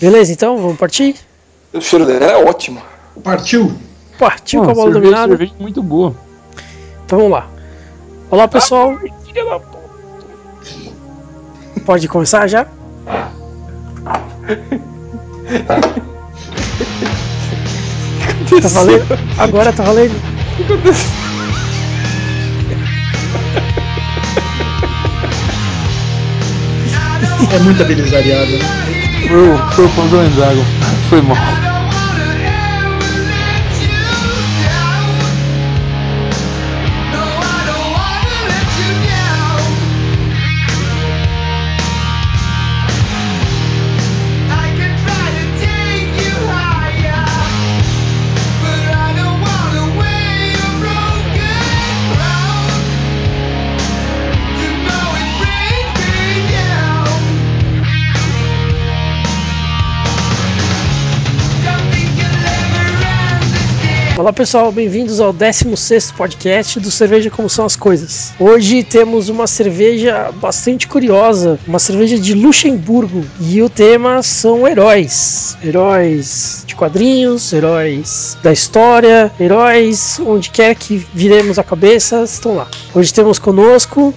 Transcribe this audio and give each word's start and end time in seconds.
Beleza, 0.00 0.32
então, 0.32 0.56
vamos 0.56 0.78
partir? 0.78 1.14
O 1.74 1.80
cheiro 1.80 2.06
dela 2.06 2.24
é 2.24 2.44
ótimo. 2.44 2.80
Partiu! 3.22 3.70
Partiu 4.18 4.60
Pô, 4.60 4.66
com 4.66 4.70
a 4.72 4.74
bola 4.74 4.92
cerveja, 4.92 5.04
dominada. 5.04 5.28
cerveja 5.36 5.52
muito 5.58 5.82
boa. 5.82 6.14
Então 7.04 7.18
vamos 7.18 7.32
lá. 7.32 7.46
Olá 8.30 8.48
pessoal, 8.48 8.96
puta. 8.96 9.78
pode 11.84 12.08
começar 12.08 12.46
já? 12.46 12.64
Tá 18.62 18.68
valendo? 18.68 19.06
Agora 19.38 19.72
tá 19.72 19.82
valendo? 19.82 20.14
É 27.52 27.58
muita 27.58 27.84
belizariada, 27.84 28.46
né? 28.46 28.89
Foi, 29.30 29.48
o- 29.48 29.58
foi 29.70 29.84
o 29.84 29.88
Pablo 29.90 30.24
Enzago. 30.24 30.64
Foi 31.08 31.22
mal. 31.22 31.69
Olá 64.20 64.34
pessoal, 64.34 64.70
bem-vindos 64.70 65.18
ao 65.18 65.32
16º 65.32 66.12
podcast 66.14 66.78
do 66.78 66.90
Cerveja 66.90 67.30
Como 67.30 67.48
São 67.48 67.64
as 67.64 67.74
Coisas. 67.74 68.34
Hoje 68.38 68.84
temos 68.84 69.30
uma 69.30 69.46
cerveja 69.46 70.30
bastante 70.34 70.86
curiosa, 70.86 71.58
uma 71.66 71.78
cerveja 71.78 72.18
de 72.18 72.34
Luxemburgo, 72.34 73.24
e 73.40 73.62
o 73.62 73.70
tema 73.70 74.22
são 74.22 74.68
heróis. 74.68 75.56
Heróis 75.64 76.64
de 76.66 76.76
quadrinhos, 76.76 77.50
heróis 77.50 78.36
da 78.42 78.52
história, 78.52 79.32
heróis 79.40 80.20
onde 80.20 80.50
quer 80.50 80.74
que 80.74 80.98
viremos 81.14 81.58
a 81.58 81.64
cabeça, 81.64 82.22
estão 82.22 82.56
lá. 82.56 82.68
Hoje 82.94 83.14
temos 83.14 83.38
conosco 83.38 84.12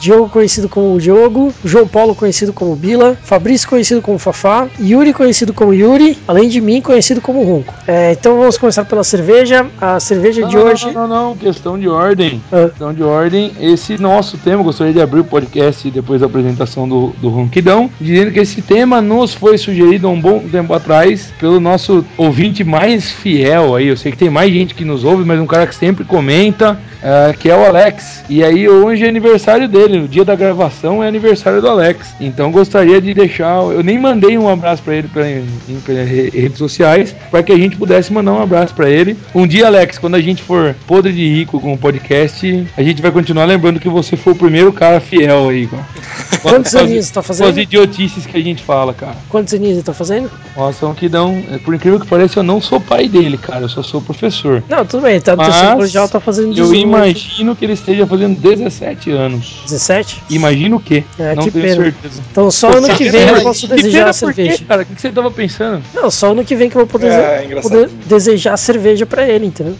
Diogo 0.00 0.28
conhecido 0.28 0.68
como 0.68 0.98
Diogo, 0.98 1.52
João 1.64 1.86
Paulo 1.86 2.14
conhecido 2.14 2.52
como 2.52 2.76
Bila, 2.76 3.16
Fabrício 3.22 3.68
conhecido 3.68 4.02
como 4.02 4.18
Fafá, 4.18 4.68
Yuri 4.80 5.12
conhecido 5.12 5.52
como 5.52 5.72
Yuri, 5.72 6.18
além 6.26 6.48
de 6.48 6.60
mim 6.60 6.80
conhecido 6.80 7.20
como 7.20 7.42
Ronco. 7.42 7.72
É, 7.86 8.12
então 8.12 8.38
vamos 8.38 8.58
começar 8.58 8.84
pela 8.84 9.04
cerveja. 9.04 9.66
A 9.80 9.98
cerveja 10.00 10.42
Não, 10.42 10.48
de 10.48 10.56
não, 10.56 10.62
hoje. 10.64 10.86
Não, 10.86 11.08
não, 11.08 11.28
não, 11.28 11.36
questão 11.36 11.78
de 11.78 11.88
ordem. 11.88 12.40
Ah. 12.52 12.68
Questão 12.68 12.92
de 12.92 13.02
ordem. 13.02 13.52
Esse 13.60 14.00
nosso 14.00 14.36
tema, 14.38 14.62
gostaria 14.62 14.92
de 14.92 15.00
abrir 15.00 15.20
o 15.20 15.24
podcast 15.24 15.90
depois 15.90 16.20
da 16.20 16.26
apresentação 16.26 16.88
do, 16.88 17.14
do 17.20 17.28
Ronquidão, 17.28 17.90
dizendo 18.00 18.30
que 18.30 18.40
esse 18.40 18.62
tema 18.62 19.00
nos 19.00 19.34
foi 19.34 19.56
sugerido 19.58 20.06
há 20.06 20.10
um 20.10 20.20
bom 20.20 20.40
tempo 20.40 20.72
atrás 20.74 21.32
pelo 21.38 21.60
nosso 21.60 22.04
ouvinte 22.16 22.64
mais 22.64 23.10
fiel 23.10 23.74
aí. 23.74 23.88
Eu 23.88 23.96
sei 23.96 24.12
que 24.12 24.18
tem 24.18 24.30
mais 24.30 24.52
gente 24.52 24.74
que 24.74 24.84
nos 24.84 25.04
ouve, 25.04 25.24
mas 25.24 25.40
um 25.40 25.46
cara 25.46 25.66
que 25.66 25.74
sempre 25.74 26.04
comenta, 26.04 26.78
ah, 27.02 27.34
que 27.38 27.50
é 27.50 27.56
o 27.56 27.64
Alex. 27.64 28.24
E 28.28 28.42
aí 28.42 28.68
hoje 28.68 29.04
é 29.04 29.08
aniversário 29.08 29.68
dele, 29.68 29.93
no 29.98 30.08
dia 30.08 30.24
da 30.24 30.34
gravação 30.34 31.02
é 31.02 31.08
aniversário 31.08 31.60
do 31.60 31.68
Alex. 31.68 32.14
Então 32.20 32.50
gostaria 32.50 33.00
de 33.00 33.12
deixar, 33.14 33.62
eu 33.64 33.82
nem 33.82 33.98
mandei 33.98 34.36
um 34.38 34.48
abraço 34.48 34.82
para 34.82 34.94
ele 34.96 35.08
em, 35.68 35.72
em 35.74 36.04
re- 36.04 36.30
redes 36.30 36.58
sociais, 36.58 37.14
para 37.30 37.42
que 37.42 37.52
a 37.52 37.56
gente 37.56 37.76
pudesse 37.76 38.12
mandar 38.12 38.32
um 38.32 38.42
abraço 38.42 38.74
para 38.74 38.88
ele. 38.90 39.16
Um 39.34 39.46
dia, 39.46 39.66
Alex, 39.66 39.98
quando 39.98 40.14
a 40.14 40.20
gente 40.20 40.42
for 40.42 40.74
podre 40.86 41.12
de 41.12 41.28
rico 41.28 41.60
com 41.60 41.72
o 41.72 41.78
podcast, 41.78 42.66
a 42.76 42.82
gente 42.82 43.00
vai 43.02 43.10
continuar 43.10 43.44
lembrando 43.44 43.80
que 43.80 43.88
você 43.88 44.16
foi 44.16 44.32
o 44.32 44.36
primeiro 44.36 44.72
cara 44.72 45.00
fiel 45.00 45.48
aí, 45.48 45.66
cara. 45.66 45.84
Quantos 46.42 46.74
as- 46.74 46.82
aninhos 46.82 47.10
tá 47.10 47.22
Com 47.22 47.32
as 47.32 47.38
fazendo? 47.38 47.58
idiotices 47.60 48.26
que 48.26 48.36
a 48.36 48.40
gente 48.42 48.62
fala, 48.62 48.92
cara. 48.92 49.16
Quantos 49.28 49.54
aninhos 49.54 49.74
ele 49.76 49.82
tá 49.82 49.94
fazendo? 49.94 50.30
Nossa, 50.56 50.92
que 50.94 51.08
dão. 51.08 51.42
Por 51.64 51.74
incrível 51.74 51.98
que 51.98 52.06
pareça, 52.06 52.40
eu 52.40 52.42
não 52.42 52.60
sou 52.60 52.78
pai 52.80 53.08
dele, 53.08 53.38
cara. 53.38 53.62
Eu 53.62 53.68
só 53.68 53.82
sou 53.82 54.00
professor. 54.00 54.62
Não, 54.68 54.84
tudo 54.84 55.02
bem, 55.02 55.20
tá 55.20 55.34
no 55.34 55.42
terceiro 55.44 55.74
colegial, 55.76 56.08
tá 56.08 56.20
fazendo 56.20 56.48
Eu 56.48 56.64
18. 56.66 56.82
imagino 56.82 57.56
que 57.56 57.64
ele 57.64 57.72
esteja 57.72 58.06
fazendo 58.06 58.38
17 58.38 59.10
anos. 59.10 59.62
17? 59.74 60.22
Imagino 60.30 60.76
o 60.76 60.80
quê? 60.80 61.04
É, 61.18 61.34
não 61.34 61.44
que 61.44 61.50
tenho 61.50 61.64
pena. 61.64 61.82
certeza. 61.84 62.22
Então 62.30 62.50
só 62.50 62.70
ano 62.70 62.88
que 62.96 63.10
vem 63.10 63.22
eu 63.28 63.42
posso 63.42 63.68
Que 63.68 63.74
desejar 63.76 64.10
a 64.10 64.14
por 64.14 64.32
quê, 64.32 64.42
cerveja. 64.42 64.64
cara? 64.66 64.82
O 64.82 64.86
que 64.86 64.94
que 64.94 65.00
você 65.00 65.10
tava 65.12 65.30
pensando? 65.30 65.82
Não, 65.94 66.10
só 66.10 66.30
ano 66.32 66.44
que 66.44 66.54
vem 66.54 66.68
que 66.70 66.76
eu 66.76 66.80
vou 66.80 66.86
poder, 66.86 67.10
É, 67.12 67.60
poder 67.60 67.88
desejar 68.06 68.56
cerveja 68.56 69.04
pra 69.06 69.28
ele, 69.28 69.46
entendeu? 69.46 69.76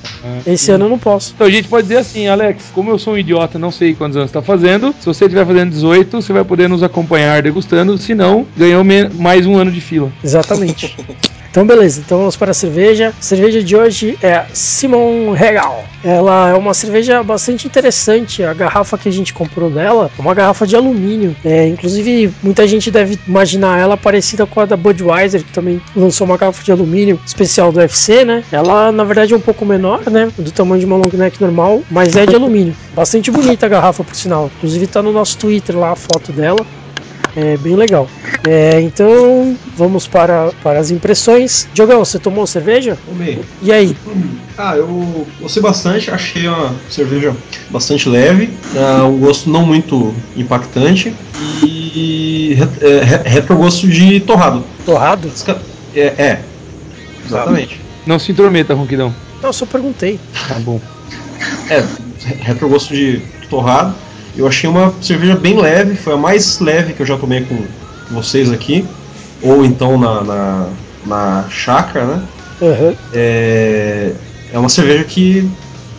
É. 0.47 0.53
Esse 0.53 0.71
ano 0.71 0.87
eu 0.87 0.89
não 0.89 0.99
posso. 0.99 1.33
Então 1.35 1.47
a 1.47 1.51
gente 1.51 1.69
pode 1.69 1.87
dizer 1.89 1.99
assim, 2.01 2.27
Alex, 2.29 2.71
como 2.75 2.91
eu 2.91 2.99
sou 2.99 3.15
um 3.15 3.19
idiota, 3.19 3.59
não 3.59 3.71
sei 3.71 3.95
quantos 3.95 4.17
anos 4.17 4.31
tá 4.31 4.43
fazendo, 4.43 4.95
se 4.99 5.07
você 5.07 5.25
estiver 5.25 5.47
fazendo 5.47 5.71
18, 5.71 6.21
você 6.23 6.33
vai 6.33 6.45
poder 6.45 6.69
nos 6.69 6.83
acompanhar 6.83 7.43
degustando, 7.43 7.97
se 7.99 8.15
não, 8.15 8.47
ganhou 8.57 8.85
mais 9.15 9.47
um 9.47 9.57
ano 9.57 9.71
de 9.71 9.81
fila. 9.81 10.11
Exatamente. 10.23 10.97
Então 11.55 11.65
beleza, 11.65 12.03
então 12.05 12.19
vamos 12.19 12.35
para 12.35 12.51
a 12.51 12.55
cerveja. 12.55 13.15
A 13.17 13.23
cerveja 13.23 13.63
de 13.63 13.77
hoje 13.77 14.19
é 14.21 14.45
Simon 14.53 15.31
Regal. 15.31 15.85
Ela 16.03 16.49
é 16.49 16.55
uma 16.55 16.75
cerveja 16.75 17.23
bastante 17.23 17.69
interessante. 17.69 18.43
A 18.43 18.53
garrafa 18.53 18.99
que 18.99 19.09
a 19.09 19.13
gente 19.13 19.33
comprou 19.33 19.71
dela 19.71 20.11
é 20.19 20.21
uma 20.21 20.35
garrafa 20.35 20.67
de 20.67 20.75
alumínio. 20.75 21.37
É, 21.45 21.69
inclusive, 21.69 22.35
muita 22.43 22.67
gente 22.67 22.91
deve 22.91 23.17
imaginar 23.25 23.79
ela 23.79 23.97
parecida 23.97 24.45
com 24.45 24.63
a 24.63 24.67
da 24.67 24.77
Budweiser, 24.77 25.45
que 25.45 25.53
também 25.53 25.81
lançou 25.95 26.25
uma 26.25 26.37
garrafa 26.37 26.65
de 26.65 26.73
alumínio 26.73 27.21
especial 27.25 27.71
do 27.71 27.79
UFC, 27.79 28.25
né? 28.25 28.43
Ela, 28.51 28.91
na 28.91 29.05
verdade, 29.05 29.33
é 29.33 29.37
um 29.37 29.41
pouco 29.41 29.65
menor, 29.65 30.11
né? 30.11 30.33
Do 30.37 30.51
tamanho 30.51 30.81
de 30.81 30.87
uma 30.87 30.97
long 30.97 31.13
neck 31.13 31.41
normal, 31.41 31.85
mas 31.89 32.17
é 32.17 32.27
de 32.27 32.35
alumínio. 32.35 32.75
Bastante 32.97 33.31
bonita 33.31 33.67
a 33.67 33.69
garrafa, 33.69 34.03
por 34.03 34.17
sinal. 34.17 34.51
Inclusive, 34.57 34.89
tá 34.89 35.01
no 35.01 35.13
nosso 35.13 35.39
Twitter 35.39 35.79
lá 35.79 35.93
a 35.93 35.97
foto 35.97 36.33
dela. 36.33 36.67
É 37.37 37.57
bem 37.57 37.75
legal. 37.75 38.09
É, 38.47 38.81
então, 38.81 39.57
vamos 39.77 40.07
para, 40.07 40.53
para 40.63 40.79
as 40.79 40.91
impressões. 40.91 41.67
Diogão, 41.75 42.05
você 42.05 42.19
tomou 42.19 42.47
cerveja? 42.47 42.97
Tomei. 43.07 43.41
E 43.61 43.73
aí? 43.73 43.97
Ah, 44.57 44.77
eu 44.77 45.27
gostei 45.41 45.63
bastante, 45.63 46.11
achei 46.11 46.47
uma 46.47 46.75
cerveja 46.89 47.35
bastante 47.71 48.09
leve, 48.09 48.51
ah, 48.77 49.05
um 49.07 49.19
gosto 49.19 49.51
não 49.51 49.67
muito 49.67 50.15
impactante 50.37 51.13
e 51.65 52.57
é, 52.81 53.03
re- 53.03 53.29
retrogosto 53.29 53.89
de 53.89 54.21
torrado. 54.21 54.63
Torrado? 54.87 55.27
Esca- 55.29 55.61
É, 55.95 56.01
é, 56.19 56.41
exatamente. 57.27 57.81
Não 58.07 58.19
se 58.19 58.31
intrometa, 58.33 58.75
Ronquidão. 58.75 59.15
Não, 59.43 59.49
eu 59.49 59.53
só 59.53 59.67
perguntei. 59.67 60.21
Tá 60.49 60.55
bom. 60.61 60.81
É, 61.69 61.81
re- 61.81 62.35
retrogosto 62.43 62.95
de 62.95 63.21
torrado. 63.51 63.95
Eu 64.37 64.47
achei 64.47 64.69
uma 64.69 64.93
cerveja 65.01 65.37
bem 65.37 65.61
leve, 65.61 65.95
foi 65.95 66.15
a 66.15 66.17
mais 66.17 66.59
leve 66.59 66.93
que 66.93 67.03
eu 67.03 67.07
já 67.07 67.17
tomei 67.17 67.45
com 67.45 67.57
vocês 68.11 68.51
aqui, 68.51 68.85
ou 69.43 69.65
então 69.65 69.99
na, 69.99 70.25
na, 70.25 70.67
na 71.07 71.49
chácara, 71.49 72.07
né? 72.07 72.23
Aham. 72.61 72.95
É, 73.13 74.13
é 74.53 74.59
uma 74.59 74.69
cerveja 74.69 75.05
que, 75.05 75.49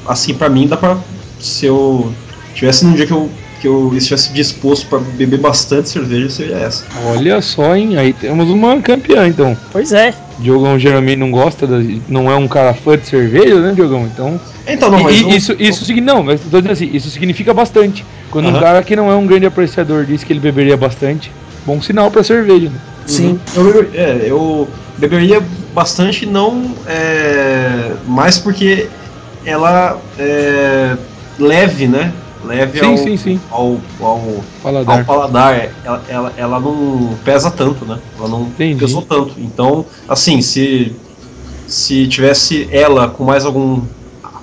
assim, 0.07 0.33
pra 0.33 0.49
mim 0.49 0.67
dá 0.67 0.75
pra. 0.75 0.97
Se 1.39 1.65
eu 1.65 2.13
tivesse 2.53 2.85
num 2.85 2.93
dia 2.93 3.05
que 3.05 3.13
eu, 3.13 3.29
que 3.65 3.69
eu 3.69 3.91
estivesse 3.97 4.31
disposto 4.31 4.87
pra 4.87 4.99
beber 4.99 5.39
bastante 5.39 5.89
cerveja, 5.89 6.29
seria 6.29 6.57
essa. 6.57 6.85
Olha 7.03 7.41
só, 7.41 7.75
hein? 7.75 7.97
Aí 7.97 8.13
temos 8.13 8.47
uma 8.51 8.79
campeã, 8.79 9.27
então. 9.27 9.57
Pois 9.71 9.91
é. 9.91 10.13
Diogão 10.37 10.77
geralmente 10.77 11.17
não 11.17 11.31
gosta, 11.31 11.65
da, 11.65 11.77
não 12.07 12.29
é 12.29 12.35
um 12.35 12.47
cara 12.47 12.75
fã 12.75 12.95
de 12.95 13.07
cerveja, 13.07 13.59
né, 13.59 13.73
Diogão? 13.73 14.05
Então. 14.05 14.39
Então, 14.67 14.91
não, 14.91 14.99
mas. 15.01 15.19
E- 15.19 15.35
isso, 15.35 15.55
isso 15.57 15.83
significa. 15.83 16.13
Não, 16.13 16.21
mas 16.21 16.39
tô 16.41 16.49
dizendo 16.49 16.71
assim, 16.73 16.89
isso 16.93 17.09
significa 17.09 17.55
bastante. 17.55 18.05
Quando 18.29 18.45
um 18.45 18.51
Aham. 18.51 18.59
cara 18.59 18.83
que 18.83 18.95
não 18.95 19.09
é 19.09 19.15
um 19.15 19.25
grande 19.25 19.47
apreciador 19.47 20.05
diz 20.05 20.23
que 20.23 20.31
ele 20.31 20.39
beberia 20.39 20.77
bastante, 20.77 21.31
bom 21.65 21.81
sinal 21.81 22.11
pra 22.11 22.23
cerveja, 22.23 22.69
né? 22.69 22.75
Sim. 23.07 23.39
Eu, 23.55 23.67
eu- 23.67 23.89
é, 23.95 24.29
eu 24.29 24.69
beberia 24.95 25.41
bastante, 25.73 26.27
não 26.27 26.75
é, 26.87 27.93
mais 28.05 28.37
porque 28.37 28.89
ela 29.43 29.99
é 30.19 30.97
leve, 31.39 31.87
né? 31.87 32.13
Leve 32.45 32.79
Sim, 32.79 32.85
ao, 32.85 32.97
sim, 32.97 33.17
sim. 33.17 33.39
Ao, 33.49 33.77
ao, 33.99 34.19
ao 34.19 34.43
Paladar. 34.61 35.05
paladar. 35.05 35.53
é, 35.55 35.71
Ela, 35.83 36.03
ela, 36.07 36.33
ela 36.37 36.59
não 36.59 37.17
pesa 37.23 37.49
tanto, 37.51 37.85
né? 37.85 37.99
Ela 38.17 38.27
não 38.27 38.45
Entendi. 38.45 38.79
pesou 38.79 39.01
tanto. 39.01 39.33
Então, 39.39 39.85
assim, 40.07 40.41
se, 40.41 40.95
se 41.67 42.07
tivesse 42.07 42.67
ela 42.71 43.07
com 43.09 43.23
mais 43.23 43.45
algum 43.45 43.81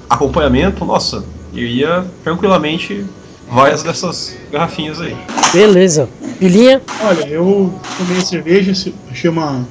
acompanhamento, 0.08 0.84
nossa, 0.84 1.24
eu 1.54 1.66
ia 1.66 2.04
tranquilamente 2.22 3.04
várias 3.48 3.82
dessas 3.82 4.34
garrafinhas 4.50 5.00
aí. 5.00 5.14
Beleza. 5.52 6.08
Pilinha? 6.38 6.80
Olha, 7.04 7.28
eu 7.28 7.72
tomei 7.98 8.18
a 8.18 8.22
cerveja, 8.22 8.74
se- 8.74 8.94
achei 9.10 9.30
uma 9.30 9.64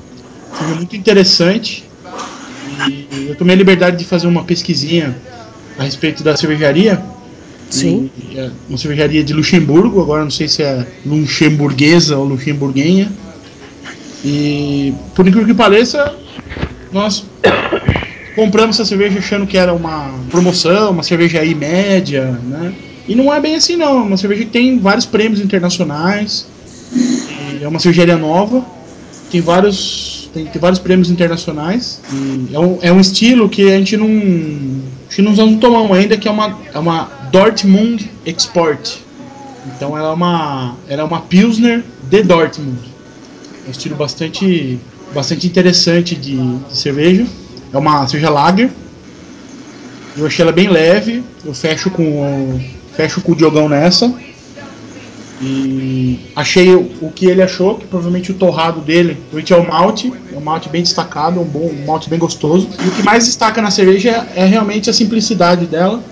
cerveja 0.57 0.75
muito 0.77 0.95
interessante. 0.95 1.83
E 2.79 3.27
eu 3.29 3.35
tomei 3.35 3.55
a 3.55 3.57
liberdade 3.57 3.97
de 3.97 4.05
fazer 4.05 4.27
uma 4.27 4.43
pesquisinha 4.43 5.15
a 5.77 5.83
respeito 5.83 6.23
da 6.23 6.35
cervejaria. 6.37 7.01
Sim. 7.71 8.11
E 8.29 8.51
uma 8.69 8.77
cervejaria 8.77 9.23
de 9.23 9.33
Luxemburgo, 9.33 10.01
agora 10.01 10.23
não 10.23 10.31
sei 10.31 10.47
se 10.47 10.61
é 10.61 10.85
luxemburguesa 11.05 12.17
ou 12.17 12.25
luxemburguenha. 12.25 13.11
E 14.23 14.93
por 15.15 15.27
incrível 15.27 15.47
que 15.47 15.53
pareça, 15.53 16.15
nós 16.91 17.25
compramos 18.35 18.75
essa 18.75 18.87
cerveja 18.87 19.19
achando 19.19 19.47
que 19.47 19.57
era 19.57 19.73
uma 19.73 20.11
promoção, 20.29 20.91
uma 20.91 21.03
cerveja 21.03 21.39
aí 21.39 21.55
média, 21.55 22.39
né? 22.43 22.73
E 23.07 23.15
não 23.15 23.33
é 23.33 23.39
bem 23.39 23.55
assim 23.55 23.75
não, 23.75 23.99
é 23.99 24.01
uma 24.01 24.17
cerveja 24.17 24.45
que 24.45 24.51
tem 24.51 24.77
vários 24.77 25.05
prêmios 25.05 25.41
internacionais, 25.41 26.45
é 27.61 27.67
uma 27.67 27.79
cervejaria 27.79 28.17
nova, 28.17 28.63
tem 29.31 29.41
vários, 29.41 30.29
tem, 30.33 30.45
tem 30.45 30.61
vários 30.61 30.79
prêmios 30.79 31.09
internacionais, 31.09 31.99
é 32.53 32.59
um, 32.59 32.77
é 32.81 32.91
um 32.91 32.99
estilo 32.99 33.49
que 33.49 33.63
a 33.71 33.77
gente 33.77 33.97
não, 33.97 34.07
que 35.09 35.21
nós 35.21 35.37
não 35.37 35.57
tomamos 35.57 35.97
ainda, 35.97 36.15
que 36.15 36.27
é 36.27 36.31
uma, 36.31 36.59
é 36.73 36.77
uma 36.77 37.20
Dortmund 37.31 38.11
Export. 38.25 38.99
Então 39.65 39.97
ela 39.97 40.09
é 40.09 40.13
uma, 40.13 40.75
ela 40.87 41.01
é 41.01 41.05
uma 41.05 41.21
Pilsner 41.21 41.83
de 42.03 42.23
Dortmund. 42.23 42.79
É 43.65 43.67
um 43.69 43.71
estilo 43.71 43.95
bastante, 43.95 44.79
bastante 45.13 45.47
interessante 45.47 46.15
de, 46.15 46.37
de 46.37 46.77
cerveja. 46.77 47.25
É 47.73 47.77
uma 47.77 48.07
cerveja 48.07 48.29
lager. 48.29 48.69
Eu 50.17 50.25
achei 50.25 50.43
ela 50.43 50.51
bem 50.51 50.67
leve. 50.67 51.23
Eu 51.45 51.53
fecho 51.53 51.89
com 51.89 52.59
fecho 52.95 53.21
com 53.21 53.31
o 53.31 53.35
Diogão 53.35 53.69
nessa. 53.69 54.13
E 55.43 56.19
achei 56.35 56.75
o 56.75 57.11
que 57.15 57.25
ele 57.25 57.41
achou, 57.41 57.75
que 57.75 57.87
provavelmente 57.87 58.31
o 58.31 58.35
torrado 58.35 58.79
dele, 58.79 59.15
provavelmente 59.15 59.53
é 59.53 59.57
o 59.57 59.67
malte, 59.67 60.13
é 60.31 60.37
um 60.37 60.41
malte 60.41 60.69
bem 60.69 60.83
destacado, 60.83 61.39
é 61.39 61.41
um 61.41 61.45
bom 61.45 61.67
um 61.67 61.85
malte 61.85 62.07
bem 62.07 62.19
gostoso. 62.19 62.69
E 62.79 62.87
o 62.87 62.91
que 62.91 63.01
mais 63.01 63.25
destaca 63.25 63.59
na 63.59 63.71
cerveja 63.71 64.27
é, 64.35 64.43
é 64.43 64.45
realmente 64.45 64.87
a 64.87 64.93
simplicidade 64.93 65.65
dela, 65.65 66.03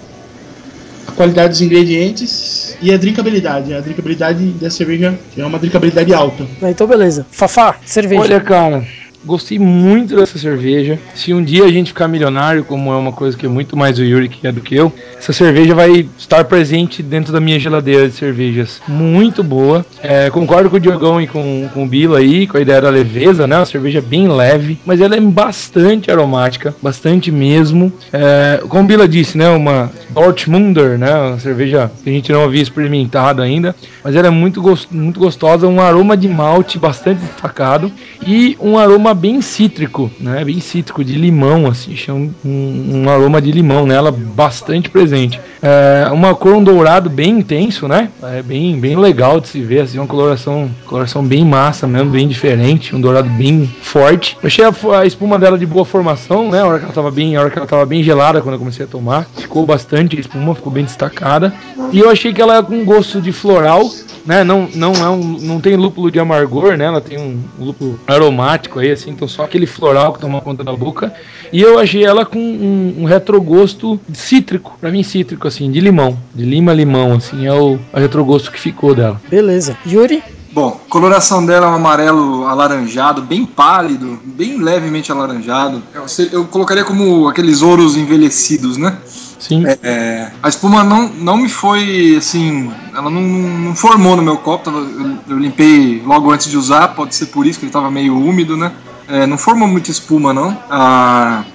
a 1.09 1.11
qualidade 1.11 1.49
dos 1.49 1.61
ingredientes 1.61 2.77
e 2.81 2.93
a 2.93 2.97
drinkabilidade. 2.97 3.73
A 3.73 3.81
drinkabilidade 3.81 4.45
da 4.51 4.69
cerveja 4.69 5.17
é 5.37 5.45
uma 5.45 5.59
drinkabilidade 5.59 6.13
alta. 6.13 6.45
Então 6.61 6.87
beleza. 6.87 7.25
Fafá, 7.31 7.75
cerveja. 7.85 8.21
Olha, 8.21 8.39
cara, 8.39 8.85
Gostei 9.25 9.59
muito 9.59 10.15
dessa 10.15 10.39
cerveja. 10.39 10.97
Se 11.13 11.33
um 11.33 11.43
dia 11.43 11.65
a 11.65 11.71
gente 11.71 11.87
ficar 11.87 12.07
milionário, 12.07 12.63
como 12.63 12.91
é 12.91 12.95
uma 12.95 13.11
coisa 13.11 13.37
que 13.37 13.45
é 13.45 13.49
muito 13.49 13.75
mais 13.75 13.99
o 13.99 14.03
Yuri 14.03 14.29
que 14.29 14.47
é 14.47 14.51
do 14.51 14.61
que 14.61 14.75
eu, 14.75 14.93
essa 15.17 15.33
cerveja 15.33 15.75
vai 15.75 16.07
estar 16.17 16.45
presente 16.45 17.03
dentro 17.03 17.33
da 17.33 17.39
minha 17.39 17.59
geladeira 17.59 18.07
de 18.07 18.15
cervejas. 18.15 18.81
Muito 18.87 19.43
boa. 19.43 19.85
É, 20.01 20.29
concordo 20.29 20.69
com 20.69 20.77
o 20.77 20.79
Diogão 20.79 21.21
e 21.21 21.27
com, 21.27 21.69
com 21.73 21.83
o 21.83 21.87
Bilo 21.87 22.15
aí, 22.15 22.47
com 22.47 22.57
a 22.57 22.61
ideia 22.61 22.81
da 22.81 22.89
leveza, 22.89 23.45
né? 23.45 23.57
Uma 23.57 23.65
cerveja 23.65 24.01
bem 24.01 24.27
leve, 24.27 24.79
mas 24.85 25.01
ela 25.01 25.15
é 25.15 25.19
bastante 25.19 26.09
aromática, 26.09 26.73
bastante 26.81 27.31
mesmo. 27.31 27.91
É, 28.13 28.61
como 28.69 28.83
o 28.83 28.87
Bila 28.87 29.07
disse, 29.07 29.37
né? 29.37 29.49
Uma 29.49 29.91
Dortmunder, 30.09 30.97
né? 30.97 31.13
Uma 31.13 31.39
cerveja 31.39 31.91
que 32.03 32.09
a 32.09 32.13
gente 32.13 32.31
não 32.31 32.43
havia 32.43 32.61
experimentado 32.61 33.41
ainda, 33.41 33.75
mas 34.03 34.15
ela 34.15 34.27
é 34.27 34.31
muito, 34.31 34.61
gost 34.61 34.87
muito 34.91 35.19
gostosa, 35.19 35.67
um 35.67 35.81
aroma 35.81 36.15
de 36.15 36.27
malte 36.27 36.79
bastante 36.79 37.19
destacado 37.19 37.91
e 38.25 38.57
um 38.59 38.77
aroma 38.77 39.08
aroma 39.09 39.13
bem 39.13 39.41
cítrico, 39.41 40.11
né? 40.19 40.43
Bem 40.43 40.59
cítrico, 40.59 41.03
de 41.03 41.15
limão, 41.15 41.67
assim. 41.67 41.95
Um, 42.09 42.31
um, 42.45 43.09
aroma 43.09 43.41
de 43.41 43.51
limão 43.51 43.85
nela 43.85 44.11
bastante 44.11 44.89
presente. 44.89 45.39
É 45.61 46.09
uma 46.11 46.35
cor 46.35 46.53
um 46.53 46.63
dourado 46.63 47.09
bem 47.09 47.39
intenso, 47.39 47.87
né? 47.87 48.09
É 48.23 48.41
bem, 48.41 48.79
bem 48.79 48.95
legal 48.95 49.39
de 49.39 49.47
se 49.47 49.61
ver, 49.61 49.81
assim, 49.81 49.97
uma 49.97 50.07
coloração, 50.07 50.69
coloração 50.85 51.23
bem 51.23 51.43
massa 51.43 51.87
mesmo, 51.87 52.11
bem 52.11 52.27
diferente, 52.27 52.95
um 52.95 53.01
dourado 53.01 53.29
bem 53.29 53.69
forte. 53.81 54.37
Eu 54.41 54.47
achei 54.47 54.65
a, 54.65 54.73
a, 54.99 55.05
espuma 55.05 55.37
dela 55.37 55.57
de 55.57 55.65
boa 55.65 55.85
formação, 55.85 56.49
né? 56.49 56.61
A 56.61 56.65
hora 56.65 56.79
que 56.79 56.85
ela 56.85 56.93
tava 56.93 57.11
bem, 57.11 57.35
a 57.35 57.41
hora 57.41 57.49
que 57.49 57.57
ela 57.57 57.67
tava 57.67 57.85
bem 57.85 58.03
gelada 58.03 58.41
quando 58.41 58.53
eu 58.53 58.59
comecei 58.59 58.85
a 58.85 58.87
tomar, 58.87 59.25
ficou 59.35 59.65
bastante 59.65 60.17
a 60.17 60.19
espuma, 60.19 60.55
ficou 60.55 60.71
bem 60.71 60.83
destacada. 60.83 61.53
E 61.91 61.99
eu 61.99 62.09
achei 62.09 62.33
que 62.33 62.41
ela 62.41 62.57
é 62.57 62.61
com 62.61 62.85
gosto 62.85 63.21
de 63.21 63.31
floral, 63.31 63.89
né? 64.25 64.43
Não, 64.43 64.69
não, 64.75 64.93
é 64.93 65.09
um, 65.09 65.37
não 65.41 65.59
tem 65.59 65.75
lúpulo 65.75 66.11
de 66.11 66.19
amargor, 66.19 66.77
né? 66.77 66.85
Ela 66.85 67.01
tem 67.01 67.17
um 67.17 67.39
lúpulo 67.59 67.99
aromático 68.07 68.79
aí, 68.79 68.89
assim, 68.99 69.11
então 69.11 69.27
só 69.27 69.43
aquele 69.43 69.65
floral 69.65 70.13
que 70.13 70.19
toma 70.19 70.41
conta 70.41 70.63
da 70.63 70.73
boca. 70.75 71.13
E 71.51 71.61
eu 71.61 71.79
achei 71.79 72.03
ela 72.03 72.25
com 72.25 72.39
um, 72.39 72.95
um 72.99 73.05
retrogosto 73.05 73.99
cítrico, 74.13 74.77
para 74.79 74.91
mim 74.91 75.03
cítrico, 75.03 75.47
assim, 75.47 75.71
de 75.71 75.79
limão, 75.79 76.17
de 76.33 76.45
lima-limão, 76.45 77.13
assim, 77.13 77.45
é 77.45 77.53
o, 77.53 77.79
o 77.93 77.99
retrogosto 77.99 78.51
que 78.51 78.59
ficou 78.59 78.93
dela. 78.93 79.19
Beleza. 79.29 79.77
Yuri? 79.87 80.21
Bom, 80.51 80.79
coloração 80.89 81.45
dela 81.45 81.67
é 81.67 81.69
um 81.69 81.75
amarelo 81.75 82.45
alaranjado, 82.45 83.21
bem 83.21 83.45
pálido, 83.45 84.19
bem 84.25 84.57
levemente 84.57 85.11
alaranjado. 85.11 85.81
Eu, 85.93 86.05
eu 86.31 86.45
colocaria 86.45 86.83
como 86.83 87.27
aqueles 87.27 87.61
ouros 87.61 87.95
envelhecidos, 87.95 88.75
né? 88.75 88.97
Sim. 89.39 89.63
É, 89.65 90.31
a 90.43 90.49
espuma 90.49 90.83
não, 90.83 91.07
não 91.07 91.37
me 91.37 91.47
foi 91.47 92.15
assim. 92.17 92.71
Ela 92.93 93.09
não, 93.09 93.21
não 93.21 93.75
formou 93.75 94.15
no 94.17 94.21
meu 94.21 94.37
copo. 94.37 94.69
Eu, 94.69 95.17
eu, 95.29 95.39
limpei 95.39 96.01
logo 96.05 96.29
antes 96.29 96.49
de 96.49 96.57
usar, 96.57 96.89
pode 96.89 97.15
ser 97.15 97.27
por 97.27 97.47
isso 97.47 97.57
que 97.57 97.65
ele 97.65 97.69
estava 97.69 97.89
meio 97.89 98.17
úmido, 98.17 98.57
né? 98.57 98.71
É, 99.09 99.25
não 99.25 99.37
formou 99.37 99.67
muita 99.67 99.91
espuma, 99.91 100.33
não. 100.33 100.57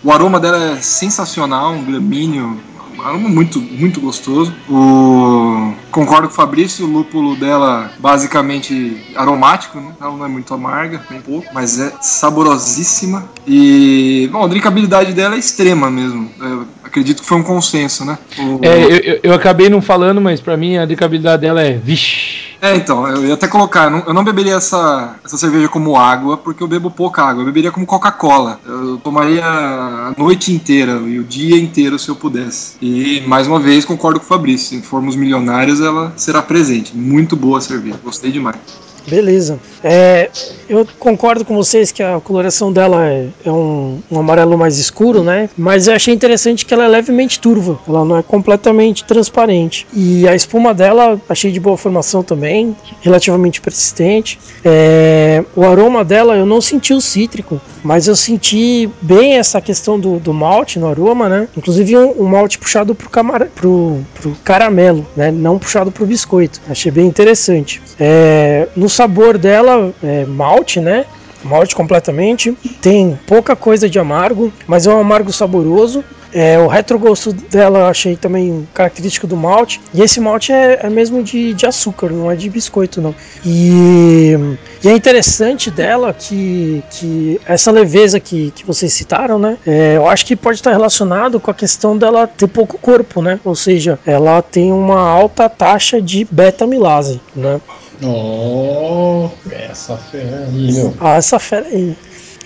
O 0.03 0.13
aroma 0.13 0.41
dela 0.41 0.73
é 0.73 0.77
sensacional, 0.77 1.73
um 1.73 1.85
gramíneo 1.85 2.61
aroma 3.05 3.29
muito, 3.29 3.61
muito 3.61 4.01
gostoso. 4.01 4.53
O... 4.69 5.73
Concordo 5.91 6.29
com 6.29 6.33
o 6.33 6.37
Fabrício, 6.37 6.87
o 6.87 6.91
lúpulo 6.91 7.37
dela 7.37 7.93
basicamente 7.99 8.97
aromático, 9.15 9.79
né? 9.79 9.93
Ela 10.01 10.17
não 10.17 10.25
é 10.25 10.29
muito 10.29 10.53
amarga, 10.53 11.03
nem 11.11 11.21
pouco, 11.21 11.47
mas 11.53 11.79
é 11.79 11.93
saborosíssima. 12.01 13.29
E, 13.47 14.29
bom, 14.33 14.43
a 14.43 14.49
drinkabilidade 14.49 15.13
dela 15.13 15.37
é 15.37 15.39
extrema 15.39 15.91
mesmo. 15.91 16.31
Eu 16.41 16.67
acredito 16.83 17.23
que 17.23 17.29
foi 17.29 17.39
um 17.39 17.43
consenso, 17.43 18.05
né? 18.05 18.19
O... 18.39 18.61
É, 18.63 18.85
eu, 18.85 19.21
eu, 19.23 19.35
acabei 19.35 19.69
não 19.69 19.83
falando, 19.83 20.21
mas 20.21 20.41
para 20.41 20.57
mim 20.57 20.77
a 20.77 20.87
drinkabilidade 20.87 21.43
dela 21.43 21.63
é 21.63 21.75
vixe. 21.75 22.54
É, 22.65 22.77
então, 22.77 23.07
eu 23.07 23.27
ia 23.27 23.35
até 23.35 23.47
colocar, 23.47 23.93
eu 23.93 24.15
não, 24.15 24.25
beberia 24.25 24.55
essa, 24.55 25.17
essa 25.23 25.37
cerveja 25.37 25.69
como 25.69 25.99
água, 25.99 26.39
porque 26.39 26.63
eu 26.63 26.67
bebo 26.67 26.91
pouca 26.91 27.23
água, 27.23 27.43
eu 27.43 27.45
beberia 27.45 27.71
como 27.71 27.85
Coca-Cola. 27.85 28.59
Eu 28.65 28.97
tomaria 29.05 29.45
a 29.45 30.15
noite 30.17 30.51
inteira 30.51 30.93
e 30.93 31.19
o 31.19 31.25
dia 31.25 31.59
inteiro 31.59 31.99
se 31.99 32.09
eu 32.09 32.17
pudesse. 32.17 32.77
E, 32.81 33.21
mais 33.27 33.47
uma 33.47 33.61
vez, 33.61 33.85
concordo 33.85 34.19
com 34.19 34.25
o 34.25 34.29
Fabrício, 34.31 34.81
se 34.81 34.83
formos 34.83 35.15
milionários, 35.15 35.79
ela 35.79 36.15
será 36.17 36.41
presente. 36.41 36.97
Muito 36.97 37.37
boa 37.37 37.59
a 37.59 37.61
cerveja, 37.61 38.01
gostei 38.03 38.33
demais. 38.33 38.57
Beleza. 39.07 39.59
É, 39.83 40.31
eu 40.69 40.87
concordo 40.99 41.45
com 41.45 41.55
vocês 41.55 41.93
que 41.93 42.03
a 42.03 42.19
coloração 42.21 42.73
dela 42.73 43.07
é, 43.07 43.29
é 43.45 43.51
um, 43.51 44.01
um, 44.11 44.19
amarelo 44.19 44.57
mais 44.57 44.79
escuro, 44.79 45.23
né? 45.23 45.51
Mas 45.57 45.87
eu 45.87 45.95
achei 45.95 46.15
interessante 46.15 46.65
que 46.65 46.73
ela 46.73 46.85
é 46.85 46.89
levemente 46.89 47.39
turva. 47.39 47.79
Ela 47.87 48.05
não 48.05 48.17
é 48.17 48.23
completamente 48.23 49.05
transparente. 49.05 49.87
E 49.93 50.27
a 50.27 50.35
espuma 50.35 50.73
dela 50.73 51.21
achei 51.29 51.53
de 51.53 51.61
boa 51.61 51.77
formação 51.77 52.23
também, 52.23 52.75
relativamente 53.03 53.61
persistente. 53.61 54.39
É, 54.65 55.45
o 55.55 55.65
aroma 55.65 56.05
dela 56.05 56.35
eu 56.37 56.47
não 56.47 56.61
senti 56.61 56.95
o 56.95 57.01
cítrico, 57.01 57.61
mas 57.83 58.09
eu 58.09 58.17
senti 58.17 58.89
bem 59.03 59.37
essa 59.37 59.61
questão 59.61 60.01
do, 60.01 60.19
do 60.19 60.33
malte 60.33 60.79
no 60.79 60.89
aroma, 60.89 61.29
né? 61.29 61.49
Inclusive 61.57 61.97
um, 61.97 62.23
um 62.23 62.25
malte 62.25 62.59
puxado 62.59 62.95
pro, 62.95 63.11
camar, 63.11 63.47
pro, 63.55 63.99
pro 64.15 64.35
caramelo, 64.43 65.07
né? 65.15 65.31
Não 65.31 65.59
puxado 65.59 65.93
pro 65.93 66.07
biscoito. 66.07 66.61
Achei 66.69 66.91
bem 66.91 67.07
interessante. 67.07 67.83
É, 68.01 68.67
no 68.75 68.89
sabor 68.95 69.37
dela 69.37 69.93
é 70.03 70.25
malte, 70.25 70.81
né? 70.81 71.05
Malte 71.43 71.77
completamente. 71.77 72.57
Tem 72.81 73.19
pouca 73.27 73.55
coisa 73.55 73.89
de 73.89 73.99
amargo, 73.99 74.53
mas 74.67 74.87
é 74.87 74.91
um 74.91 74.99
amargo 74.99 75.33
saboroso. 75.33 76.03
É, 76.33 76.59
o 76.59 76.67
retrogosto 76.67 77.33
dela 77.33 77.79
eu 77.79 77.87
achei 77.87 78.17
também 78.17 78.67
característico 78.75 79.25
do 79.25 79.37
malte. 79.37 79.81
E 79.93 80.03
esse 80.03 80.21
malte 80.21 80.51
é, 80.51 80.81
é 80.83 80.91
mesmo 80.91 81.23
de, 81.23 81.55
de, 81.55 81.65
açúcar, 81.65 82.11
não 82.11 82.29
é 82.29 82.35
de 82.35 82.51
biscoito, 82.51 83.01
não. 83.01 83.15
E, 83.47 84.33
e, 84.83 84.89
é 84.89 84.93
interessante 84.93 85.71
dela 85.71 86.13
que, 86.13 86.83
que 86.91 87.41
essa 87.47 87.71
leveza 87.71 88.19
que, 88.19 88.51
que 88.51 88.67
vocês 88.67 88.93
citaram, 88.93 89.39
né? 89.39 89.57
É, 89.65 89.97
eu 89.97 90.09
acho 90.09 90.27
que 90.27 90.35
pode 90.35 90.57
estar 90.57 90.73
relacionado 90.73 91.39
com 91.39 91.53
a 91.53 91.55
questão 91.55 91.97
dela 91.97 92.27
ter 92.27 92.49
pouco 92.49 92.79
corpo, 92.79 93.23
né? 93.23 93.39
Ou 93.45 93.55
seja, 93.55 93.97
ela 94.05 94.43
tem 94.43 94.73
uma 94.73 95.09
alta 95.09 95.49
taxa 95.49 96.03
de 96.03 96.27
beta-milase, 96.29 97.21
né? 97.37 97.61
Oh, 98.07 99.31
essa 99.51 99.97
fera 99.97 100.47
aí, 100.47 100.73
meu. 100.73 100.95
Ah, 101.01 101.17
essa 101.17 101.39
fera 101.39 101.67
aí. 101.67 101.97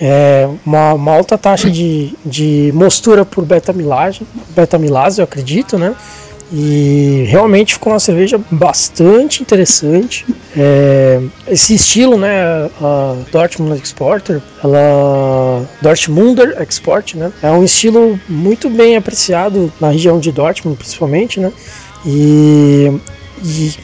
É 0.01 0.49
uma, 0.65 0.95
uma 0.95 1.13
alta 1.13 1.37
taxa 1.37 1.69
de, 1.69 2.15
de 2.25 2.71
mostura 2.73 3.25
por 3.25 3.45
beta-milase, 3.45 4.21
beta-milase, 4.51 5.21
eu 5.21 5.25
acredito, 5.25 5.77
né? 5.77 5.95
E 6.53 7.25
realmente 7.29 7.75
ficou 7.75 7.93
uma 7.93 8.01
cerveja 8.01 8.41
bastante 8.51 9.43
interessante. 9.43 10.25
É, 10.57 11.21
esse 11.49 11.75
estilo, 11.75 12.17
né, 12.17 12.71
a 12.81 13.17
Dortmund 13.31 13.83
Exporter, 13.83 14.41
ela 14.65 15.67
Dortmunder 15.83 16.57
Export, 16.63 17.17
né, 17.17 17.31
é 17.43 17.51
um 17.51 17.63
estilo 17.63 18.19
muito 18.29 18.71
bem 18.71 18.97
apreciado 18.97 19.71
na 19.79 19.91
região 19.91 20.19
de 20.19 20.33
Dortmund, 20.33 20.79
principalmente, 20.79 21.39
né. 21.39 21.53
E, 22.07 22.99
e 23.45 23.75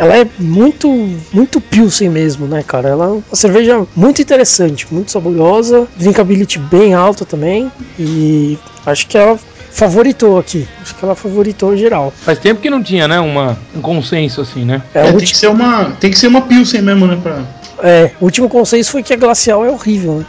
ela 0.00 0.16
é 0.16 0.26
muito, 0.38 0.88
muito 1.30 1.60
pilsen 1.60 2.08
mesmo, 2.08 2.46
né, 2.46 2.62
cara? 2.66 2.88
Ela 2.88 3.04
é 3.04 3.08
uma 3.08 3.22
cerveja 3.34 3.86
muito 3.94 4.22
interessante, 4.22 4.86
muito 4.90 5.10
saborosa, 5.10 5.86
drinkability 5.94 6.58
bem 6.58 6.94
alta 6.94 7.26
também 7.26 7.70
e 7.98 8.58
acho 8.86 9.06
que 9.06 9.18
ela 9.18 9.38
favoritou 9.70 10.38
aqui. 10.38 10.66
Acho 10.80 10.94
que 10.94 11.04
ela 11.04 11.14
favoritou 11.14 11.76
geral. 11.76 12.10
Faz 12.16 12.38
tempo 12.38 12.62
que 12.62 12.70
não 12.70 12.82
tinha, 12.82 13.06
né, 13.06 13.20
uma, 13.20 13.58
um 13.76 13.82
consenso 13.82 14.40
assim, 14.40 14.64
né? 14.64 14.80
É, 14.94 15.08
é 15.08 15.12
tem 15.12 15.18
que 15.18 15.36
ser 15.36 15.48
uma, 15.48 15.90
tem 16.00 16.10
que 16.10 16.18
ser 16.18 16.28
uma 16.28 16.40
pilsen 16.40 16.80
mesmo, 16.80 17.06
né, 17.06 17.18
pra 17.22 17.42
É, 17.82 18.10
o 18.18 18.24
último 18.24 18.48
consenso 18.48 18.90
foi 18.90 19.02
que 19.02 19.12
a 19.12 19.16
glacial 19.16 19.66
é 19.66 19.70
horrível, 19.70 20.20
né? 20.20 20.26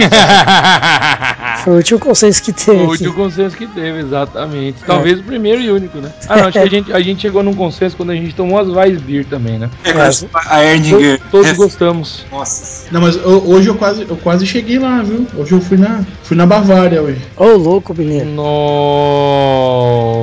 Foi 1.64 1.72
o 1.74 1.76
último 1.76 1.98
consenso 2.00 2.42
que 2.42 2.52
teve. 2.52 2.70
O 2.78 2.82
aqui. 2.84 2.90
último 2.92 3.12
consenso 3.14 3.56
que 3.56 3.66
teve, 3.66 4.00
exatamente. 4.00 4.78
Talvez 4.86 5.18
o 5.20 5.22
primeiro 5.22 5.60
e 5.60 5.70
único, 5.70 5.98
né? 5.98 6.10
Ah, 6.28 6.36
não, 6.36 6.42
acho 6.44 6.52
que 6.52 6.58
a 6.58 6.66
gente, 6.70 6.92
a 6.92 7.00
gente 7.00 7.20
chegou 7.22 7.42
num 7.42 7.54
consenso 7.54 7.96
quando 7.96 8.10
a 8.10 8.14
gente 8.14 8.34
tomou 8.34 8.58
as 8.58 8.68
Weissbier 8.68 9.24
também, 9.26 9.58
né? 9.58 9.68
É, 9.84 9.92
Mas- 9.92 10.24
a 10.46 10.64
Erdinger. 10.64 11.18
To- 11.18 11.24
Todos 11.30 11.52
gostamos. 11.52 12.24
Nossa. 12.30 12.86
Não, 12.90 13.00
mas 13.00 13.16
eu- 13.16 13.42
hoje 13.48 13.68
eu 13.68 13.74
quase, 13.74 14.06
eu 14.08 14.16
quase 14.16 14.46
cheguei 14.46 14.78
lá, 14.78 15.02
viu? 15.02 15.26
Hoje 15.36 15.52
eu 15.52 15.60
fui 15.60 15.76
na, 15.76 16.02
fui 16.22 16.36
na 16.36 16.46
Bavária 16.46 17.02
hoje. 17.02 17.20
Ô, 17.36 17.44
louco, 17.56 17.94
menino. 17.96 18.30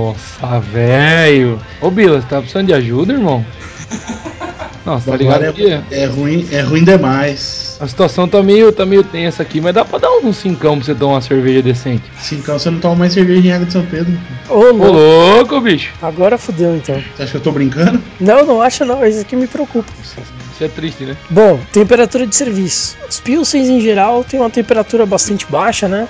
Nossa, 0.07 0.59
velho. 0.59 1.59
Ô, 1.81 1.89
Bila, 1.91 2.19
você 2.21 2.27
tá 2.27 2.39
precisando 2.39 2.67
de 2.67 2.73
ajuda, 2.73 3.13
irmão? 3.13 3.45
Nossa, 4.85 5.11
tá 5.11 5.17
ligado 5.17 5.43
é, 5.43 5.81
é 5.91 6.05
ruim, 6.05 6.47
é 6.51 6.61
ruim 6.61 6.83
demais. 6.83 7.66
A 7.79 7.87
situação 7.87 8.27
tá 8.27 8.41
meio, 8.41 8.71
tá 8.71 8.85
meio 8.85 9.03
tensa 9.03 9.43
aqui, 9.43 9.61
mas 9.61 9.73
dá 9.73 9.85
pra 9.85 9.99
dar 9.99 10.09
um 10.11 10.33
cincão 10.33 10.77
pra 10.77 10.85
você 10.85 10.95
tomar 10.95 11.13
uma 11.15 11.21
cerveja 11.21 11.61
decente. 11.61 12.03
Cincão, 12.19 12.57
você 12.57 12.69
não 12.69 12.79
toma 12.79 12.95
mais 12.95 13.13
cerveja 13.13 13.47
em 13.47 13.51
Água 13.51 13.65
de 13.65 13.73
São 13.73 13.85
Pedro. 13.85 14.17
Ô, 14.49 14.53
Ô, 14.55 14.71
louco. 14.71 14.85
louco, 14.85 15.61
bicho. 15.61 15.93
Agora 16.01 16.37
fudeu, 16.37 16.75
então. 16.75 16.95
Você 17.15 17.23
acha 17.23 17.31
que 17.31 17.37
eu 17.37 17.41
tô 17.41 17.51
brincando? 17.51 18.01
Não, 18.19 18.45
não 18.45 18.61
acha 18.61 18.83
não. 18.83 19.05
Isso 19.05 19.21
aqui 19.21 19.35
me 19.35 19.47
preocupa. 19.47 19.91
Isso 20.01 20.63
é 20.63 20.67
triste, 20.67 21.03
né? 21.05 21.15
Bom, 21.29 21.59
temperatura 21.71 22.25
de 22.25 22.35
serviço. 22.35 22.97
Os 23.07 23.19
Pilsens 23.19 23.67
em 23.67 23.79
geral 23.79 24.23
tem 24.23 24.39
uma 24.39 24.49
temperatura 24.49 25.05
bastante 25.05 25.45
baixa, 25.49 25.87
né? 25.87 26.07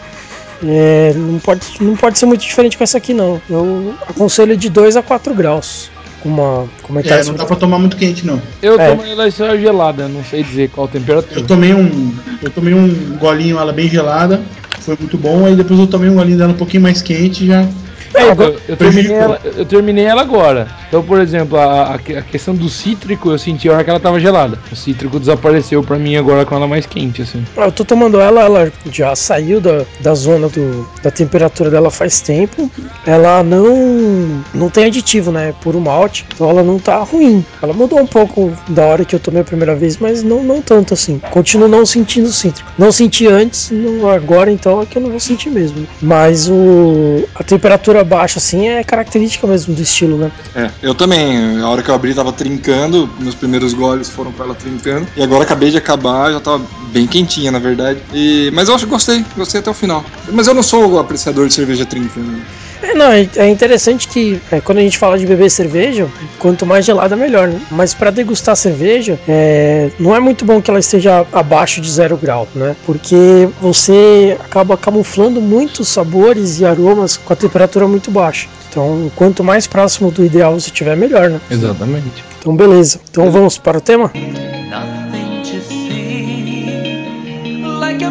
É, 0.65 1.13
não, 1.15 1.38
pode, 1.39 1.62
não 1.81 1.95
pode 1.95 2.17
ser 2.17 2.25
muito 2.25 2.41
diferente 2.41 2.77
com 2.77 2.83
essa 2.83 2.97
aqui, 2.97 3.13
não. 3.13 3.41
Eu 3.50 3.93
aconselho 4.07 4.55
de 4.55 4.69
2 4.69 4.95
a 4.95 5.03
4 5.03 5.33
graus. 5.36 5.91
Com 6.21 6.29
uma. 6.29 6.67
Como 6.83 7.00
é 7.00 7.03
que 7.03 7.09
É, 7.09 7.24
não 7.24 7.36
dá 7.36 7.45
pra 7.45 7.55
tomar 7.55 7.79
muito 7.79 7.95
quente, 7.97 8.25
não. 8.25 8.41
Eu 8.62 8.79
É. 8.79 8.95
tomei 8.95 9.12
ela 9.12 9.29
só 9.29 9.55
gelada, 9.55 10.07
não 10.07 10.24
sei 10.24 10.43
dizer 10.43 10.69
qual 10.69 10.88
temperatura. 10.88 11.39
Eu 11.39 11.45
tomei 11.45 11.74
um. 11.74 12.13
Eu 12.41 12.50
tomei 12.50 12.74
um 12.74 13.17
golinho 13.19 13.57
ela 13.59 13.71
bem 13.71 13.88
gelada. 13.89 14.41
Foi 14.79 14.95
muito 15.00 15.17
bom. 15.17 15.45
Aí 15.45 15.55
depois 15.55 15.79
eu 15.79 15.88
tomei 15.88 16.09
um 16.09 16.15
golinho 16.15 16.38
dela 16.38 16.53
um 16.53 16.57
pouquinho 16.57 16.83
mais 16.83 17.01
quente 17.01 17.43
e 17.43 17.47
já. 17.47 17.67
É, 18.13 18.29
eu, 18.31 18.59
eu 18.69 18.77
terminei 18.77 19.13
ela, 19.15 19.39
eu 19.43 19.65
terminei 19.65 20.05
ela 20.05 20.21
agora. 20.21 20.67
Então, 20.87 21.03
por 21.03 21.19
exemplo, 21.19 21.57
a, 21.57 21.95
a 21.95 21.97
questão 22.21 22.55
do 22.55 22.69
cítrico 22.69 23.29
eu 23.31 23.37
senti 23.37 23.69
a 23.69 23.73
hora 23.73 23.83
que 23.83 23.89
ela 23.89 23.99
tava 23.99 24.19
gelada. 24.19 24.57
O 24.71 24.75
cítrico 24.75 25.19
desapareceu 25.19 25.83
pra 25.83 25.97
mim 25.97 26.15
agora 26.15 26.45
com 26.45 26.55
ela 26.55 26.67
mais 26.67 26.85
quente, 26.85 27.21
assim. 27.21 27.43
Ah, 27.57 27.65
Eu 27.65 27.71
tô 27.71 27.83
tomando 27.83 28.19
ela, 28.19 28.41
ela 28.41 28.71
já 28.91 29.15
saiu 29.15 29.59
da, 29.59 29.83
da 29.99 30.13
zona 30.15 30.47
do, 30.49 30.87
da 31.03 31.11
temperatura 31.11 31.69
dela 31.69 31.91
faz 31.91 32.21
tempo. 32.21 32.71
Ela 33.05 33.43
não 33.43 34.43
não 34.53 34.69
tem 34.69 34.85
aditivo, 34.85 35.31
né? 35.31 35.49
É 35.49 35.51
puro 35.51 35.79
malte. 35.79 36.25
Então 36.33 36.49
ela 36.49 36.63
não 36.63 36.79
tá 36.79 36.97
ruim. 37.03 37.45
Ela 37.61 37.73
mudou 37.73 37.99
um 37.99 38.07
pouco 38.07 38.51
da 38.69 38.85
hora 38.85 39.05
que 39.05 39.15
eu 39.15 39.19
tomei 39.19 39.41
a 39.41 39.45
primeira 39.45 39.75
vez, 39.75 39.97
mas 39.97 40.23
não, 40.23 40.43
não 40.43 40.61
tanto 40.61 40.93
assim. 40.93 41.19
Continuo 41.31 41.67
não 41.67 41.85
sentindo 41.85 42.31
cítrico. 42.31 42.71
Não 42.77 42.91
senti 42.91 43.27
antes, 43.27 43.69
não- 43.71 44.09
agora 44.09 44.51
então 44.51 44.81
é 44.81 44.85
que 44.85 44.97
eu 44.97 45.01
não 45.01 45.09
vou 45.09 45.19
sentir 45.19 45.49
mesmo. 45.49 45.87
Mas 46.01 46.49
o, 46.49 47.27
a 47.35 47.43
temperatura 47.43 47.97
baixa 48.04 48.39
assim 48.39 48.68
é 48.68 48.84
característica 48.84 49.46
mesmo 49.48 49.74
do 49.74 49.82
estilo, 49.82 50.18
né? 50.18 50.32
É, 50.56 50.70
eu 50.82 50.94
também. 50.96 51.60
A 51.60 51.70
hora 51.70 51.82
que 51.82 51.89
eu 51.89 51.96
abri 51.96 52.13
tava 52.13 52.32
trincando, 52.32 53.10
meus 53.20 53.36
primeiros 53.36 53.74
goles 53.74 54.10
foram 54.10 54.32
com 54.32 54.44
ela 54.44 54.56
trincando. 54.56 55.08
E 55.16 55.24
agora 55.24 55.44
acabei 55.44 55.72
de 55.72 55.77
acabar, 55.77 56.32
já 56.32 56.39
tava 56.39 56.63
bem 56.92 57.08
quentinha, 57.08 57.51
na 57.51 57.60
verdade. 57.60 58.00
E, 58.13 58.51
mas 58.54 58.68
eu 58.68 58.75
acho 58.75 58.86
que 58.86 58.89
gostei, 58.89 59.24
gostei 59.36 59.60
até 59.60 59.70
o 59.70 59.74
final. 59.74 60.04
Mas 60.32 60.48
eu 60.48 60.54
não 60.54 60.63
sou 60.63 61.00
apreciador 61.00 61.48
de 61.48 61.54
cerveja 61.54 61.86
trincando. 61.86 62.42
É, 62.81 62.93
não, 62.93 63.12
é 63.12 63.27
é 63.36 63.50
interessante 63.50 64.07
que 64.07 64.41
é, 64.51 64.60
quando 64.62 64.79
a 64.79 64.81
gente 64.81 64.98
fala 64.98 65.17
de 65.17 65.25
beber 65.25 65.50
cerveja, 65.50 66.07
quanto 66.39 66.65
mais 66.65 66.86
gelada 66.86 67.15
melhor, 67.15 67.48
né? 67.48 67.60
Mas 67.72 67.93
para 67.93 68.12
degustar 68.12 68.55
cerveja, 68.55 69.19
é, 69.27 69.89
não 70.00 70.15
é 70.15 70.19
muito 70.19 70.46
bom 70.46 70.62
que 70.62 70.69
ela 70.69 70.79
esteja 70.79 71.25
abaixo 71.31 71.81
de 71.81 71.89
zero 71.89 72.17
grau, 72.17 72.48
né? 72.55 72.75
Porque 72.86 73.48
você 73.62 74.38
acaba 74.39 74.77
camuflando 74.77 75.41
muitos 75.41 75.88
sabores 75.88 76.60
e 76.60 76.65
aromas 76.65 77.17
com 77.17 77.34
a 77.34 77.36
temperatura 77.36 77.88
muito 77.88 78.12
baixa. 78.12 78.48
Então, 78.69 79.12
quanto 79.15 79.43
mais 79.43 79.65
próximo 79.65 80.12
do 80.12 80.24
ideal 80.24 80.60
você 80.60 80.69
tiver, 80.69 80.96
melhor, 80.96 81.29
né? 81.29 81.41
Exatamente. 81.50 82.24
Então, 82.39 82.55
beleza. 82.55 83.00
Então, 83.10 83.31
vamos 83.31 83.57
para 83.57 83.77
o 83.77 83.81
tema? 83.81 84.12
Nothing 84.13 85.41
to 85.43 85.62
see 85.67 87.63
like 87.79 88.03
a 88.03 88.10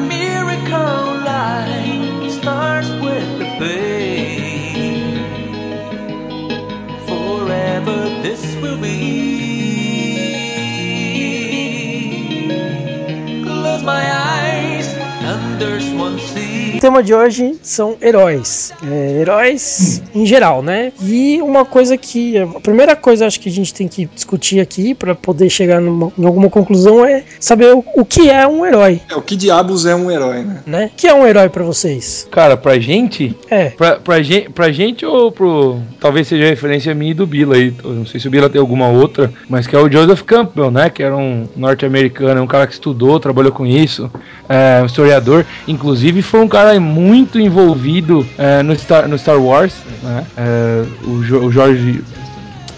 O 16.76 16.80
tema 16.80 17.02
de 17.02 17.14
hoje 17.14 17.54
são 17.62 17.96
heróis. 18.02 18.72
É, 18.86 19.20
heróis 19.20 20.02
em 20.14 20.26
geral, 20.26 20.62
né? 20.62 20.92
E 21.02 21.40
uma 21.40 21.64
coisa 21.64 21.96
que. 21.96 22.36
A 22.38 22.60
primeira 22.60 22.94
coisa 22.94 23.26
acho 23.26 23.40
que 23.40 23.48
a 23.48 23.52
gente 23.52 23.72
tem 23.72 23.88
que 23.88 24.04
discutir 24.14 24.60
aqui 24.60 24.94
para 24.94 25.14
poder 25.14 25.48
chegar 25.48 25.80
numa- 25.80 26.12
em 26.18 26.24
alguma 26.26 26.50
conclusão 26.50 27.04
é 27.04 27.22
saber 27.40 27.74
o, 27.74 27.82
o 27.94 28.04
que 28.04 28.28
é 28.28 28.46
um 28.46 28.64
herói, 28.66 29.00
É, 29.10 29.14
o 29.16 29.22
que 29.22 29.36
diabos 29.36 29.86
é 29.86 29.94
um 29.94 30.10
herói, 30.10 30.42
né? 30.42 30.62
né? 30.66 30.90
O 30.92 30.96
que 30.96 31.06
é 31.06 31.14
um 31.14 31.26
herói 31.26 31.48
para 31.48 31.64
vocês? 31.64 32.28
Cara, 32.30 32.56
pra 32.56 32.78
gente, 32.78 33.34
É. 33.50 33.70
pra, 33.70 33.96
pra, 33.96 34.22
gente, 34.22 34.50
pra 34.50 34.70
gente 34.70 35.04
ou 35.06 35.32
pro. 35.32 35.78
Talvez 35.98 36.28
seja 36.28 36.44
referência 36.44 36.94
minha 36.94 37.12
e 37.12 37.14
do 37.14 37.26
Bila 37.26 37.56
aí. 37.56 37.72
Não 37.84 38.04
sei 38.04 38.20
se 38.20 38.28
o 38.28 38.30
Bila 38.30 38.50
tem 38.50 38.60
alguma 38.60 38.88
outra, 38.88 39.32
mas 39.48 39.66
que 39.66 39.74
é 39.74 39.78
o 39.78 39.90
Joseph 39.90 40.22
Campbell, 40.22 40.70
né? 40.70 40.90
Que 40.90 41.02
era 41.02 41.16
um 41.16 41.48
norte-americano, 41.56 42.42
um 42.42 42.46
cara 42.46 42.66
que 42.66 42.74
estudou, 42.74 43.18
trabalhou 43.18 43.50
com 43.52 43.64
isso, 43.64 44.10
é, 44.48 44.80
um 44.82 44.86
historiador. 44.86 45.44
Inclusive 45.66 46.20
foi 46.22 46.40
um 46.40 46.48
cara 46.48 46.65
muito 46.78 47.38
envolvido 47.40 48.26
é, 48.38 48.62
no, 48.62 48.74
Star, 48.76 49.08
no 49.08 49.16
Star 49.18 49.40
Wars, 49.40 49.74
né? 50.02 50.24
É, 50.36 50.84
o, 51.08 51.22
Jo- 51.22 51.44
o 51.46 51.52
Jorge. 51.52 52.02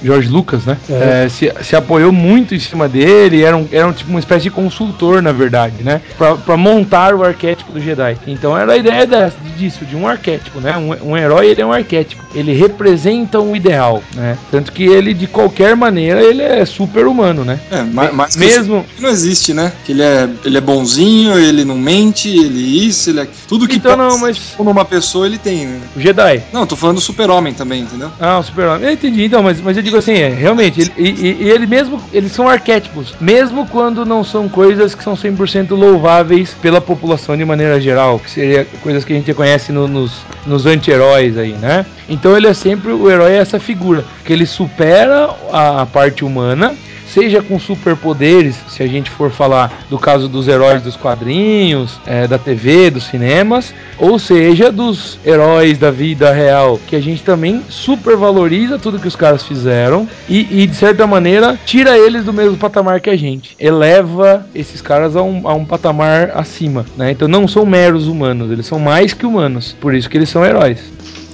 George 0.02 0.28
Lucas, 0.28 0.64
né? 0.64 0.76
É. 0.90 1.24
É, 1.24 1.28
se, 1.28 1.52
se 1.62 1.74
apoiou 1.76 2.12
muito 2.12 2.54
em 2.54 2.58
cima 2.60 2.88
dele, 2.88 3.42
era, 3.42 3.56
um, 3.56 3.66
era 3.72 3.86
um, 3.86 3.92
tipo 3.92 4.10
uma 4.10 4.18
espécie 4.20 4.44
de 4.44 4.50
consultor, 4.50 5.22
na 5.22 5.32
verdade, 5.32 5.82
né? 5.82 6.00
Pra, 6.16 6.36
pra 6.36 6.56
montar 6.56 7.14
o 7.14 7.22
arquétipo 7.24 7.72
do 7.72 7.80
Jedi. 7.80 8.16
Então 8.26 8.56
era 8.56 8.72
a 8.72 8.76
ideia 8.76 9.06
dessa, 9.06 9.36
disso, 9.56 9.84
de 9.84 9.96
um 9.96 10.06
arquétipo, 10.06 10.60
né? 10.60 10.76
Um, 10.76 11.10
um 11.12 11.16
herói, 11.16 11.46
ele 11.48 11.60
é 11.62 11.66
um 11.66 11.72
arquétipo. 11.72 12.22
Ele 12.34 12.52
representa 12.52 13.40
um 13.40 13.54
ideal, 13.56 14.02
né? 14.14 14.36
Tanto 14.50 14.72
que 14.72 14.84
ele, 14.84 15.12
de 15.14 15.26
qualquer 15.26 15.74
maneira, 15.76 16.22
ele 16.22 16.42
é 16.42 16.64
super 16.64 17.06
humano, 17.06 17.44
né? 17.44 17.58
É, 17.70 17.82
ma- 17.82 18.12
mas 18.12 18.34
que 18.34 18.40
Mesmo- 18.40 18.84
não 19.00 19.08
existe, 19.10 19.52
né? 19.52 19.72
Que 19.84 19.92
ele 19.92 20.02
é, 20.02 20.28
ele 20.44 20.58
é 20.58 20.60
bonzinho, 20.60 21.38
ele 21.38 21.64
não 21.64 21.76
mente, 21.76 22.28
ele 22.28 22.86
isso, 22.86 23.10
ele 23.10 23.20
é. 23.20 23.26
Tudo 23.48 23.66
que 23.66 23.76
Então 23.76 23.96
não, 23.96 24.18
mas- 24.18 24.54
numa 24.58 24.84
pessoa 24.84 25.26
ele 25.26 25.38
tem, 25.38 25.66
né? 25.66 25.80
O 25.96 26.00
Jedi. 26.00 26.42
Não, 26.52 26.60
eu 26.62 26.66
tô 26.66 26.76
falando 26.76 26.96
do 26.96 27.00
super-homem 27.02 27.52
também, 27.54 27.82
entendeu? 27.82 28.10
Ah, 28.20 28.38
o 28.38 28.42
super-homem. 28.42 28.86
Eu 28.86 28.92
entendi, 28.92 29.24
então, 29.24 29.42
mas, 29.42 29.60
mas 29.60 29.76
eu 29.76 29.82
digo 29.88 29.98
assim, 29.98 30.14
é, 30.14 30.28
realmente, 30.28 30.80
ele, 30.80 30.92
e, 30.96 31.08
e- 31.44 31.50
ele 31.50 31.66
mesmo, 31.66 32.00
eles 32.12 32.32
são 32.32 32.48
arquétipos, 32.48 33.14
mesmo 33.20 33.66
quando 33.66 34.04
não 34.04 34.22
são 34.22 34.48
coisas 34.48 34.94
que 34.94 35.02
são 35.02 35.14
100% 35.14 35.70
louváveis 35.70 36.54
pela 36.62 36.80
população 36.80 37.36
de 37.36 37.44
maneira 37.44 37.80
geral, 37.80 38.18
que 38.18 38.30
seria 38.30 38.66
coisas 38.82 39.04
que 39.04 39.12
a 39.12 39.16
gente 39.16 39.32
conhece 39.34 39.72
no- 39.72 39.88
nos, 39.88 40.12
nos 40.46 40.66
anti-heróis 40.66 41.36
aí, 41.36 41.52
né? 41.52 41.84
Então 42.08 42.36
ele 42.36 42.46
é 42.46 42.54
sempre, 42.54 42.92
o 42.92 43.10
herói 43.10 43.32
é 43.32 43.36
essa 43.38 43.58
figura, 43.58 44.04
que 44.24 44.32
ele 44.32 44.46
supera 44.46 45.30
a, 45.52 45.82
a 45.82 45.86
parte 45.86 46.24
humana, 46.24 46.74
seja 47.12 47.42
com 47.42 47.58
superpoderes, 47.58 48.56
se 48.68 48.82
a 48.82 48.86
gente 48.86 49.10
for 49.10 49.30
falar 49.30 49.84
do 49.88 49.98
caso 49.98 50.28
dos 50.28 50.48
heróis 50.48 50.82
dos 50.82 50.96
quadrinhos, 50.96 51.98
é, 52.06 52.26
da 52.26 52.38
TV, 52.38 52.90
dos 52.90 53.04
cinemas, 53.04 53.74
ou 53.98 54.18
seja, 54.18 54.70
dos 54.70 55.18
heróis 55.24 55.78
da 55.78 55.90
vida 55.90 56.32
real, 56.32 56.78
que 56.86 56.96
a 56.96 57.00
gente 57.00 57.22
também 57.22 57.62
supervaloriza 57.68 58.78
tudo 58.78 58.98
que 58.98 59.08
os 59.08 59.16
caras 59.16 59.42
fizeram 59.42 60.08
e, 60.28 60.62
e, 60.62 60.66
de 60.66 60.74
certa 60.74 61.06
maneira 61.06 61.58
tira 61.64 61.98
eles 61.98 62.24
do 62.24 62.32
mesmo 62.32 62.56
patamar 62.56 63.00
que 63.00 63.10
a 63.10 63.16
gente, 63.16 63.56
eleva 63.58 64.46
esses 64.54 64.80
caras 64.80 65.16
a 65.16 65.22
um, 65.22 65.48
a 65.48 65.54
um 65.54 65.64
patamar 65.64 66.32
acima, 66.34 66.84
né? 66.96 67.10
Então 67.10 67.28
não 67.28 67.48
são 67.48 67.64
meros 67.64 68.06
humanos, 68.06 68.50
eles 68.50 68.66
são 68.66 68.78
mais 68.78 69.12
que 69.12 69.26
humanos, 69.26 69.74
por 69.80 69.94
isso 69.94 70.08
que 70.08 70.16
eles 70.16 70.28
são 70.28 70.44
heróis. 70.44 70.78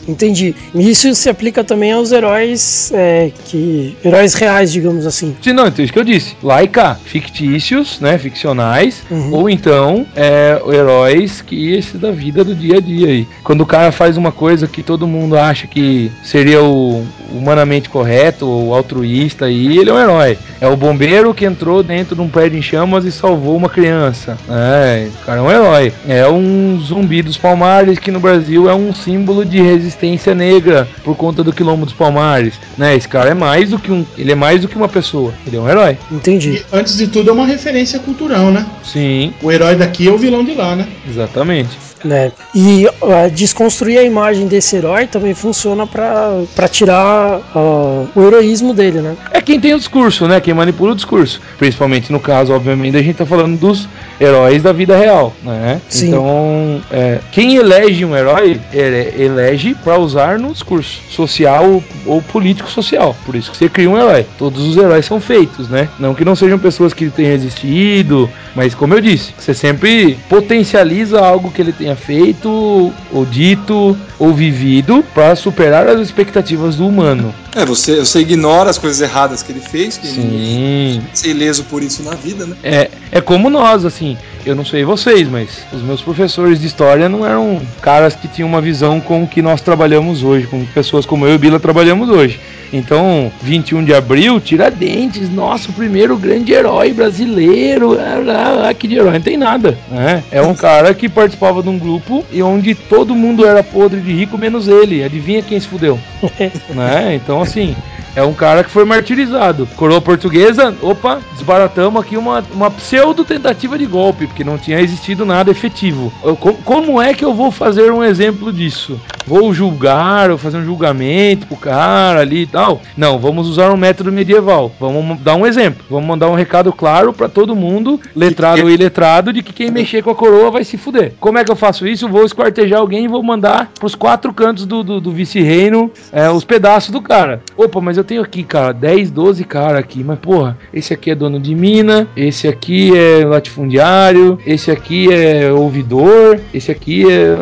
Entendi. 0.06 0.54
E 0.74 0.90
Isso 0.90 1.14
se 1.14 1.28
aplica 1.28 1.64
também 1.64 1.92
aos 1.92 2.12
heróis 2.12 2.90
é, 2.94 3.30
que. 3.46 3.96
heróis 4.04 4.34
reais, 4.34 4.72
digamos 4.72 5.06
assim. 5.06 5.36
Se 5.42 5.52
não, 5.52 5.66
então 5.66 5.84
isso 5.84 5.92
que 5.92 5.98
eu 5.98 6.04
disse. 6.04 6.36
Laika, 6.42 6.98
fictícios, 7.04 8.00
né? 8.00 8.18
Ficcionais. 8.18 9.02
Uhum. 9.10 9.32
Ou 9.32 9.50
então, 9.50 10.06
é, 10.14 10.60
heróis 10.72 11.40
que 11.42 11.72
esse 11.74 11.96
da 11.96 12.10
vida 12.10 12.44
do 12.44 12.54
dia 12.54 12.78
a 12.78 12.80
dia 12.80 13.08
aí. 13.08 13.28
Quando 13.42 13.62
o 13.62 13.66
cara 13.66 13.90
faz 13.92 14.16
uma 14.16 14.32
coisa 14.32 14.66
que 14.66 14.82
todo 14.82 15.06
mundo 15.06 15.36
acha 15.36 15.66
que 15.66 16.10
seria 16.22 16.62
o 16.62 17.04
humanamente 17.30 17.88
correto 17.88 18.46
ou 18.46 18.74
altruísta 18.74 19.46
aí, 19.46 19.78
ele 19.78 19.90
é 19.90 19.92
um 19.92 20.00
herói. 20.00 20.38
É 20.64 20.66
o 20.66 20.78
bombeiro 20.78 21.34
que 21.34 21.44
entrou 21.44 21.82
dentro 21.82 22.16
de 22.16 22.22
um 22.22 22.28
prédio 22.30 22.58
em 22.58 22.62
chamas 22.62 23.04
e 23.04 23.12
salvou 23.12 23.54
uma 23.54 23.68
criança. 23.68 24.38
É, 24.48 25.08
o 25.14 25.26
cara 25.26 25.38
é 25.40 25.42
um 25.42 25.50
herói. 25.50 25.92
É 26.08 26.26
um 26.26 26.80
zumbi 26.80 27.20
dos 27.20 27.36
Palmares 27.36 27.98
que 27.98 28.10
no 28.10 28.18
Brasil 28.18 28.66
é 28.70 28.74
um 28.74 28.94
símbolo 28.94 29.44
de 29.44 29.60
resistência 29.60 30.34
negra 30.34 30.88
por 31.04 31.16
conta 31.16 31.44
do 31.44 31.52
quilombo 31.52 31.84
dos 31.84 31.92
Palmares. 31.92 32.54
Né? 32.78 32.96
Esse 32.96 33.06
cara 33.06 33.28
é 33.28 33.34
mais 33.34 33.68
do 33.68 33.78
que 33.78 33.92
um. 33.92 34.06
Ele 34.16 34.32
é 34.32 34.34
mais 34.34 34.62
do 34.62 34.66
que 34.66 34.74
uma 34.74 34.88
pessoa. 34.88 35.34
Ele 35.46 35.58
é 35.58 35.60
um 35.60 35.68
herói. 35.68 35.98
Entendi. 36.10 36.52
E, 36.52 36.64
antes 36.74 36.96
de 36.96 37.08
tudo, 37.08 37.28
é 37.28 37.32
uma 37.34 37.44
referência 37.44 37.98
cultural, 37.98 38.50
né? 38.50 38.64
Sim, 38.82 39.34
O 39.42 39.52
herói 39.52 39.76
daqui 39.76 40.08
é 40.08 40.10
o 40.10 40.16
vilão 40.16 40.42
de 40.42 40.54
lá, 40.54 40.74
né? 40.74 40.88
exatamente. 41.06 41.76
Né? 42.04 42.32
E 42.54 42.86
ah, 42.86 43.28
desconstruir 43.28 43.98
a 43.98 44.02
imagem 44.02 44.46
desse 44.46 44.76
herói 44.76 45.06
também 45.06 45.32
funciona 45.32 45.86
pra 45.86 46.68
tirar 46.70 47.40
ah, 47.54 48.04
o 48.14 48.22
heroísmo 48.26 48.74
dele, 48.74 49.00
né? 49.00 49.16
É 49.30 49.40
quem 49.40 49.58
tem 49.58 49.72
o 49.72 49.78
discurso, 49.78 50.28
né? 50.28 50.38
Quem 50.40 50.52
manipula 50.52 50.92
o 50.92 50.94
discurso. 50.94 51.40
Principalmente 51.56 52.12
no 52.12 52.20
caso, 52.20 52.52
obviamente, 52.52 52.96
a 52.96 53.02
gente 53.02 53.16
tá 53.16 53.24
falando 53.24 53.58
dos 53.58 53.88
heróis 54.20 54.62
da 54.62 54.72
vida 54.72 54.96
real, 54.96 55.34
né? 55.42 55.80
Sim. 55.88 56.08
Então, 56.08 56.82
é, 56.90 57.18
quem 57.32 57.56
elege 57.56 58.04
um 58.04 58.16
herói, 58.16 58.60
ele 58.72 59.22
elege 59.22 59.74
para 59.74 59.98
usar 59.98 60.38
no 60.38 60.52
discurso 60.52 61.00
social 61.10 61.82
ou 62.06 62.22
político 62.22 62.70
social. 62.70 63.16
Por 63.24 63.34
isso 63.34 63.50
que 63.50 63.56
você 63.56 63.68
cria 63.68 63.90
um 63.90 63.98
herói. 63.98 64.26
Todos 64.38 64.66
os 64.66 64.76
heróis 64.76 65.04
são 65.04 65.20
feitos, 65.20 65.68
né? 65.68 65.88
Não 65.98 66.14
que 66.14 66.24
não 66.24 66.36
sejam 66.36 66.58
pessoas 66.58 66.92
que 66.92 67.10
tenham 67.10 67.32
existido, 67.32 68.30
mas 68.54 68.74
como 68.74 68.94
eu 68.94 69.00
disse, 69.00 69.32
você 69.38 69.54
sempre 69.54 70.18
potencializa 70.28 71.20
algo 71.20 71.50
que 71.50 71.60
ele 71.60 71.72
tenha 71.72 71.96
feito, 71.96 72.92
ou 73.12 73.24
dito, 73.24 73.96
ou 74.18 74.32
vivido 74.32 75.04
para 75.14 75.34
superar 75.34 75.88
as 75.88 76.00
expectativas 76.00 76.76
do 76.76 76.86
humano. 76.86 77.34
É, 77.54 77.64
você, 77.64 78.00
você 78.00 78.20
ignora 78.20 78.70
as 78.70 78.78
coisas 78.78 79.00
erradas 79.00 79.42
que 79.42 79.52
ele 79.52 79.60
fez, 79.60 79.96
que 79.96 80.06
Sim. 80.08 81.02
ser 81.12 81.30
ileso 81.30 81.64
por 81.64 81.82
isso 81.82 82.02
na 82.02 82.14
vida, 82.14 82.46
né? 82.46 82.56
É, 82.62 82.90
é 83.12 83.20
como 83.20 83.48
nós, 83.48 83.84
assim. 83.84 84.03
Eu 84.44 84.54
não 84.54 84.64
sei 84.64 84.84
vocês, 84.84 85.28
mas 85.28 85.64
os 85.72 85.82
meus 85.82 86.02
professores 86.02 86.60
de 86.60 86.66
história 86.66 87.08
não 87.08 87.26
eram 87.26 87.60
caras 87.80 88.14
que 88.14 88.28
tinham 88.28 88.48
uma 88.48 88.60
visão 88.60 89.00
com 89.00 89.22
o 89.22 89.26
que 89.26 89.40
nós 89.40 89.60
trabalhamos 89.60 90.22
hoje, 90.22 90.46
com 90.46 90.64
pessoas 90.66 91.06
como 91.06 91.26
eu 91.26 91.34
e 91.34 91.38
Bila 91.38 91.58
trabalhamos 91.58 92.08
hoje. 92.08 92.38
Então, 92.72 93.30
21 93.40 93.84
de 93.84 93.94
abril, 93.94 94.40
Tiradentes, 94.40 95.30
nosso 95.30 95.72
primeiro 95.72 96.16
grande 96.16 96.52
herói 96.52 96.92
brasileiro. 96.92 97.96
Ah, 97.98 98.68
ah, 98.68 98.74
que 98.74 98.88
de 98.88 98.96
herói, 98.96 99.12
não 99.12 99.20
tem 99.20 99.36
nada. 99.36 99.78
Né? 99.88 100.24
É 100.30 100.42
um 100.42 100.54
cara 100.54 100.92
que 100.92 101.08
participava 101.08 101.62
de 101.62 101.68
um 101.68 101.78
grupo 101.78 102.24
e 102.32 102.42
onde 102.42 102.74
todo 102.74 103.14
mundo 103.14 103.46
era 103.46 103.62
podre 103.62 104.00
de 104.00 104.12
rico, 104.12 104.36
menos 104.36 104.66
ele. 104.66 105.04
Adivinha 105.04 105.40
quem 105.40 105.60
se 105.60 105.68
fudeu? 105.68 106.00
né? 106.74 107.14
Então, 107.14 107.40
assim, 107.40 107.76
é 108.16 108.22
um 108.22 108.32
cara 108.34 108.62
que 108.64 108.70
foi 108.70 108.84
martirizado. 108.84 109.66
Coroa 109.76 110.00
portuguesa, 110.00 110.74
opa, 110.82 111.20
desbaratamos 111.32 112.02
aqui 112.02 112.16
uma, 112.16 112.44
uma 112.52 112.70
pseudo 112.70 113.24
tentativa 113.24 113.76
de 113.78 113.86
golpe, 113.86 114.26
porque 114.26 114.44
não 114.44 114.58
tinha 114.58 114.80
existido 114.80 115.24
nada 115.24 115.50
efetivo. 115.50 116.12
Eu- 116.22 116.36
co- 116.36 116.54
como 116.64 117.00
é 117.00 117.12
que 117.14 117.24
eu 117.24 117.34
vou 117.34 117.50
fazer 117.50 117.90
um 117.90 118.02
exemplo 118.02 118.52
disso? 118.52 119.00
Vou 119.26 119.54
julgar, 119.54 120.30
ou 120.30 120.36
fazer 120.38 120.58
um 120.58 120.64
julgamento 120.64 121.46
pro 121.46 121.56
cara 121.56 122.20
ali 122.20 122.42
e 122.42 122.46
tal? 122.46 122.80
Não, 122.96 123.18
vamos 123.18 123.48
usar 123.48 123.70
um 123.72 123.76
método 123.76 124.12
medieval. 124.12 124.70
Vamos 124.78 125.18
dar 125.20 125.34
um 125.34 125.46
exemplo. 125.46 125.82
Vamos 125.88 126.06
mandar 126.06 126.28
um 126.28 126.34
recado 126.34 126.72
claro 126.72 127.12
pra 127.12 127.28
todo 127.28 127.56
mundo, 127.56 127.98
letrado 128.14 128.62
ou 128.62 128.70
iletrado, 128.70 129.32
de 129.32 129.42
que 129.42 129.52
quem 129.52 129.70
mexer 129.70 130.02
com 130.02 130.10
a 130.10 130.14
coroa 130.14 130.50
vai 130.50 130.62
se 130.64 130.76
fuder. 130.76 131.14
Como 131.18 131.38
é 131.38 131.44
que 131.44 131.50
eu 131.50 131.56
faço 131.56 131.86
isso? 131.86 132.08
Vou 132.08 132.24
esquartejar 132.24 132.80
alguém 132.80 133.04
e 133.06 133.08
vou 133.08 133.22
mandar 133.22 133.70
pros 133.80 133.94
quatro 133.94 134.32
cantos 134.32 134.66
do, 134.66 134.82
do, 134.82 135.00
do 135.00 135.10
vice-reino 135.10 135.90
é, 136.12 136.28
os 136.30 136.44
pedaços 136.44 136.90
do 136.90 137.00
cara. 137.00 137.42
Opa, 137.56 137.80
mas 137.80 137.96
eu 137.96 138.03
tenho 138.04 138.22
aqui, 138.22 138.44
cara, 138.44 138.72
10, 138.72 139.10
12 139.10 139.44
cara 139.44 139.78
aqui. 139.78 140.04
Mas, 140.04 140.18
porra, 140.18 140.56
esse 140.72 140.92
aqui 140.92 141.10
é 141.10 141.14
dono 141.14 141.40
de 141.40 141.54
mina, 141.54 142.06
esse 142.16 142.46
aqui 142.46 142.96
é 142.96 143.24
latifundiário, 143.24 144.38
esse 144.46 144.70
aqui 144.70 145.12
é 145.12 145.50
ouvidor, 145.50 146.38
esse 146.52 146.70
aqui 146.70 147.10
é. 147.10 147.36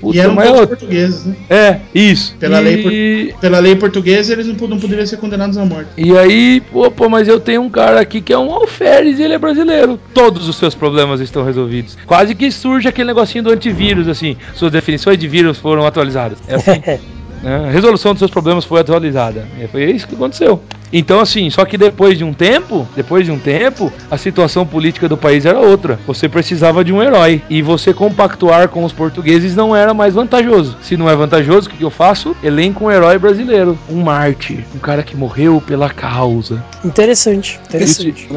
Puta, 0.00 0.16
e 0.16 0.20
eram 0.20 0.34
mas 0.34 0.48
todos 0.48 0.66
portugueses, 0.66 1.24
né? 1.24 1.36
É, 1.48 1.80
isso. 1.94 2.36
Pela 2.38 2.60
e... 2.60 2.64
lei 2.64 3.34
Pela 3.40 3.58
lei 3.58 3.76
portuguesa, 3.76 4.32
eles 4.32 4.46
não, 4.46 4.68
não 4.68 4.78
poderiam 4.78 5.06
ser 5.06 5.16
condenados 5.16 5.56
à 5.56 5.64
morte. 5.64 5.90
E 5.96 6.16
aí, 6.16 6.60
pô, 6.72 6.90
pô, 6.90 7.08
mas 7.08 7.28
eu 7.28 7.40
tenho 7.40 7.62
um 7.62 7.70
cara 7.70 8.00
aqui 8.00 8.20
que 8.20 8.32
é 8.32 8.38
um 8.38 8.52
alferes 8.52 9.18
e 9.18 9.22
ele 9.22 9.34
é 9.34 9.38
brasileiro. 9.38 9.98
Todos 10.12 10.48
os 10.48 10.56
seus 10.56 10.74
problemas 10.74 11.20
estão 11.20 11.44
resolvidos. 11.44 11.96
Quase 12.06 12.34
que 12.34 12.50
surge 12.50 12.88
aquele 12.88 13.08
negocinho 13.08 13.44
do 13.44 13.50
antivírus, 13.50 14.08
assim. 14.08 14.36
Suas 14.54 14.72
definições 14.72 15.18
de 15.18 15.28
vírus 15.28 15.58
foram 15.58 15.86
atualizadas. 15.86 16.38
É 16.48 16.54
assim. 16.54 17.08
né? 17.42 17.66
A 17.68 17.70
resolução 17.70 18.12
dos 18.12 18.18
seus 18.18 18.30
problemas 18.30 18.64
foi 18.64 18.80
atualizada. 18.80 19.46
E 19.58 19.66
foi 19.66 19.84
isso 19.90 20.06
que 20.06 20.14
aconteceu. 20.14 20.62
Então, 20.92 21.20
assim, 21.20 21.50
só 21.50 21.64
que 21.64 21.76
depois 21.76 22.16
de 22.16 22.24
um 22.24 22.32
tempo, 22.32 22.88
depois 22.96 23.24
de 23.26 23.30
um 23.32 23.38
tempo, 23.38 23.92
a 24.10 24.16
situação 24.16 24.66
política 24.66 25.08
do 25.08 25.16
país 25.16 25.44
era 25.44 25.58
outra. 25.58 25.98
Você 26.06 26.28
precisava 26.28 26.82
de 26.84 26.92
um 26.92 27.02
herói. 27.02 27.42
E 27.50 27.60
você 27.62 27.92
compactuar 27.92 28.68
com 28.68 28.84
os 28.84 28.92
portugueses 28.92 29.54
não 29.54 29.74
era 29.76 29.92
mais 29.92 30.14
vantajoso. 30.14 30.76
Se 30.82 30.96
não 30.96 31.08
é 31.08 31.14
vantajoso, 31.14 31.68
o 31.68 31.72
que, 31.72 31.82
eu 31.82 31.90
faço? 31.90 32.34
Elenco 32.42 32.84
um 32.86 32.90
herói 32.90 33.18
brasileiro. 33.18 33.78
Um 33.90 34.02
mártir. 34.02 34.64
Um 34.74 34.78
cara 34.78 35.02
que 35.02 35.16
morreu 35.16 35.62
pela 35.66 35.90
causa. 35.90 36.64
Interessante, 36.84 37.60
interessante. 37.66 38.28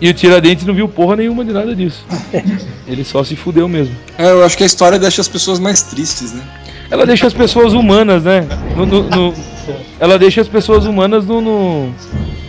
E 0.00 0.08
o 0.08 0.14
Tiradentes 0.14 0.64
não 0.64 0.74
viu 0.74 0.88
porra 0.88 1.16
nenhuma 1.16 1.44
de 1.44 1.52
nada 1.52 1.74
disso. 1.74 2.04
Ele 2.88 3.04
só 3.04 3.22
se 3.22 3.36
fudeu 3.36 3.68
mesmo. 3.68 3.94
É, 4.16 4.30
eu 4.30 4.44
acho 4.44 4.56
que 4.56 4.62
a 4.62 4.66
história 4.66 4.98
deixa 4.98 5.20
as 5.20 5.28
pessoas 5.28 5.58
mais 5.58 5.82
tristes, 5.82 6.32
né? 6.32 6.42
Ela 6.90 7.04
deixa 7.04 7.26
as 7.26 7.34
pessoas 7.34 7.74
humanas, 7.74 8.22
né? 8.24 8.46
No- 8.74 8.86
no- 8.86 9.02
no- 9.02 9.34
ela 10.00 10.18
deixa 10.18 10.40
as 10.40 10.48
pessoas 10.48 10.86
humanas 10.86 11.26
no, 11.26 11.40
no- 11.42 11.94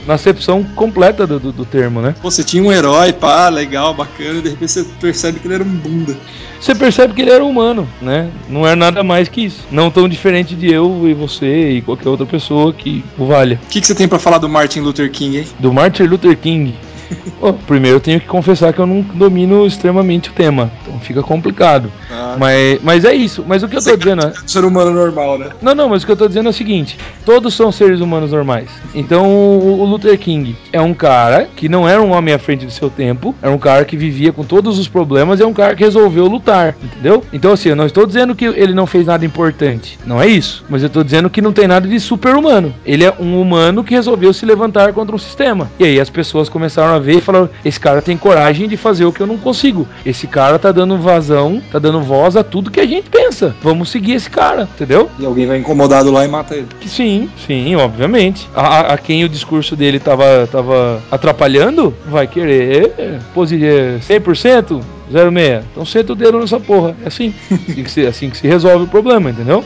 na 0.08 0.16
acepção 0.16 0.64
completa 0.64 1.28
do, 1.28 1.40
do- 1.40 1.52
do 1.52 1.66
termo, 1.66 2.02
né? 2.02 2.16
Você 2.24 2.44
tinha 2.44 2.64
um 2.64 2.72
herói, 2.72 3.14
pá, 3.14 3.48
legal, 3.50 3.94
bacana, 3.94 4.40
e 4.40 4.42
de 4.42 4.50
repente 4.50 4.72
você 4.72 4.84
percebe 5.00 5.40
que 5.40 5.48
ele 5.48 5.54
era 5.56 5.64
um 5.64 5.68
bunda. 5.68 6.16
Você 6.60 6.74
percebe 6.76 7.14
que 7.14 7.22
ele 7.22 7.32
era 7.32 7.44
humano, 7.46 7.88
né? 8.02 8.30
Não 8.50 8.68
é 8.68 8.76
nada 8.76 9.02
mais 9.04 9.30
que 9.30 9.46
isso. 9.46 9.62
Não 9.72 9.90
tão 9.92 10.10
diferente 10.10 10.56
de 10.56 10.72
eu 10.72 11.08
e 11.08 11.14
você 11.14 11.72
e 11.72 11.82
qualquer 11.82 12.10
outra 12.10 12.26
pessoa 12.26 12.74
que 12.74 13.04
o 13.18 13.26
valha. 13.28 13.60
O 13.64 13.68
que, 13.70 13.80
que 13.80 13.88
você 13.88 13.96
tem 13.96 14.08
pra 14.08 14.20
falar 14.20 14.40
do 14.40 14.50
Martin 14.50 14.80
Luther 14.82 15.10
King, 15.12 15.38
hein? 15.38 15.48
Do 15.60 15.72
Martin 15.72 16.04
Luther 16.04 16.36
King. 16.38 16.76
Bom, 17.40 17.54
primeiro 17.68 17.98
eu 17.98 18.02
tenho 18.02 18.20
que 18.20 18.28
confessar 18.28 18.74
que 18.74 18.80
eu 18.80 18.86
não 18.86 19.02
domino 19.02 19.66
extremamente 19.66 20.30
o 20.30 20.34
tema. 20.34 20.72
Então 20.82 21.00
fica 21.00 21.22
complicado. 21.24 21.92
Ah, 22.12 22.36
Mas, 22.40 22.80
mas 22.84 23.06
é 23.06 23.14
isso. 23.14 23.44
Mas 23.48 23.64
o 23.64 23.68
que 23.68 23.78
eu 23.78 23.84
tô 23.84 23.96
dizendo 23.96 24.26
é. 24.26 24.34
ser 24.46 24.64
humano 24.64 24.92
normal, 24.92 25.38
né? 25.38 25.50
Não, 25.62 25.74
não, 25.74 25.90
mas 25.90 26.04
o 26.04 26.06
que 26.06 26.12
eu 26.12 26.18
tô 26.18 26.28
dizendo 26.28 26.48
é 26.48 26.50
o 26.50 26.54
seguinte: 26.54 26.98
todos 27.26 27.54
são 27.54 27.72
seres 27.72 28.00
humanos 28.00 28.32
normais. 28.32 28.70
Então 28.94 29.28
o, 29.28 29.86
Luther 29.86 30.18
King 30.18 30.56
é 30.72 30.82
um 30.82 30.94
cara 30.94 31.48
que 31.56 31.68
não 31.68 31.88
era 31.88 32.02
um 32.02 32.12
homem 32.12 32.34
à 32.34 32.40
frente 32.40 32.66
do 32.66 32.72
seu 32.72 32.90
tempo, 32.90 33.36
era 33.42 33.52
um 33.52 33.58
cara 33.58 33.86
que 33.86 33.98
vivia 33.98 34.32
com 34.32 34.44
todos 34.44 34.78
os 34.78 34.88
problemas 34.88 35.40
e 35.40 35.44
é 35.44 35.48
um 35.48 35.54
cara 35.54 35.76
que 35.76 35.84
resolveu 35.84 36.28
lutar, 36.28 36.76
entendeu? 36.82 37.24
Então, 37.34 37.54
assim, 37.54 37.70
eu 37.70 37.76
não 37.76 37.86
estou 37.86 38.06
dizendo 38.06 38.36
que 38.36 38.46
ele 38.46 38.74
não 38.74 38.86
fez 38.86 39.06
nada 39.06 39.26
importante, 39.26 39.98
não 40.06 40.22
é 40.22 40.28
isso. 40.28 40.64
Mas 40.70 40.84
eu 40.84 40.90
tô 40.90 41.04
dizendo 41.04 41.30
que 41.30 41.42
não 41.42 41.54
tem 41.54 41.68
nada 41.68 41.88
de 41.88 42.00
super-humano. 42.00 42.74
Ele 42.86 43.04
é 43.04 43.14
um 43.20 43.40
humano 43.40 43.84
que 43.84 43.94
resolveu 43.94 44.34
se 44.34 44.46
levantar 44.46 44.94
contra 44.94 45.16
um 45.16 45.20
sistema. 45.20 45.70
E 45.80 45.84
aí 45.84 46.00
as 46.00 46.10
pessoas 46.10 46.50
começaram 46.50 46.94
a 46.94 46.99
ver 47.00 47.18
e 47.18 47.22
falaram: 47.22 47.50
esse 47.64 47.80
cara 47.80 48.02
tem 48.02 48.18
coragem 48.18 48.68
de 48.68 48.78
fazer 48.78 49.06
o 49.06 49.12
que 49.14 49.22
eu 49.22 49.28
não 49.28 49.38
consigo. 49.38 49.88
Esse 50.06 50.28
cara 50.28 50.60
tá 50.60 50.72
dando 50.72 50.98
vazão, 50.98 51.62
tá 51.72 51.80
dando 51.80 52.02
voz 52.02 52.36
a 52.36 52.44
tudo 52.44 52.72
que 52.72 52.80
a 52.80 52.86
gente 52.86 53.10
pensa. 53.10 53.56
Vamos 53.62 53.90
seguir 53.90 54.14
esse 54.14 54.30
cara, 54.30 54.64
entendeu? 54.76 55.10
E 55.20 55.26
alguém 55.26 55.48
vai 55.48 55.58
incomodado 55.58 56.12
lá 56.12 56.26
e 56.26 56.28
mata 56.28 56.56
ele. 56.56 56.68
Sim, 56.86 57.30
sim, 57.46 57.76
obviamente. 57.76 58.48
A, 58.56 58.94
a- 58.94 58.98
quem 58.98 59.24
o 59.24 59.30
discurso 59.30 59.76
dele 59.76 60.00
tava, 60.00 60.48
tava 60.52 61.02
atrapalhando, 61.12 61.94
vai 62.08 62.28
querer 62.28 62.94
é, 62.98 63.20
posi- 63.34 63.66
é, 63.66 63.98
100%, 64.00 64.82
06. 65.12 65.64
Então 65.72 65.86
senta 65.86 66.14
o 66.14 66.16
dedo 66.16 66.40
nessa 66.40 66.60
porra. 66.60 66.96
É 67.04 67.08
assim. 67.08 67.34
Assim 67.70 67.84
que 67.84 67.92
se, 67.92 68.06
assim 68.08 68.30
que 68.30 68.38
se 68.38 68.48
resolve 68.48 68.86
o 68.86 68.88
problema, 68.88 69.30
entendeu? 69.30 69.64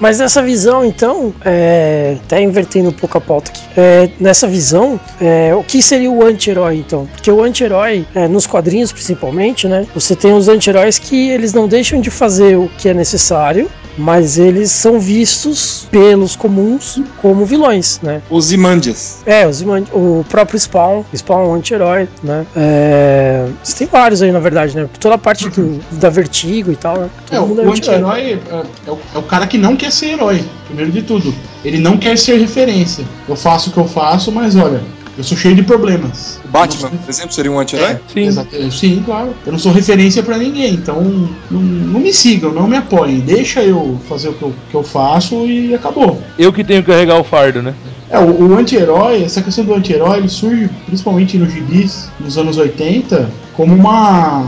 Mas 0.00 0.18
nessa 0.18 0.42
visão, 0.42 0.84
então, 0.84 1.32
é, 1.44 2.16
até 2.24 2.40
invertendo 2.42 2.88
um 2.88 2.92
pouco 2.92 3.18
a 3.18 3.20
pauta 3.20 3.50
aqui, 3.50 3.60
é, 3.76 4.08
nessa 4.18 4.46
visão, 4.48 4.98
é, 5.20 5.54
o 5.54 5.62
que 5.62 5.82
seria 5.82 6.10
o 6.10 6.24
anti-herói, 6.24 6.76
então? 6.78 7.06
Porque 7.06 7.30
o 7.30 7.42
anti-herói, 7.42 8.06
é, 8.14 8.26
nos 8.28 8.46
quadrinhos 8.46 8.90
principalmente, 8.92 9.66
né? 9.68 9.86
Você 9.94 10.16
tem 10.16 10.32
os 10.32 10.48
anti-heróis 10.48 10.98
que 10.98 11.30
eles 11.30 11.52
não 11.52 11.68
deixam 11.68 12.00
de 12.00 12.10
fazer 12.10 12.56
o 12.56 12.68
que 12.78 12.88
é 12.88 12.94
necessário, 12.94 13.68
mas 13.98 14.38
eles 14.38 14.70
são 14.70 14.98
vistos 14.98 15.86
pelos 15.90 16.34
comuns 16.34 17.00
como 17.20 17.44
vilões, 17.44 18.00
né? 18.02 18.22
Os 18.30 18.50
Imandias. 18.52 19.18
É, 19.26 19.46
os 19.46 19.60
iman- 19.60 19.84
o 19.92 20.24
próprio 20.30 20.58
Spawn, 20.58 21.04
Spawn 21.14 21.44
é 21.44 21.48
um 21.48 21.54
anti-herói, 21.54 22.08
né? 22.22 22.46
É, 22.56 23.46
você 23.62 23.76
tem 23.76 23.86
vários 23.86 24.22
aí, 24.22 24.32
na 24.32 24.40
verdade, 24.40 24.74
né? 24.74 24.81
Toda 25.00 25.14
a 25.14 25.18
parte 25.18 25.48
do, 25.48 25.80
da 25.92 26.08
Vertigo 26.08 26.72
e 26.72 26.76
tal, 26.76 26.98
né? 26.98 27.10
É, 27.30 27.40
o, 27.40 27.44
o 27.44 27.72
anti-herói 27.72 28.20
é, 28.20 28.38
é 28.86 28.90
o, 28.90 28.98
é 29.14 29.18
o 29.18 29.22
cara 29.22 29.46
que 29.46 29.58
não 29.58 29.76
quer 29.76 29.90
ser 29.90 30.10
herói, 30.10 30.44
primeiro 30.66 30.90
de 30.90 31.02
tudo. 31.02 31.34
Ele 31.64 31.78
não 31.78 31.96
quer 31.96 32.18
ser 32.18 32.38
referência. 32.38 33.04
Eu 33.28 33.36
faço 33.36 33.70
o 33.70 33.72
que 33.72 33.78
eu 33.78 33.86
faço, 33.86 34.30
mas 34.32 34.56
olha, 34.56 34.80
eu 35.16 35.22
sou 35.22 35.36
cheio 35.36 35.54
de 35.54 35.62
problemas. 35.62 36.40
O 36.44 36.48
Batman, 36.48 36.88
não 36.90 36.98
por 36.98 37.10
exemplo, 37.10 37.32
seria 37.32 37.52
um 37.52 37.58
anti-herói? 37.58 37.92
É, 37.92 38.00
Sim. 38.12 38.20
exato. 38.20 38.72
Sim, 38.72 39.02
claro. 39.04 39.34
Eu 39.44 39.52
não 39.52 39.58
sou 39.58 39.70
referência 39.70 40.22
pra 40.22 40.38
ninguém, 40.38 40.74
então 40.74 41.02
não, 41.50 41.60
não 41.60 42.00
me 42.00 42.12
sigam, 42.12 42.50
não 42.52 42.66
me 42.66 42.76
apoiem. 42.76 43.20
Deixa 43.20 43.62
eu 43.62 44.00
fazer 44.08 44.30
o 44.30 44.32
que 44.32 44.42
eu, 44.42 44.54
que 44.70 44.74
eu 44.74 44.82
faço 44.82 45.46
e 45.46 45.74
acabou. 45.74 46.20
Eu 46.38 46.52
que 46.52 46.64
tenho 46.64 46.82
que 46.82 46.90
carregar 46.90 47.20
o 47.20 47.24
fardo, 47.24 47.62
né? 47.62 47.74
É, 48.08 48.18
o, 48.18 48.48
o 48.48 48.58
anti-herói, 48.58 49.22
essa 49.22 49.42
questão 49.42 49.64
do 49.64 49.74
anti-herói, 49.74 50.18
ele 50.18 50.28
surge 50.28 50.70
principalmente 50.86 51.38
nos 51.38 51.52
gibis 51.52 52.08
nos 52.18 52.38
anos 52.38 52.56
80 52.56 53.30
como 53.54 53.74
uma 53.74 54.44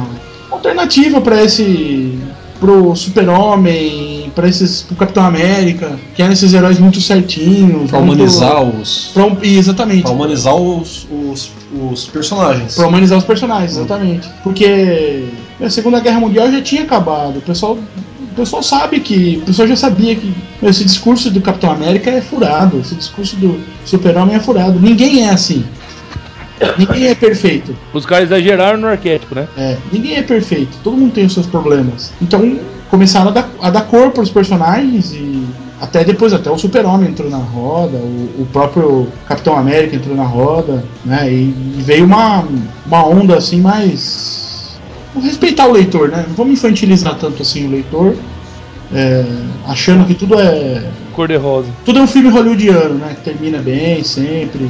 alternativa 0.54 1.20
para 1.20 1.42
esse 1.42 2.18
pro 2.60 2.94
Super-Homem, 2.96 4.32
para 4.34 4.48
esses 4.48 4.82
pro 4.82 4.96
Capitão 4.96 5.24
América, 5.24 5.98
que 6.14 6.22
eram 6.22 6.32
esses 6.32 6.54
heróis 6.54 6.78
muito 6.78 7.00
certinhos, 7.00 7.90
muito- 7.90 7.96
humanizar 7.96 8.62
os. 8.62 9.10
pra 9.12 9.24
um- 9.26 9.36
exatamente. 9.42 10.02
Pra 10.02 10.12
humanizar 10.12 10.54
os, 10.54 11.06
os, 11.10 11.50
os 11.90 12.06
personagens. 12.06 12.74
Pra 12.74 12.86
humanizar 12.88 13.18
os 13.18 13.24
personagens, 13.24 13.76
exatamente. 13.76 14.28
Porque 14.42 15.24
a 15.62 15.68
Segunda 15.68 16.00
Guerra 16.00 16.20
Mundial 16.20 16.50
já 16.50 16.60
tinha 16.62 16.82
acabado. 16.82 17.38
O 17.38 17.42
pessoal, 17.42 17.74
o 17.76 18.34
pessoal 18.34 18.62
sabe 18.62 19.00
que. 19.00 19.38
O 19.42 19.46
pessoal 19.46 19.68
já 19.68 19.76
sabia 19.76 20.14
que 20.16 20.32
esse 20.62 20.84
discurso 20.84 21.30
do 21.30 21.40
Capitão 21.40 21.70
América 21.70 22.10
é 22.10 22.20
furado. 22.20 22.78
Esse 22.80 22.94
discurso 22.94 23.36
do 23.36 23.60
Super-Homem 23.84 24.36
é 24.36 24.40
furado. 24.40 24.78
Ninguém 24.80 25.24
é 25.26 25.30
assim. 25.30 25.64
Ninguém 26.78 27.08
é 27.08 27.14
perfeito. 27.14 27.74
Os 27.92 28.06
caras 28.06 28.30
exageraram 28.30 28.78
no 28.78 28.86
arquétipo, 28.86 29.34
né? 29.34 29.48
É, 29.56 29.76
ninguém 29.92 30.16
é 30.16 30.22
perfeito. 30.22 30.76
Todo 30.82 30.96
mundo 30.96 31.12
tem 31.12 31.26
os 31.26 31.34
seus 31.34 31.46
problemas. 31.46 32.12
Então 32.20 32.58
começaram 32.90 33.28
a 33.28 33.32
dar, 33.32 33.50
a 33.60 33.70
dar 33.70 33.82
cor 33.82 34.10
para 34.10 34.22
os 34.22 34.30
personagens 34.30 35.12
e 35.12 35.44
até 35.80 36.04
depois 36.04 36.32
até 36.32 36.50
o 36.50 36.56
Super-Homem 36.56 37.10
entrou 37.10 37.28
na 37.28 37.38
roda, 37.38 37.96
o, 37.96 38.42
o 38.42 38.48
próprio 38.52 39.08
Capitão 39.26 39.56
América 39.56 39.96
entrou 39.96 40.16
na 40.16 40.24
roda, 40.24 40.84
né? 41.04 41.30
E, 41.30 41.54
e 41.78 41.82
veio 41.82 42.04
uma, 42.04 42.44
uma 42.86 43.06
onda 43.06 43.36
assim 43.36 43.60
mais 43.60 44.78
vamos 45.12 45.28
respeitar 45.28 45.66
o 45.66 45.72
leitor, 45.72 46.08
né? 46.08 46.24
Não 46.28 46.34
vamos 46.34 46.54
infantilizar 46.54 47.16
tanto 47.16 47.42
assim 47.42 47.66
o 47.66 47.70
leitor, 47.70 48.14
é, 48.92 49.24
achando 49.66 50.04
que 50.06 50.14
tudo 50.14 50.38
é 50.38 50.90
Cor 51.12 51.28
de 51.28 51.36
rosa. 51.36 51.68
tudo 51.84 52.00
é 52.00 52.02
um 52.02 52.06
filme 52.06 52.28
hollywoodiano, 52.28 52.94
né? 52.94 53.14
Que 53.16 53.22
termina 53.22 53.58
bem 53.58 54.02
sempre, 54.02 54.68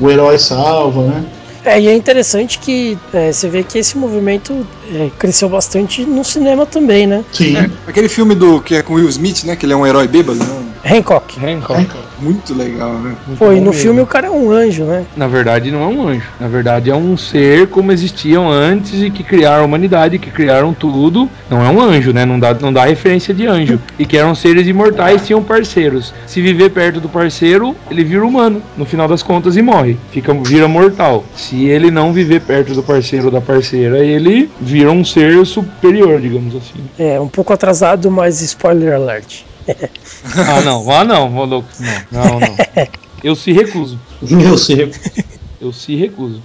o 0.00 0.10
herói 0.10 0.38
salva, 0.38 1.06
né? 1.06 1.24
É, 1.64 1.80
e 1.80 1.86
é 1.86 1.94
interessante 1.94 2.58
que 2.58 2.98
é, 3.12 3.32
você 3.32 3.48
vê 3.48 3.62
que 3.62 3.78
esse 3.78 3.96
movimento 3.96 4.66
é, 4.92 5.10
cresceu 5.16 5.48
bastante 5.48 6.04
no 6.04 6.24
cinema 6.24 6.66
também, 6.66 7.06
né? 7.06 7.24
Sim. 7.32 7.54
Aquele 7.86 8.08
filme 8.08 8.34
do 8.34 8.60
que 8.60 8.74
é 8.74 8.82
com 8.82 8.94
Will 8.94 9.08
Smith, 9.08 9.44
né? 9.44 9.54
Que 9.54 9.64
ele 9.64 9.72
é 9.72 9.76
um 9.76 9.86
herói 9.86 10.08
bêbado, 10.08 10.40
né? 10.40 10.71
Hancock. 10.84 11.38
Hancock. 11.44 11.86
Muito 12.18 12.54
legal, 12.54 12.92
né? 12.94 13.14
Pô, 13.38 13.46
e 13.52 13.56
bom 13.56 13.60
no 13.60 13.70
mesmo. 13.70 13.72
filme 13.72 14.00
o 14.00 14.06
cara 14.06 14.26
é 14.26 14.30
um 14.30 14.50
anjo, 14.50 14.84
né? 14.84 15.04
Na 15.16 15.26
verdade, 15.26 15.70
não 15.70 15.82
é 15.82 15.86
um 15.86 16.08
anjo. 16.08 16.26
Na 16.40 16.48
verdade, 16.48 16.90
é 16.90 16.94
um 16.94 17.16
ser 17.16 17.68
como 17.68 17.92
existiam 17.92 18.50
antes 18.50 19.02
e 19.02 19.10
que 19.10 19.22
criaram 19.22 19.62
a 19.62 19.66
humanidade, 19.66 20.18
que 20.18 20.30
criaram 20.30 20.74
tudo. 20.74 21.28
Não 21.48 21.64
é 21.64 21.68
um 21.68 21.80
anjo, 21.80 22.12
né? 22.12 22.24
Não 22.24 22.38
dá, 22.38 22.54
não 22.54 22.72
dá 22.72 22.84
referência 22.84 23.32
de 23.32 23.46
anjo. 23.46 23.80
E 23.98 24.04
que 24.04 24.16
eram 24.16 24.34
seres 24.34 24.66
imortais, 24.66 25.26
tinham 25.26 25.42
parceiros. 25.42 26.12
Se 26.26 26.40
viver 26.40 26.70
perto 26.70 27.00
do 27.00 27.08
parceiro, 27.08 27.76
ele 27.90 28.04
vira 28.04 28.26
humano, 28.26 28.62
no 28.76 28.84
final 28.84 29.06
das 29.06 29.22
contas, 29.22 29.56
e 29.56 29.62
morre. 29.62 29.96
Fica, 30.10 30.34
vira 30.34 30.66
mortal. 30.66 31.24
Se 31.36 31.66
ele 31.66 31.90
não 31.90 32.12
viver 32.12 32.40
perto 32.40 32.74
do 32.74 32.82
parceiro 32.82 33.26
ou 33.26 33.30
da 33.30 33.40
parceira, 33.40 34.04
ele 34.04 34.50
vira 34.60 34.90
um 34.90 35.04
ser 35.04 35.44
superior, 35.46 36.20
digamos 36.20 36.54
assim. 36.56 36.84
É, 36.98 37.20
um 37.20 37.28
pouco 37.28 37.52
atrasado, 37.52 38.10
mas 38.10 38.40
spoiler 38.40 38.94
alert. 38.94 39.44
Ah, 40.36 40.60
não. 40.62 40.90
Ah, 40.90 41.04
não, 41.04 41.28
maluco. 41.30 41.68
Não, 42.10 42.22
não, 42.24 42.40
não. 42.40 42.56
Eu 43.22 43.34
se 43.36 43.52
recuso. 43.52 43.98
Eu 44.22 44.58
sei. 44.58 44.90
Eu 45.60 45.72
se 45.72 45.94
recuso. 45.94 46.42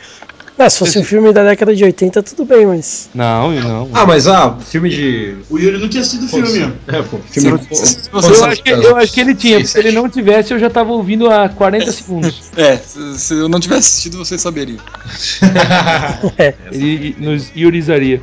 Ah, 0.59 0.71
se 0.71 0.79
fosse 0.79 0.97
um 0.97 1.03
filme 1.03 1.31
da 1.31 1.43
década 1.43 1.75
de 1.75 1.83
80, 1.83 2.23
tudo 2.23 2.43
bem, 2.43 2.65
mas. 2.65 3.11
Não, 3.13 3.53
e 3.53 3.59
não. 3.59 3.89
Ah, 3.93 4.07
mas 4.07 4.27
ah, 4.27 4.57
filme 4.59 4.89
de. 4.89 5.37
O 5.51 5.59
Yuri 5.59 5.77
não 5.77 5.87
tinha 5.87 6.01
assistido 6.01 6.25
o 6.25 6.29
filme, 6.29 6.63
ó. 6.89 6.95
É, 6.95 7.01
pô, 7.03 7.17
filme 7.19 7.59
Se- 7.71 7.85
se 7.85 8.09
você- 8.11 8.31
Eu 8.31 8.45
acho, 8.45 8.63
que, 8.63 8.69
eu 8.71 8.95
acho 8.97 9.13
que 9.13 9.19
ele 9.21 9.35
tinha, 9.35 9.57
porque 9.57 9.67
se 9.67 9.77
ele 9.77 9.91
não 9.91 10.09
tivesse, 10.09 10.51
eu 10.53 10.59
já 10.59 10.67
tava 10.69 10.91
ouvindo 10.93 11.29
há 11.29 11.47
40 11.47 11.91
segundos. 11.91 12.49
É, 12.57 12.75
se, 12.77 13.19
se 13.19 13.33
eu 13.35 13.47
não 13.47 13.59
tivesse 13.59 13.81
assistido, 13.87 14.17
você 14.17 14.35
saberia. 14.37 14.77
Ele 16.71 17.15
nos 17.19 17.51
iorizaria. 17.55 18.21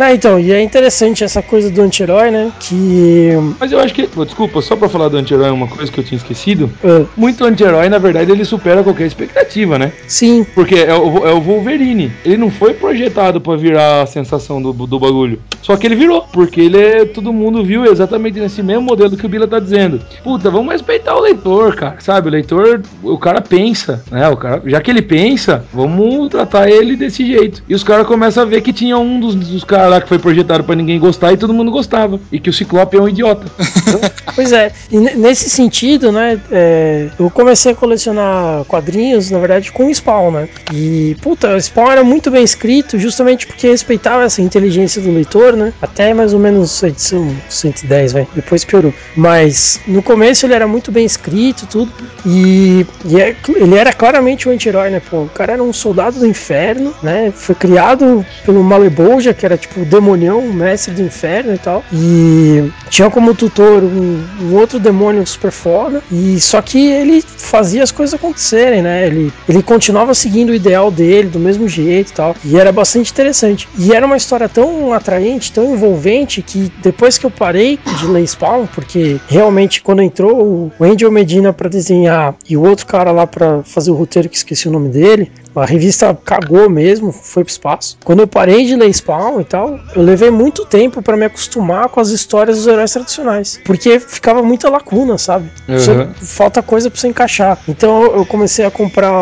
Não, 0.00 0.08
então, 0.08 0.40
e 0.40 0.50
é 0.50 0.62
interessante 0.62 1.22
essa 1.22 1.42
coisa 1.42 1.70
do 1.70 1.82
anti-herói, 1.82 2.30
né? 2.30 2.50
Que. 2.58 3.32
Mas 3.60 3.70
eu 3.70 3.78
acho 3.78 3.92
que. 3.92 4.08
desculpa, 4.24 4.62
só 4.62 4.74
pra 4.74 4.88
falar 4.88 5.08
do 5.08 5.18
anti-herói, 5.18 5.50
uma 5.50 5.68
coisa 5.68 5.92
que 5.92 6.00
eu 6.00 6.04
tinha 6.04 6.16
esquecido. 6.16 6.70
ah, 6.82 7.04
Muito 7.14 7.44
anti-herói, 7.44 7.90
na 7.90 7.98
verdade, 7.98 8.32
ele 8.32 8.42
supera 8.46 8.82
qualquer 8.82 9.06
expectativa, 9.06 9.78
né? 9.78 9.92
sim, 10.08 10.42
Porque 10.54 10.76
é 10.76 10.94
o, 10.94 11.26
é 11.26 11.34
o 11.34 11.40
Wolverine. 11.42 12.10
Ele 12.24 12.38
não 12.38 12.50
foi 12.50 12.72
projetado 12.72 13.42
pra 13.42 13.56
virar 13.56 14.00
a 14.00 14.06
sensação 14.06 14.62
do, 14.62 14.72
do 14.72 14.98
bagulho. 14.98 15.38
Só 15.60 15.76
que 15.76 15.86
ele 15.86 15.96
virou. 15.96 16.22
Porque 16.32 16.62
ele 16.62 16.78
é. 16.78 17.04
Todo 17.04 17.30
mundo 17.30 17.62
viu 17.62 17.84
exatamente 17.84 18.40
nesse 18.40 18.62
mesmo 18.62 18.80
modelo 18.80 19.18
que 19.18 19.26
o 19.26 19.28
Bila 19.28 19.46
tá 19.46 19.60
dizendo. 19.60 20.00
Puta, 20.24 20.50
vamos 20.50 20.72
respeitar 20.72 21.14
o 21.14 21.20
leitor, 21.20 21.76
cara. 21.76 21.96
Sabe? 22.00 22.28
O 22.28 22.30
leitor, 22.32 22.80
o 23.02 23.18
cara 23.18 23.42
pensa, 23.42 24.02
né? 24.10 24.26
O 24.30 24.36
cara, 24.38 24.62
já 24.64 24.80
que 24.80 24.90
ele 24.90 25.02
pensa, 25.02 25.62
vamos 25.74 26.30
tratar 26.30 26.70
ele 26.70 26.96
desse 26.96 27.26
jeito. 27.26 27.62
E 27.68 27.74
os 27.74 27.84
caras 27.84 28.06
começam 28.06 28.44
a 28.44 28.46
ver 28.46 28.62
que 28.62 28.72
tinha 28.72 28.96
um 28.96 29.20
dos, 29.20 29.34
dos 29.34 29.62
caras 29.62 29.89
lá 29.90 30.00
que 30.00 30.08
foi 30.08 30.18
projetado 30.18 30.64
pra 30.64 30.74
ninguém 30.74 30.98
gostar 30.98 31.32
e 31.32 31.36
todo 31.36 31.52
mundo 31.52 31.70
gostava. 31.70 32.18
E 32.32 32.38
que 32.40 32.48
o 32.48 32.52
Ciclope 32.52 32.96
é 32.96 33.00
um 33.00 33.08
idiota. 33.08 33.46
Pois 34.34 34.52
é, 34.52 34.70
e 34.90 34.96
ne- 34.96 35.14
nesse 35.16 35.50
sentido, 35.50 36.12
né, 36.12 36.40
é, 36.52 37.08
eu 37.18 37.28
comecei 37.28 37.72
a 37.72 37.74
colecionar 37.74 38.64
quadrinhos, 38.64 39.30
na 39.30 39.38
verdade, 39.38 39.72
com 39.72 39.86
o 39.86 39.94
Spawn, 39.94 40.30
né? 40.30 40.48
E, 40.72 41.16
puta, 41.20 41.54
o 41.56 41.60
Spawn 41.60 41.90
era 41.90 42.04
muito 42.04 42.30
bem 42.30 42.44
escrito, 42.44 42.96
justamente 42.98 43.46
porque 43.46 43.66
respeitava 43.68 44.22
essa 44.24 44.40
inteligência 44.40 45.02
do 45.02 45.10
leitor, 45.12 45.54
né? 45.56 45.72
Até 45.82 46.14
mais 46.14 46.32
ou 46.32 46.38
menos 46.38 46.82
a 46.84 46.88
edição 46.88 47.28
110, 47.48 48.12
vai. 48.12 48.26
Depois 48.34 48.64
piorou. 48.64 48.94
Mas 49.16 49.80
no 49.86 50.00
começo 50.02 50.46
ele 50.46 50.54
era 50.54 50.66
muito 50.66 50.92
bem 50.92 51.04
escrito, 51.04 51.66
tudo. 51.66 51.92
E, 52.24 52.86
e 53.04 53.20
é- 53.20 53.34
ele 53.56 53.76
era 53.76 53.92
claramente 53.92 54.48
um 54.48 54.52
anti-herói, 54.52 54.90
né? 54.90 55.02
Pô, 55.10 55.22
o 55.22 55.28
cara 55.28 55.54
era 55.54 55.62
um 55.62 55.72
soldado 55.72 56.18
do 56.20 56.26
inferno, 56.26 56.94
né? 57.02 57.32
Foi 57.34 57.54
criado 57.54 58.24
pelo 58.44 58.62
Malebolja, 58.62 59.34
que 59.34 59.44
era 59.44 59.56
tipo 59.58 59.79
o 59.80 59.84
demonião, 59.84 60.38
o 60.38 60.52
mestre 60.52 60.94
do 60.94 61.02
inferno 61.02 61.54
e 61.54 61.58
tal. 61.58 61.84
E 61.92 62.70
tinha 62.88 63.10
como 63.10 63.34
tutor 63.34 63.82
um, 63.82 64.24
um 64.42 64.54
outro 64.54 64.78
demônio 64.78 65.26
super 65.26 65.50
foda. 65.50 66.02
E 66.10 66.40
só 66.40 66.60
que 66.60 66.90
ele 66.90 67.22
fazia 67.22 67.82
as 67.82 67.90
coisas 67.90 68.14
acontecerem, 68.14 68.82
né? 68.82 69.06
Ele, 69.06 69.32
ele 69.48 69.62
continuava 69.62 70.14
seguindo 70.14 70.50
o 70.50 70.54
ideal 70.54 70.90
dele 70.90 71.28
do 71.28 71.38
mesmo 71.38 71.68
jeito 71.68 72.10
e 72.10 72.14
tal. 72.14 72.36
E 72.44 72.58
era 72.58 72.72
bastante 72.72 73.10
interessante. 73.10 73.68
E 73.78 73.92
era 73.92 74.06
uma 74.06 74.16
história 74.16 74.48
tão 74.48 74.92
atraente, 74.92 75.52
tão 75.52 75.74
envolvente, 75.74 76.42
que 76.42 76.70
depois 76.82 77.18
que 77.18 77.26
eu 77.26 77.30
parei 77.30 77.78
de 77.98 78.06
ler 78.06 78.26
Spawn, 78.26 78.66
porque 78.66 79.20
realmente 79.28 79.82
quando 79.82 80.02
entrou 80.02 80.72
o 80.78 80.84
Angel 80.84 81.10
Medina 81.10 81.52
pra 81.52 81.68
desenhar 81.68 82.34
e 82.48 82.56
o 82.56 82.62
outro 82.62 82.86
cara 82.86 83.10
lá 83.10 83.26
pra 83.26 83.62
fazer 83.62 83.90
o 83.90 83.94
roteiro, 83.94 84.28
que 84.28 84.36
esqueci 84.36 84.68
o 84.68 84.72
nome 84.72 84.88
dele, 84.88 85.30
a 85.54 85.64
revista 85.64 86.16
cagou 86.24 86.68
mesmo, 86.70 87.12
foi 87.12 87.44
pro 87.44 87.50
espaço. 87.50 87.96
Quando 88.04 88.20
eu 88.20 88.26
parei 88.26 88.64
de 88.66 88.76
ler 88.76 88.92
Spawn 88.92 89.40
e 89.40 89.44
tal, 89.44 89.78
eu 89.94 90.02
levei 90.02 90.30
muito 90.30 90.64
tempo 90.64 91.02
pra 91.02 91.16
me 91.16 91.24
acostumar 91.24 91.88
com 91.88 92.00
as 92.00 92.10
histórias 92.10 92.56
dos 92.58 92.66
heróis 92.66 92.92
tradicionais. 92.92 93.60
Porque 93.64 93.98
ficava 94.00 94.42
muita 94.42 94.68
lacuna, 94.68 95.18
sabe? 95.18 95.50
Você- 95.68 95.90
Uhum. 95.90 96.08
falta 96.14 96.62
coisa 96.62 96.90
pra 96.90 97.00
você 97.00 97.08
encaixar. 97.08 97.58
Então 97.68 98.02
eu 98.04 98.24
comecei 98.26 98.64
a 98.64 98.70
comprar 98.70 99.12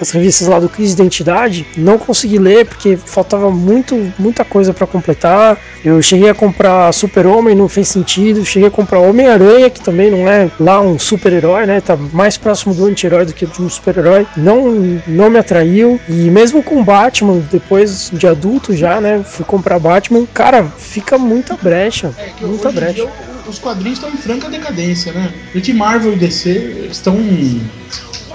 as 0.00 0.10
revistas 0.10 0.48
lá 0.48 0.58
do 0.60 0.68
Crise 0.68 0.94
de 0.94 1.02
Identidade, 1.02 1.66
não 1.76 1.98
consegui 1.98 2.38
ler 2.38 2.66
porque 2.66 2.96
faltava 2.96 3.50
muito, 3.50 4.12
muita 4.18 4.44
coisa 4.44 4.72
pra 4.74 4.86
completar. 4.86 5.56
Eu 5.84 6.00
cheguei 6.02 6.28
a 6.28 6.34
comprar 6.34 6.92
Super-Homem, 6.92 7.54
não 7.54 7.68
fez 7.68 7.88
sentido. 7.88 8.44
Cheguei 8.44 8.68
a 8.68 8.70
comprar 8.70 8.98
Homem-Aranha, 8.98 9.70
que 9.70 9.80
também 9.80 10.10
não 10.10 10.28
é 10.28 10.50
lá 10.58 10.80
um 10.80 10.98
super-herói, 10.98 11.66
né? 11.66 11.80
Tá 11.80 11.96
mais 12.12 12.36
próximo 12.36 12.74
do 12.74 12.84
anti-herói 12.86 13.24
do 13.24 13.32
que 13.32 13.46
de 13.46 13.62
um 13.62 13.68
super-herói. 13.70 14.26
Não, 14.36 14.70
não 15.06 15.30
me 15.30 15.38
atraiu. 15.38 15.77
E 15.86 16.30
mesmo 16.30 16.62
com 16.62 16.82
Batman, 16.82 17.40
depois 17.50 18.10
de 18.12 18.26
adulto 18.26 18.74
já, 18.74 19.00
né? 19.00 19.22
Fui 19.24 19.44
comprar 19.44 19.78
Batman. 19.78 20.26
Cara, 20.32 20.64
fica 20.64 21.18
muita 21.18 21.56
brecha. 21.56 22.12
É 22.18 22.30
que 22.36 22.44
muita 22.44 22.68
hoje 22.68 22.76
em 22.76 22.80
brecha. 22.80 22.94
dia 22.94 23.08
os 23.48 23.58
quadrinhos 23.58 23.98
estão 23.98 24.10
em 24.10 24.16
franca 24.16 24.48
decadência, 24.48 25.12
né? 25.12 25.32
Porque 25.52 25.72
Marvel 25.72 26.12
e 26.12 26.16
DC 26.16 26.50
eles 26.50 26.96
estão. 26.96 27.16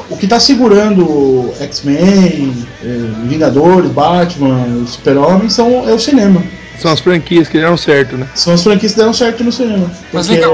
O 0.09 0.17
que 0.17 0.25
está 0.25 0.39
segurando 0.39 1.53
X-Men, 1.59 2.67
eh, 2.83 3.27
Vingadores, 3.27 3.89
Batman, 3.91 4.85
Super-Homem 4.85 5.49
são, 5.49 5.87
é 5.87 5.93
o 5.93 5.99
cinema. 5.99 6.43
São 6.79 6.91
as 6.91 6.99
franquias 6.99 7.47
que 7.47 7.57
deram 7.57 7.77
certo, 7.77 8.17
né? 8.17 8.27
São 8.35 8.53
as 8.53 8.63
franquias 8.63 8.93
que 8.93 8.97
deram 8.97 9.13
certo 9.13 9.43
no 9.43 9.51
cinema. 9.51 9.89
Mas 10.11 10.27
Porque 10.27 10.41
cá. 10.41 10.49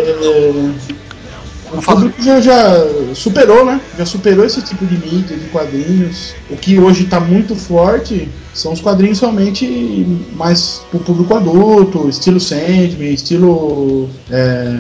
O 1.74 1.82
público 1.82 2.22
já, 2.22 2.40
já 2.42 2.76
superou, 3.14 3.66
né? 3.66 3.80
Já 3.98 4.06
superou 4.06 4.46
esse 4.46 4.62
tipo 4.62 4.86
de 4.86 4.96
mídia, 4.98 5.38
de 5.38 5.46
quadrinhos. 5.50 6.34
O 6.50 6.56
que 6.56 6.80
hoje 6.80 7.04
está 7.04 7.20
muito 7.20 7.56
forte 7.56 8.28
são 8.54 8.74
os 8.74 8.82
quadrinhos 8.82 9.20
realmente 9.20 10.06
mais 10.36 10.82
pro 10.90 11.00
público 11.00 11.34
adulto, 11.36 12.10
estilo 12.10 12.40
Sandman, 12.40 13.14
estilo. 13.14 14.10
é, 14.32 14.80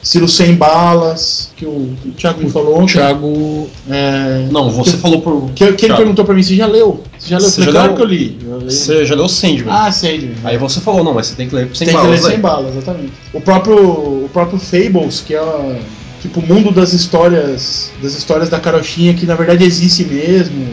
estilo 0.00 0.28
sem 0.28 0.54
balas, 0.54 1.50
que 1.56 1.66
o, 1.66 1.70
o 2.04 2.10
Thiago 2.16 2.40
me 2.42 2.48
falou 2.50 2.76
ontem. 2.78 2.92
Thiago. 2.94 3.68
É, 3.90 4.46
Não, 4.50 4.70
você 4.70 4.96
falou 4.96 5.20
por. 5.20 5.50
que, 5.50 5.54
que 5.54 5.64
ele 5.64 5.76
Thiago. 5.76 5.96
perguntou 5.96 6.24
pra 6.24 6.34
mim, 6.34 6.42
você 6.42 6.54
já 6.54 6.66
leu? 6.66 7.02
Você 7.18 7.30
já 7.30 7.38
leu? 7.38 7.46
Eu 7.46 7.50
Você 7.50 7.60
falei, 7.64 7.72
já 7.74 7.80
claro 7.80 7.88
leu? 7.88 7.96
que 7.96 8.02
eu 8.02 8.06
li. 8.06 8.38
Você 8.64 9.04
já 9.04 9.14
leu 9.14 9.28
Sandman. 9.28 9.66
Ah, 9.68 9.90
sei. 9.90 10.32
Aí 10.44 10.56
você 10.56 10.80
falou, 10.80 11.02
não, 11.02 11.12
mas 11.14 11.26
você 11.26 11.34
tem 11.34 11.48
que 11.48 11.54
ler 11.54 11.68
sem 11.74 11.86
Tem 11.88 11.96
que 11.96 12.02
balas. 12.02 12.22
ler 12.22 12.30
sem 12.30 12.40
bala, 12.40 12.68
exatamente. 12.68 13.12
O 13.34 13.40
próprio, 13.40 13.76
o 14.24 14.30
próprio 14.32 14.58
Fables, 14.58 15.20
que 15.26 15.34
é 15.34 15.80
tipo 16.20 16.40
o 16.40 16.46
mundo 16.46 16.70
das 16.70 16.92
histórias, 16.92 17.90
das 18.02 18.14
histórias 18.14 18.48
da 18.48 18.58
carochinha 18.60 19.14
que 19.14 19.26
na 19.26 19.34
verdade 19.34 19.64
existe 19.64 20.04
mesmo. 20.04 20.66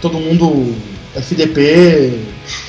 todo 0.00 0.18
mundo 0.18 0.74
FDP, 1.14 2.18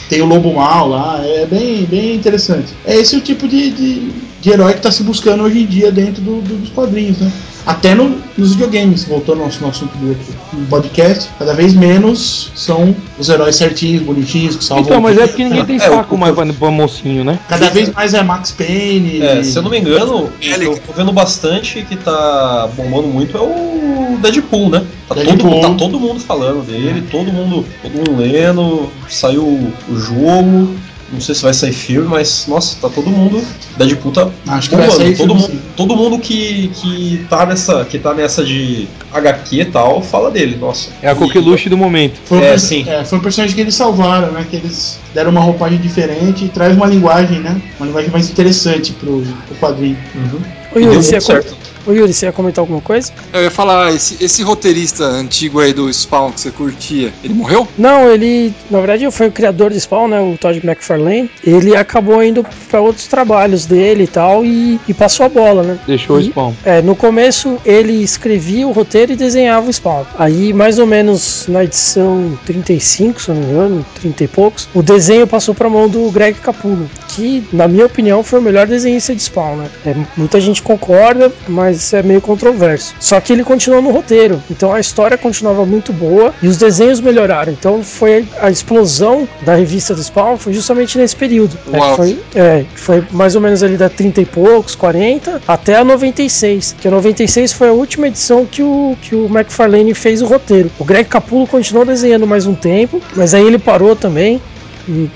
tem 0.10 0.22
o 0.22 0.26
lobo 0.26 0.54
mal 0.54 0.88
lá, 0.90 1.22
é 1.26 1.46
bem, 1.46 1.86
bem 1.86 2.16
interessante. 2.16 2.68
É 2.86 2.96
esse 2.98 3.16
o 3.16 3.22
tipo 3.22 3.48
de, 3.48 3.70
de, 3.72 4.12
de 4.42 4.50
herói 4.50 4.74
que 4.74 4.80
está 4.80 4.92
se 4.92 5.04
buscando 5.04 5.44
hoje 5.44 5.60
em 5.60 5.66
dia 5.66 5.92
dentro 5.92 6.22
do- 6.22 6.42
do- 6.42 6.58
dos 6.58 6.70
quadrinhos, 6.72 7.18
né? 7.20 7.32
Até 7.66 7.94
no- 7.94 8.18
nos 8.38 8.52
videogames, 8.52 9.04
voltando 9.06 9.40
ao 9.40 9.46
nosso, 9.46 9.62
nosso 9.62 9.86
assunto 9.86 9.98
do 9.98 10.10
outro 10.10 10.26
podcast, 10.70 11.30
cada 11.38 11.54
vez 11.54 11.74
menos 11.74 12.52
são 12.56 12.96
os 13.20 13.30
heróis 13.30 13.56
certinhos, 13.56 14.02
bonitinhos, 14.04 14.56
que 14.56 14.64
salvam 14.64 14.84
Então, 14.86 15.02
mas 15.02 15.18
é 15.18 15.28
porque 15.28 15.44
ninguém 15.44 15.66
tem 15.66 15.76
É, 15.76 15.80
saco 15.80 16.18
mais 16.18 16.34
pra, 16.34 16.46
pra 16.46 16.72
mocinho, 16.72 17.24
né? 17.24 17.40
Cada 17.48 17.70
vez 17.70 17.92
mais 17.94 18.14
é 18.14 18.24
Max 18.24 18.52
Payne. 18.52 19.22
É, 19.22 19.44
se 19.44 19.56
eu 19.58 19.62
não 19.62 19.70
me 19.70 19.80
engano, 19.80 20.30
eu 20.42 20.78
tô 20.80 20.94
vendo 20.94 21.12
bastante 21.12 21.84
que 21.88 21.96
tá 21.96 22.70
bombando 22.76 23.08
muito 23.08 23.38
é 23.38 23.42
o 23.42 24.18
Deadpool, 24.22 24.70
né? 24.70 24.84
Tá, 25.08 25.16
Deadpool. 25.16 25.52
Todo, 25.52 25.62
tá 25.62 25.78
todo 25.78 26.00
mundo 26.00 26.20
falando 26.20 26.66
dele, 26.66 27.04
todo 27.12 27.32
mundo, 27.32 27.66
todo 27.82 27.92
mundo 27.94 28.16
lendo, 28.22 28.90
saiu 29.10 29.44
o 29.44 29.96
jogo, 29.98 30.76
não 31.12 31.20
sei 31.20 31.36
se 31.36 31.42
vai 31.42 31.54
sair 31.54 31.74
filme, 31.74 32.08
mas 32.08 32.46
nossa, 32.48 32.78
tá 32.82 32.90
todo 32.90 33.10
mundo. 33.10 33.44
Deadpool 33.78 34.12
tá 34.12 34.30
Acho 34.48 34.70
que 34.70 34.76
vai 34.76 34.90
sair 34.90 35.18
todo, 35.18 35.28
filme, 35.28 35.42
mundo, 35.42 35.52
sim. 35.52 35.62
todo 35.76 35.96
mundo 35.96 36.20
que, 36.20 36.70
que, 36.76 37.26
tá 37.30 37.46
nessa, 37.46 37.84
que 37.86 38.00
tá 38.00 38.14
nessa 38.14 38.44
de 38.44 38.88
HQ 39.14 39.62
e 39.62 39.66
tal, 39.66 40.02
fala 40.02 40.32
dele, 40.32 40.58
nossa. 40.58 40.90
É 41.02 41.10
a 41.10 41.16
coqueluche 41.16 41.70
do 41.70 41.78
momento. 41.78 42.20
Foi 42.26 42.38
um, 42.38 42.44
É, 42.44 42.58
sim. 42.58 42.86
é, 42.88 43.04
foi 43.04 43.18
um 43.18 43.22
personagem 43.22 43.56
que 43.56 43.62
eles 43.62 43.76
salvaram, 43.76 44.32
né? 44.32 44.46
Que 44.50 44.56
eles 44.56 45.00
deram 45.14 45.32
uma 45.32 45.42
roupagem 45.42 45.80
diferente 45.80 46.46
e 46.46 46.50
traz 46.50 46.76
uma 46.76 46.86
linguagem, 46.88 47.40
né? 47.40 47.62
Uma 47.80 47.88
linguagem 47.88 48.10
mais 48.10 48.30
interessante 48.30 48.94
pro, 48.94 49.22
pro 49.48 49.56
quadrinho. 49.58 49.98
Uhum. 50.16 50.40
Ô 50.74 50.80
E 50.80 50.84
deu 50.84 50.94
muito 50.94 51.22
certo. 51.22 51.61
Ô, 51.86 51.92
Yuri, 51.92 52.14
você 52.14 52.26
ia 52.28 52.32
comentar 52.32 52.62
alguma 52.62 52.82
coisa? 52.82 53.12
Eu 53.34 53.44
ia 53.44 53.52
falar, 53.52 53.94
esse, 53.94 54.24
esse 54.24 54.44
roteirista 54.44 55.04
antigo 55.04 55.60
aí 55.60 55.74
do 55.74 55.92
Spawn 55.92 56.32
que 56.32 56.40
você 56.42 56.52
curtia, 56.52 57.14
ele 57.24 57.34
morreu? 57.34 57.68
Não, 57.78 58.10
ele, 58.12 58.54
na 58.70 58.80
verdade, 58.80 59.10
foi 59.12 59.28
o 59.28 59.32
criador 59.32 59.72
do 59.72 59.80
Spawn, 59.80 60.08
né, 60.08 60.20
o 60.20 60.38
Todd 60.38 60.60
McFarlane. 60.64 61.30
Ele 61.44 61.76
acabou 61.76 62.24
indo 62.24 62.46
para 62.70 62.80
outros 62.82 63.08
trabalhos 63.08 63.66
dele 63.66 64.04
e 64.04 64.08
tal 64.08 64.46
e, 64.46 64.80
e 64.88 64.94
passou 64.94 65.26
a 65.26 65.30
bola, 65.30 65.64
né? 65.64 65.80
Deixou 65.88 66.18
o 66.18 66.20
E- 66.22 66.26
spawn. 66.26 66.54
É, 66.64 66.82
no 66.82 66.96
começo 66.96 67.58
ele 67.66 67.94
escrevia 68.04 68.68
o 68.68 68.72
roteiro 68.72 69.14
e 69.14 69.16
desenhava 69.16 69.70
o 69.70 69.74
Spawn. 69.74 70.04
Aí, 70.18 70.54
mais 70.54 70.78
ou 70.80 70.86
menos 70.86 71.46
na 71.48 71.64
edição 71.64 72.38
35, 72.46 73.22
se 73.22 73.30
eu 73.30 73.36
não 73.36 73.42
me 73.42 73.50
engano, 73.50 73.86
30 74.02 74.24
e 74.24 74.28
poucos, 74.28 74.70
o 74.74 74.82
desenho 74.84 75.26
passou 75.28 75.54
para 75.56 75.70
mão 75.70 75.88
do 75.90 76.10
Greg 76.12 76.38
Capullo, 76.40 76.90
que, 77.10 77.44
na 77.52 77.68
minha 77.68 77.86
opinião, 77.86 78.24
foi 78.24 78.40
o 78.40 78.42
melhor 78.42 78.68
desenhista 78.68 79.14
de 79.16 79.22
Spawn, 79.24 79.56
né? 79.58 79.70
É, 79.86 79.96
muita 80.18 80.40
gente 80.40 80.62
concorda, 80.62 81.32
mas 81.48 81.71
é 81.94 82.04
meio 82.04 82.22
controverso. 82.22 82.94
Só 83.00 83.20
que 83.20 83.34
ele 83.34 83.44
continuou 83.44 83.82
no 83.82 83.92
roteiro, 83.92 84.42
então 84.50 84.74
a 84.74 84.80
história 84.80 85.18
continuava 85.18 85.66
muito 85.66 85.92
boa 85.94 86.34
e 86.42 86.48
os 86.48 86.58
desenhos 86.58 87.00
melhoraram. 87.00 87.52
Então 87.52 87.84
foi 87.84 88.26
a 88.40 88.50
explosão 88.50 89.28
da 89.42 89.56
revista 89.56 89.94
do 89.94 90.04
Spawn 90.04 90.38
foi 90.38 90.54
justamente 90.54 90.98
nesse 90.98 91.16
período. 91.16 91.58
né, 91.68 91.80
que 91.80 91.96
foi 91.96 92.20
é, 92.36 92.66
foi 92.76 93.04
mais 93.12 93.36
ou 93.36 93.42
menos 93.42 93.64
ali 93.64 93.78
da 93.78 93.90
30 93.90 94.22
e 94.22 94.26
poucos, 94.26 94.76
40, 94.76 95.42
até 95.48 95.76
a 95.76 95.84
96. 95.84 96.76
Que 96.80 96.88
a 96.88 96.92
96 96.92 97.54
foi 97.54 97.70
a 97.70 97.74
última 97.74 98.08
edição 98.08 98.46
que 98.46 98.64
o, 98.64 98.96
que 99.02 99.16
o 99.16 99.26
McFarlane 99.26 99.94
fez 99.94 100.22
o 100.22 100.26
roteiro. 100.26 100.72
O 100.80 100.86
Greg 100.86 101.08
Capullo 101.08 101.48
continuou 101.48 101.86
desenhando 101.86 102.28
mais 102.28 102.46
um 102.46 102.54
tempo, 102.54 103.02
mas 103.16 103.34
aí 103.34 103.46
ele 103.46 103.60
parou 103.60 103.96
também. 103.96 104.42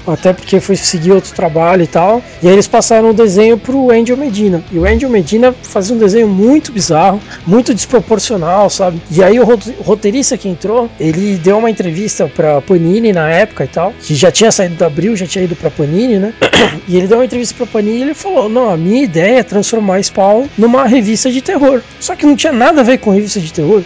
Até 0.08 0.34
porque 0.34 0.60
foi 0.60 0.76
seguir 0.76 1.12
outro 1.12 1.34
trabalho 1.34 1.84
e 1.84 1.88
tal. 1.88 2.22
E 2.42 2.48
aí 2.48 2.54
eles 2.54 2.68
passaram 2.68 3.10
o 3.10 3.14
desenho 3.14 3.58
pro 3.58 3.92
Angel 3.92 4.18
Medina. 4.18 4.64
E 4.72 4.78
o 4.80 4.86
Angel 4.86 5.10
Medina 5.10 5.54
fazia 5.64 5.96
um 5.96 6.00
desenho 6.00 6.28
muito 6.28 6.72
bizarro, 6.72 7.20
muito 7.46 7.74
desproporcional, 7.74 8.70
sabe? 8.70 9.02
E 9.12 9.24
aí 9.24 9.40
o 9.40 9.44
rote- 9.46 9.76
o 9.80 9.84
roteirista 9.84 10.38
que 10.38 10.48
entrou, 10.48 10.90
ele 11.00 11.36
deu 11.38 11.58
uma 11.58 11.70
entrevista 11.70 12.28
pra 12.28 12.62
Panini 12.62 13.12
na 13.14 13.30
época 13.30 13.64
e 13.64 13.68
tal, 13.68 13.94
que 14.02 14.14
já 14.16 14.32
tinha 14.32 14.52
saído 14.52 14.76
da 14.76 14.88
Abril, 14.88 15.16
já 15.16 15.26
tinha 15.26 15.44
ido 15.44 15.56
pra 15.56 15.70
Panini, 15.72 16.20
né? 16.20 16.34
E 16.88 16.98
ele 16.98 17.08
deu 17.08 17.18
uma 17.18 17.26
entrevista 17.26 17.56
pra 17.56 17.66
Panini 17.66 17.98
e 18.00 18.02
ele 18.02 18.14
falou: 18.14 18.48
Não, 18.50 18.70
a 18.70 18.78
minha 18.78 19.04
ideia 19.04 19.40
é 19.40 19.44
transformar 19.44 20.02
Spawn 20.04 20.48
numa 20.58 20.86
revista 20.86 21.32
de 21.32 21.42
terror. 21.42 21.82
Só 22.00 22.16
que 22.16 22.26
não 22.26 22.36
tinha 22.36 22.54
nada 22.54 22.82
a 22.82 22.84
ver 22.84 22.98
com 23.00 23.12
revista 23.12 23.40
de 23.40 23.52
terror. 23.52 23.82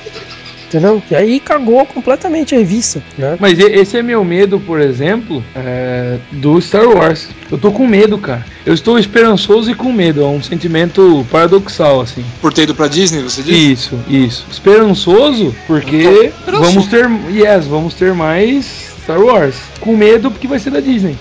Entendeu? 0.69 1.01
E 1.09 1.15
aí 1.15 1.39
cagou 1.39 1.83
completamente 1.83 2.53
a 2.53 2.59
revista, 2.59 3.01
né? 3.17 3.35
Mas 3.39 3.57
esse 3.57 3.97
é 3.97 4.03
meu 4.03 4.23
medo, 4.23 4.59
por 4.59 4.79
exemplo, 4.79 5.43
é, 5.55 6.19
do 6.31 6.61
Star 6.61 6.87
Wars. 6.87 7.27
Eu 7.51 7.57
tô 7.57 7.71
com 7.71 7.87
medo, 7.87 8.19
cara. 8.19 8.45
Eu 8.63 8.75
estou 8.75 8.99
esperançoso 8.99 9.71
e 9.71 9.73
com 9.73 9.91
medo. 9.91 10.21
É 10.21 10.27
um 10.27 10.43
sentimento 10.43 11.25
paradoxal, 11.31 12.01
assim. 12.01 12.23
Por 12.39 12.53
ter 12.53 12.63
ido 12.63 12.75
pra 12.75 12.87
Disney, 12.87 13.23
você 13.23 13.41
disse? 13.41 13.71
Isso, 13.71 13.99
isso. 14.07 14.45
Esperançoso, 14.51 15.55
porque 15.65 15.97
Esperançoso. 15.97 16.71
vamos 16.71 16.87
ter. 16.87 17.09
Yes, 17.31 17.65
vamos 17.65 17.93
ter 17.95 18.13
mais 18.13 18.93
Star 19.03 19.19
Wars. 19.19 19.55
Com 19.79 19.97
medo 19.97 20.29
porque 20.29 20.47
vai 20.47 20.59
ser 20.59 20.69
da 20.69 20.79
Disney. 20.79 21.17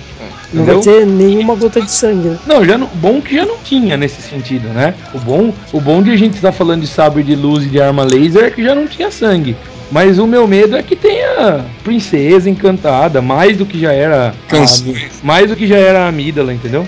Não 0.52 0.64
vai 0.64 0.76
Entendeu? 0.76 0.94
ter 1.00 1.06
nenhuma 1.06 1.54
gota 1.54 1.80
de 1.80 1.90
sangue, 1.90 2.28
né? 2.28 2.38
Não, 2.46 2.64
já 2.64 2.78
não, 2.78 2.86
bom 2.94 3.20
que 3.20 3.34
já 3.36 3.44
não 3.44 3.58
tinha 3.58 3.96
nesse 3.98 4.22
sentido, 4.22 4.68
né? 4.68 4.94
O 5.12 5.18
bom, 5.18 5.52
o 5.72 5.80
bom 5.80 6.02
de 6.02 6.10
a 6.10 6.16
gente 6.16 6.34
estar 6.36 6.52
falando 6.52 6.80
de 6.80 6.86
sabre 6.86 7.22
de 7.22 7.34
luz 7.36 7.64
e 7.64 7.68
de 7.68 7.80
arma 7.80 8.02
laser 8.04 8.44
é 8.44 8.50
que 8.50 8.62
já 8.64 8.74
não 8.74 8.86
tinha 8.86 9.10
sangue. 9.10 9.54
Mas 9.90 10.18
o 10.18 10.26
meu 10.26 10.46
medo 10.46 10.76
é 10.76 10.82
que 10.82 10.96
tenha 10.96 11.64
princesa 11.84 12.48
encantada, 12.48 13.20
mais 13.22 13.56
do 13.56 13.64
que 13.66 13.78
já 13.78 13.92
era. 13.92 14.28
a- 14.28 14.32
Canções. 14.48 15.10
mais 15.22 15.48
do 15.50 15.56
que 15.56 15.66
já 15.66 15.76
era 15.76 16.04
a 16.04 16.08
Amídala, 16.08 16.52
entendeu? 16.52 16.86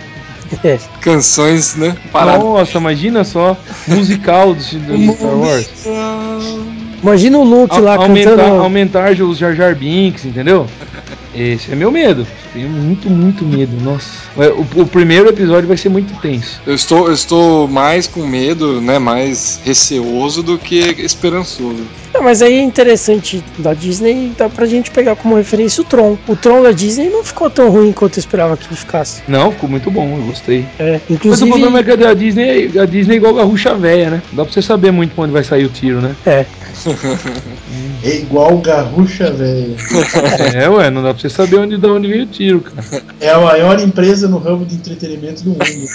É. 0.64 0.78
Canções, 1.00 1.76
né? 1.76 1.94
Parado. 2.10 2.42
Nossa, 2.44 2.76
imagina 2.78 3.24
só, 3.24 3.56
musical 3.86 4.54
do, 4.54 4.60
do 4.62 5.12
Star 5.12 5.34
Wars. 5.36 5.70
Imagina 7.02 7.38
o 7.38 7.44
Luke 7.44 7.76
A- 7.76 7.80
lá 7.80 7.94
aumentar, 7.96 8.30
cantando. 8.36 8.60
aumentar 8.62 9.12
os 9.12 9.38
Jar 9.38 9.54
Jar 9.54 9.74
Binks, 9.74 10.24
entendeu? 10.24 10.66
Esse 11.34 11.72
é 11.72 11.74
meu 11.76 11.90
medo. 11.90 12.26
Tenho 12.52 12.68
muito, 12.68 13.08
muito 13.08 13.44
medo. 13.44 13.72
Nossa. 13.82 14.08
O, 14.36 14.82
o 14.82 14.86
primeiro 14.86 15.28
episódio 15.28 15.68
vai 15.68 15.76
ser 15.76 15.88
muito 15.88 16.12
tenso. 16.20 16.60
Eu 16.66 16.74
estou, 16.74 17.06
eu 17.06 17.12
estou 17.12 17.68
mais 17.68 18.06
com 18.06 18.26
medo, 18.26 18.80
né? 18.80 18.98
Mais 18.98 19.60
receoso 19.64 20.42
do 20.42 20.58
que 20.58 20.78
esperançoso. 20.98 21.84
Não, 22.12 22.22
mas 22.22 22.42
aí 22.42 22.54
é 22.54 22.62
interessante 22.62 23.42
da 23.58 23.72
Disney, 23.72 24.32
dá 24.36 24.48
pra 24.48 24.66
gente 24.66 24.90
pegar 24.90 25.14
como 25.14 25.36
referência 25.36 25.80
o 25.80 25.84
Tron. 25.84 26.18
O 26.26 26.34
Tron 26.34 26.62
da 26.62 26.72
Disney 26.72 27.08
não 27.08 27.22
ficou 27.22 27.48
tão 27.48 27.70
ruim 27.70 27.92
quanto 27.92 28.16
eu 28.18 28.20
esperava 28.20 28.56
que 28.56 28.66
ele 28.66 28.76
ficasse. 28.76 29.22
Não, 29.28 29.52
ficou 29.52 29.68
muito 29.70 29.90
bom, 29.90 30.16
eu 30.18 30.24
gostei. 30.24 30.66
É, 30.78 30.92
Mas 30.92 31.02
o 31.08 31.12
inclusive. 31.12 31.48
problema 31.50 31.78
é 31.78 31.82
que 31.84 32.04
a 32.04 32.14
Disney, 32.14 32.70
a 32.78 32.84
Disney 32.84 33.14
é 33.14 33.16
igual 33.16 33.38
a 33.38 33.44
ruxa 33.44 33.74
velha, 33.74 34.10
né? 34.10 34.22
Não 34.32 34.38
dá 34.38 34.44
pra 34.44 34.52
você 34.52 34.60
saber 34.60 34.90
muito 34.90 35.14
pra 35.14 35.24
onde 35.24 35.32
vai 35.32 35.44
sair 35.44 35.64
o 35.64 35.68
tiro, 35.68 36.00
né? 36.00 36.16
É, 36.26 36.44
É 38.02 38.16
igual 38.16 38.58
garrucha, 38.58 39.30
velho. 39.30 39.76
É, 40.54 40.68
ué, 40.68 40.90
não 40.90 41.02
dá 41.02 41.12
pra 41.12 41.20
você 41.20 41.28
saber 41.28 41.58
onde, 41.58 41.76
de 41.76 41.86
onde 41.86 42.08
veio 42.08 42.24
o 42.24 42.26
tiro, 42.26 42.60
cara. 42.60 43.02
É 43.20 43.30
a 43.30 43.38
maior 43.40 43.78
empresa 43.80 44.28
no 44.28 44.38
ramo 44.38 44.64
de 44.64 44.74
entretenimento 44.76 45.42
do 45.44 45.50
mundo. 45.50 45.88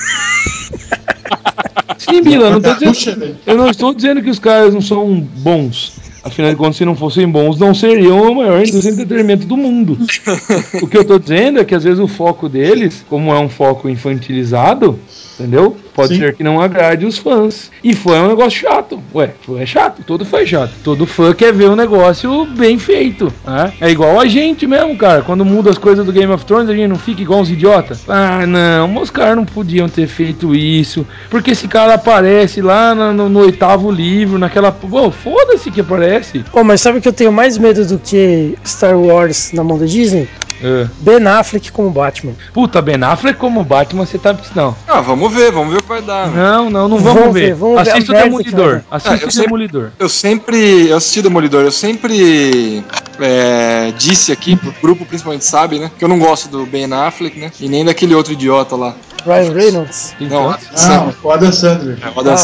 Sim, 1.97 2.21
Bila, 2.21 2.51
não 2.51 2.61
tô 2.61 2.73
dizendo, 2.73 3.35
eu 3.45 3.57
não 3.57 3.69
estou 3.69 3.93
dizendo 3.93 4.21
que 4.21 4.29
os 4.29 4.39
caras 4.39 4.73
não 4.73 4.81
são 4.81 5.19
bons. 5.37 5.93
Afinal 6.23 6.49
de 6.49 6.57
contas, 6.57 6.77
se 6.77 6.85
não 6.85 6.95
fossem 6.95 7.27
bons, 7.27 7.59
não 7.59 7.73
seriam 7.73 8.27
a 8.27 8.33
maior 8.33 8.59
indústria 8.59 8.95
de 8.95 9.01
entretenimento 9.01 9.45
do 9.45 9.55
mundo. 9.55 9.97
O 10.81 10.87
que 10.87 10.97
eu 10.97 11.05
tô 11.05 11.19
dizendo 11.19 11.59
é 11.59 11.63
que 11.63 11.75
às 11.75 11.83
vezes 11.83 11.99
o 11.99 12.07
foco 12.07 12.49
deles, 12.49 13.05
como 13.07 13.31
é 13.31 13.39
um 13.39 13.47
foco 13.47 13.87
infantilizado, 13.87 14.99
entendeu? 15.39 15.77
Pode 15.95 16.09
Sim. 16.15 16.19
ser 16.19 16.35
que 16.35 16.43
não 16.43 16.59
agrade 16.59 17.05
os 17.05 17.17
fãs. 17.17 17.71
E 17.83 17.93
fã 17.93 18.17
é 18.17 18.21
um 18.21 18.27
negócio 18.27 18.59
chato. 18.59 19.01
Ué, 19.13 19.31
fã 19.45 19.59
é 19.59 19.65
chato, 19.65 20.03
todo 20.05 20.25
fã 20.25 20.39
é 20.41 20.45
chato. 20.45 20.73
Todo 20.83 21.05
fã 21.05 21.33
quer 21.33 21.53
ver 21.53 21.69
um 21.69 21.75
negócio 21.75 22.45
bem 22.45 22.77
feito. 22.77 23.31
Né? 23.45 23.71
É 23.79 23.89
igual 23.89 24.19
a 24.19 24.25
gente 24.27 24.67
mesmo, 24.67 24.97
cara. 24.97 25.21
Quando 25.21 25.45
muda 25.45 25.69
as 25.69 25.77
coisas 25.77 26.05
do 26.05 26.11
Game 26.11 26.31
of 26.33 26.43
Thrones, 26.45 26.69
a 26.69 26.73
gente 26.75 26.87
não 26.89 26.97
fica 26.97 27.21
igual 27.21 27.39
uns 27.39 27.49
idiotas. 27.49 28.03
Ah, 28.09 28.45
não, 28.45 29.01
os 29.01 29.09
caras 29.09 29.37
não 29.37 29.45
podiam 29.45 29.87
ter 29.87 30.07
feito 30.07 30.53
isso. 30.53 31.07
Porque 31.29 31.51
esse 31.51 31.67
cara 31.67 31.93
aparece 31.93 32.61
lá 32.61 32.93
na- 32.93 33.13
no, 33.13 33.29
no 33.29 33.39
oitavo 33.39 33.89
livro, 33.89 34.37
naquela. 34.37 34.71
Pô, 34.73 35.09
foda-se 35.11 35.71
que 35.71 35.79
aparece. 35.79 36.43
Pô, 36.51 36.61
mas 36.63 36.81
sabe 36.81 36.97
o 36.97 37.01
que 37.01 37.07
eu 37.07 37.13
tenho 37.13 37.31
mais 37.31 37.57
medo 37.57 37.85
do 37.85 37.97
que 37.97 38.57
Star 38.65 38.97
Wars 38.99 39.51
na 39.53 39.63
mão 39.63 39.77
da 39.77 39.85
Disney? 39.85 40.27
É. 40.63 40.87
Ben 40.99 41.25
Affleck 41.27 41.71
como 41.71 41.89
Batman. 41.89 42.33
Puta, 42.53 42.81
Ben 42.81 43.01
Affleck 43.03 43.37
como 43.37 43.63
Batman, 43.63 44.05
você 44.05 44.17
tá. 44.17 44.35
Não. 44.55 44.75
Ah, 44.87 45.01
vamos 45.01 45.33
ver, 45.33 45.51
vamos 45.51 45.71
ver 45.73 45.79
o 45.79 45.83
que 45.83 45.89
vai 45.89 46.01
dar. 46.01 46.27
né? 46.27 46.41
Não, 46.41 46.69
não, 46.69 46.87
não 46.87 46.97
vamos, 46.97 47.19
Vamos 47.19 47.33
ver. 47.33 47.47
ver, 47.47 47.55
vamos 47.55 47.75
ver 47.83 47.91
Assista 47.91 48.11
o 48.11 48.15
merda 48.15 48.29
que 48.29 48.43
Demolidor. 48.51 48.81
Ah, 48.89 48.95
Assista 48.97 49.25
eu 49.25 49.29
o 49.29 49.43
Demolidor. 49.43 49.91
Eu 49.99 50.09
sempre. 50.09 50.87
Eu 50.87 50.97
assisti 50.97 51.21
Demolidor, 51.21 51.63
eu 51.63 51.71
sempre 51.71 52.83
é, 53.19 53.93
disse 53.97 54.31
aqui, 54.31 54.55
pro 54.55 54.73
grupo 54.81 55.05
principalmente 55.05 55.45
sabe, 55.45 55.79
né? 55.79 55.91
Que 55.97 56.03
eu 56.03 56.09
não 56.09 56.19
gosto 56.19 56.47
do 56.49 56.65
Ben 56.65 56.91
Affleck, 56.91 57.37
né? 57.39 57.51
E 57.59 57.67
nem 57.67 57.83
daquele 57.85 58.15
outro 58.15 58.33
idiota 58.33 58.75
lá. 58.75 58.95
Ryan 59.25 59.53
Reynolds. 59.53 60.13
Não, 60.19 60.27
Então, 60.27 60.55
Não, 60.87 61.13
o 61.23 61.31
Adam 61.31 61.51
Sandler. 61.51 61.97
é, 62.01 62.09
o 62.15 62.19
Adam- 62.19 62.35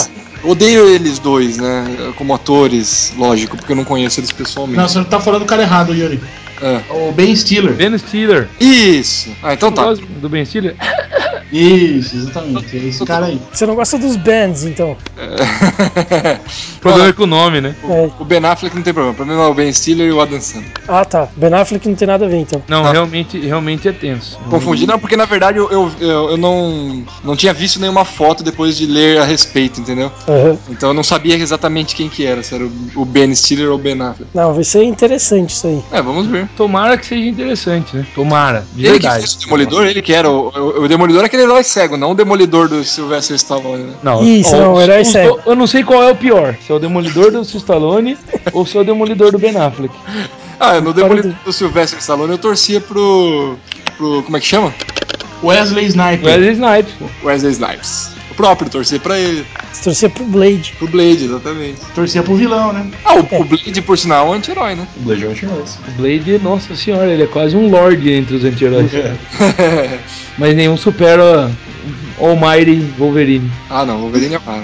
Odeio 0.43 0.87
eles 0.87 1.19
dois, 1.19 1.57
né? 1.57 1.85
Como 2.17 2.33
atores, 2.33 3.13
lógico, 3.15 3.55
porque 3.55 3.73
eu 3.73 3.75
não 3.75 3.83
conheço 3.83 4.19
eles 4.19 4.31
pessoalmente. 4.31 4.79
Não, 4.79 4.87
você 4.89 4.97
não 4.97 5.05
tá 5.05 5.19
falando 5.19 5.41
do 5.41 5.45
cara 5.45 5.61
errado, 5.61 5.93
Yuri. 5.93 6.19
Ah. 6.61 6.81
O 6.93 7.11
Ben 7.11 7.35
Stiller. 7.35 7.73
Ben 7.73 7.97
Stiller. 7.97 8.47
Isso! 8.59 9.35
Ah, 9.41 9.53
então 9.53 9.71
tá. 9.71 9.93
do 9.93 10.29
Ben 10.29 10.45
Stiller? 10.45 10.75
Isso, 11.51 12.15
exatamente. 12.15 12.77
É 12.77 12.79
esse 12.87 13.05
cara 13.05 13.25
aí. 13.27 13.41
Você 13.51 13.65
não 13.65 13.75
gosta 13.75 13.97
dos 13.97 14.15
bands, 14.15 14.63
então. 14.65 14.95
O 15.17 16.79
problema 16.79 17.09
é 17.09 17.13
com 17.13 17.23
o 17.23 17.27
nome, 17.27 17.61
né? 17.61 17.75
É. 17.89 18.09
o 18.19 18.25
Ben 18.25 18.43
Affleck 18.45 18.75
não 18.75 18.83
tem 18.83 18.93
problema. 18.93 19.13
O 19.13 19.15
problema 19.15 19.43
é 19.43 19.47
o 19.47 19.53
Ben 19.53 19.71
Stiller 19.71 20.07
e 20.07 20.11
o 20.11 20.21
Adam 20.21 20.39
Sandler. 20.41 20.71
Ah, 20.87 21.05
tá. 21.05 21.27
Ben 21.35 21.53
Affleck 21.53 21.87
não 21.87 21.95
tem 21.95 22.07
nada 22.07 22.25
a 22.25 22.29
ver, 22.29 22.37
então. 22.37 22.61
Não, 22.67 22.83
Tá. 22.83 22.91
realmente, 22.91 23.39
realmente 23.39 23.87
é 23.87 23.91
tenso. 23.91 24.37
Confundi, 24.49 24.85
não, 24.87 24.97
porque 24.99 25.15
na 25.15 25.25
verdade 25.25 25.57
eu, 25.57 25.69
eu, 25.71 25.91
eu, 25.99 26.29
eu 26.31 26.37
não, 26.37 27.03
não 27.23 27.35
tinha 27.35 27.53
visto 27.53 27.79
nenhuma 27.79 28.03
foto 28.05 28.43
depois 28.43 28.75
de 28.77 28.85
ler 28.85 29.19
a 29.19 29.23
respeito, 29.25 29.79
entendeu? 29.79 30.11
Aham. 30.27 30.57
Então 30.69 30.89
eu 30.89 30.93
não 30.93 31.03
sabia 31.03 31.35
exatamente 31.35 31.95
quem 31.95 32.09
que 32.09 32.25
era, 32.25 32.41
se 32.43 32.55
era 32.55 32.63
o, 32.65 32.71
o 32.95 33.05
Ben 33.05 33.33
Stiller 33.35 33.69
ou 33.69 33.75
o 33.75 33.77
Ben 33.77 33.99
Affleck. 34.01 34.29
Não, 34.33 34.53
vai 34.53 34.63
ser 34.63 34.83
interessante 34.83 35.51
isso 35.51 35.67
aí. 35.67 35.81
É, 35.91 36.01
vamos 36.01 36.27
ver. 36.27 36.47
Tomara 36.55 36.97
que 36.97 37.05
seja 37.05 37.27
interessante, 37.29 37.95
né? 37.95 38.05
Tomara, 38.15 38.65
de 38.73 38.85
Ele 38.85 38.93
que 38.99 39.03
verdade. 39.03 39.19
fez 39.23 39.35
o 39.35 39.39
Demolidor, 39.39 39.85
ele 39.85 40.01
que 40.01 40.13
era 40.13 40.29
o, 40.29 40.49
o, 40.49 40.83
o 40.83 40.87
Demolidor 40.87 41.20
é 41.25 41.27
aquele 41.27 41.43
herói 41.43 41.63
cego, 41.63 41.97
não 41.97 42.11
o 42.11 42.15
Demolidor 42.15 42.67
do 42.67 42.83
Sylvester 42.83 43.35
Stallone, 43.35 43.83
né? 43.83 43.93
Não, 44.03 44.23
Isso, 44.23 44.55
não, 44.55 44.73
o 44.73 44.81
herói 44.81 45.03
cego. 45.05 45.39
Eu 45.45 45.55
não 45.55 45.67
sei 45.67 45.83
qual 45.83 46.03
é 46.03 46.11
o 46.11 46.15
pior, 46.15 46.55
se 46.65 46.71
é 46.71 46.75
o 46.75 46.79
Demolidor 46.79 47.31
do 47.31 47.41
Stallone 47.41 48.17
ou 48.53 48.65
se 48.65 48.77
é 48.77 48.81
o 48.81 48.83
Demolidor 48.83 49.31
do 49.31 49.39
Ben 49.39 49.55
Affleck. 49.57 49.93
Ah, 50.59 50.79
no 50.79 50.93
Demolidor 50.93 51.33
do 51.43 51.51
Sylvester 51.51 51.99
Stallone 51.99 52.31
eu 52.31 52.37
torcia 52.37 52.79
pro. 52.79 53.57
pro. 53.97 54.23
como 54.23 54.37
é 54.37 54.39
que 54.39 54.45
chama? 54.45 54.73
Wesley 55.43 55.85
Sniper. 55.87 56.25
Wesley 56.25 56.51
Snipes. 56.51 56.93
Wesley 57.23 57.51
Snipes. 57.51 58.11
O 58.31 58.33
próprio, 58.33 58.69
torcia 58.69 58.99
pra 58.99 59.19
ele. 59.19 59.45
Se 59.73 59.83
torcer 59.83 60.09
pro 60.09 60.23
Blade. 60.23 60.73
Pro 60.77 60.87
Blade, 60.87 61.25
exatamente. 61.25 61.81
Torcia 61.93 62.23
pro 62.23 62.35
vilão, 62.35 62.71
né? 62.71 62.89
Ah, 63.03 63.15
o, 63.15 63.19
o 63.19 63.43
Blade, 63.43 63.81
por 63.81 63.97
sinal, 63.97 64.27
é 64.27 64.29
um 64.29 64.33
anti-herói, 64.33 64.75
né? 64.75 64.87
O 64.97 65.01
Blade 65.01 65.25
é 65.25 65.27
um 65.27 65.31
anti-heróis. 65.31 65.77
O 65.87 65.91
Blade, 65.91 66.39
nossa 66.41 66.75
senhora, 66.75 67.11
ele 67.11 67.23
é 67.23 67.27
quase 67.27 67.55
um 67.55 67.69
lord 67.69 68.09
entre 68.09 68.35
os 68.35 68.43
anti-heróis. 68.45 68.89
Mas 70.37 70.55
nenhum 70.55 70.77
supera 70.77 71.51
Almighty 72.17 72.79
Wolverine. 72.97 73.51
ah, 73.69 73.85
não, 73.85 73.99
Wolverine 73.99 74.35
é 74.35 74.39
para. 74.39 74.63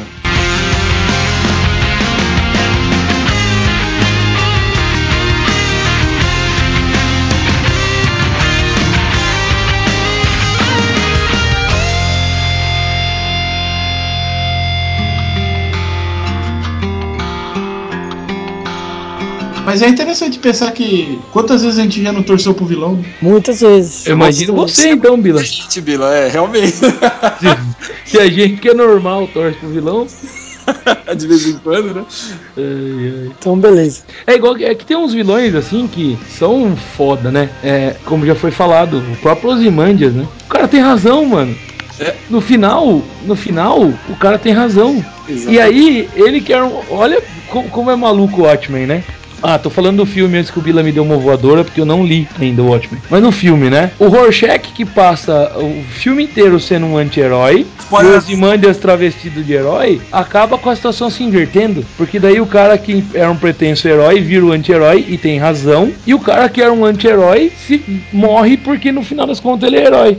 Mas 19.68 19.82
é 19.82 19.90
interessante 19.90 20.40
pensar 20.40 20.72
que 20.72 21.20
quantas 21.34 21.62
vezes 21.62 21.78
a 21.78 21.82
gente 21.84 22.02
já 22.02 22.14
não 22.14 22.24
torceu 22.24 22.54
pro 22.54 22.66
vilão? 22.66 23.04
Muitas 23.22 23.60
vezes. 23.60 24.08
Eu 24.08 24.14
imagino 24.14 24.54
Muitas 24.54 24.78
você 24.78 24.92
então, 24.92 25.20
Bila. 25.20 25.44
Gente, 25.44 25.82
Bila, 25.82 26.16
é, 26.16 26.30
realmente. 26.30 26.72
Se 28.06 28.18
a 28.18 28.30
gente 28.30 28.62
que 28.62 28.70
é 28.70 28.74
normal 28.74 29.28
torce 29.34 29.58
pro 29.58 29.68
vilão. 29.68 30.08
De 31.18 31.28
vez 31.28 31.46
em 31.48 31.58
quando, 31.60 31.94
né? 31.94 32.06
ai, 32.58 32.64
ai. 33.24 33.32
Então, 33.38 33.60
beleza. 33.60 34.04
É 34.26 34.36
igual 34.36 34.56
que- 34.56 34.64
é 34.64 34.74
que 34.74 34.86
tem 34.86 34.96
uns 34.96 35.14
vilões 35.14 35.54
assim 35.54 35.86
que 35.86 36.18
são 36.30 36.74
foda, 36.96 37.30
né? 37.30 37.50
É, 37.62 37.96
como 38.06 38.26
já 38.26 38.36
foi 38.36 38.52
falado, 38.52 39.00
o 39.12 39.18
próprio 39.18 39.50
Ozymandias, 39.52 40.14
né? 40.14 40.26
O 40.46 40.50
cara 40.50 40.68
tem 40.70 40.80
razão, 40.80 41.26
mano. 41.26 41.54
É. 42.00 42.16
No 42.30 42.40
final, 42.40 43.02
no 43.26 43.36
final, 43.36 43.82
o 43.82 44.16
cara 44.18 44.38
tem 44.38 44.54
razão. 44.54 45.04
Exato. 45.28 45.52
E 45.52 45.60
aí, 45.60 46.08
ele 46.16 46.40
quer. 46.40 46.64
um- 46.64 46.80
Olha 46.90 47.22
como, 47.50 47.68
como 47.70 47.92
é 47.92 47.96
maluco 47.98 48.42
o 48.42 48.46
Watchmen, 48.46 48.86
né? 48.88 49.04
Ah, 49.42 49.60
tô 49.60 49.70
falando 49.70 49.98
do 49.98 50.06
filme 50.06 50.38
antes 50.38 50.50
que 50.50 50.60
o 50.60 50.62
Bila 50.62 50.82
me 50.82 50.92
deu 50.92 51.04
uma 51.04 51.18
voadora, 51.18 51.64
porque 51.64 51.80
eu 51.80 51.86
não 51.86 52.06
li 52.06 52.28
ainda 52.40 52.62
o 52.62 52.70
Watchmen. 52.70 53.02
Mas 53.10 53.22
no 53.22 53.32
filme, 53.32 53.70
né? 53.70 53.92
O 54.00 54.08
Rorschach 54.08 54.72
que 54.74 54.86
passa 54.86 55.52
o 55.58 55.84
filme 55.84 56.24
inteiro 56.24 56.60
sendo 56.60 56.86
um 56.88 56.98
anti-herói, 56.98 57.60
e 57.60 57.84
Spoiler. 57.84 58.14
o 58.14 58.18
Ozymandias 58.18 58.78
travestido 58.78 59.44
de 59.44 59.54
herói, 59.54 60.02
acaba 60.12 60.58
com 60.58 60.70
a 60.70 60.76
situação 60.76 61.10
se 61.10 61.24
invertendo. 61.24 61.86
Porque 61.98 62.20
daí 62.20 62.42
o 62.42 62.46
cara 62.46 62.78
que 62.78 63.04
era 63.14 63.30
um 63.30 63.38
pretenso 63.38 63.88
herói 63.88 64.20
vira 64.22 64.46
o 64.46 64.52
anti-herói 64.52 65.06
e 65.08 65.18
tem 65.18 65.38
razão. 65.38 65.92
E 66.06 66.14
o 66.14 66.20
cara 66.20 66.50
que 66.50 66.62
era 66.62 66.74
um 66.74 66.84
anti-herói 66.84 67.52
se 67.66 67.82
morre 68.12 68.58
porque 68.58 68.92
no 68.92 69.04
final 69.04 69.28
das 69.28 69.40
contas 69.40 69.68
ele 69.68 69.78
é 69.78 69.86
herói. 69.86 70.18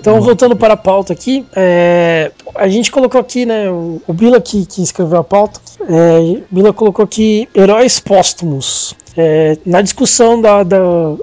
Então, 0.00 0.20
voltando 0.20 0.56
para 0.56 0.74
a 0.74 0.76
pauta 0.76 1.12
aqui, 1.12 1.44
é, 1.54 2.30
a 2.54 2.68
gente 2.68 2.90
colocou 2.90 3.20
aqui, 3.20 3.44
né, 3.44 3.70
o, 3.70 4.00
o 4.06 4.12
Bila 4.12 4.40
que, 4.40 4.64
que 4.64 4.82
escreveu 4.82 5.18
a 5.18 5.24
pauta, 5.24 5.60
é, 5.88 6.40
Bila 6.50 6.72
colocou 6.72 7.04
aqui 7.04 7.48
heróis 7.54 8.00
póstumos. 8.00 8.94
É, 9.16 9.58
na 9.66 9.82
discussão 9.82 10.40
da, 10.40 10.62
da- 10.62 10.78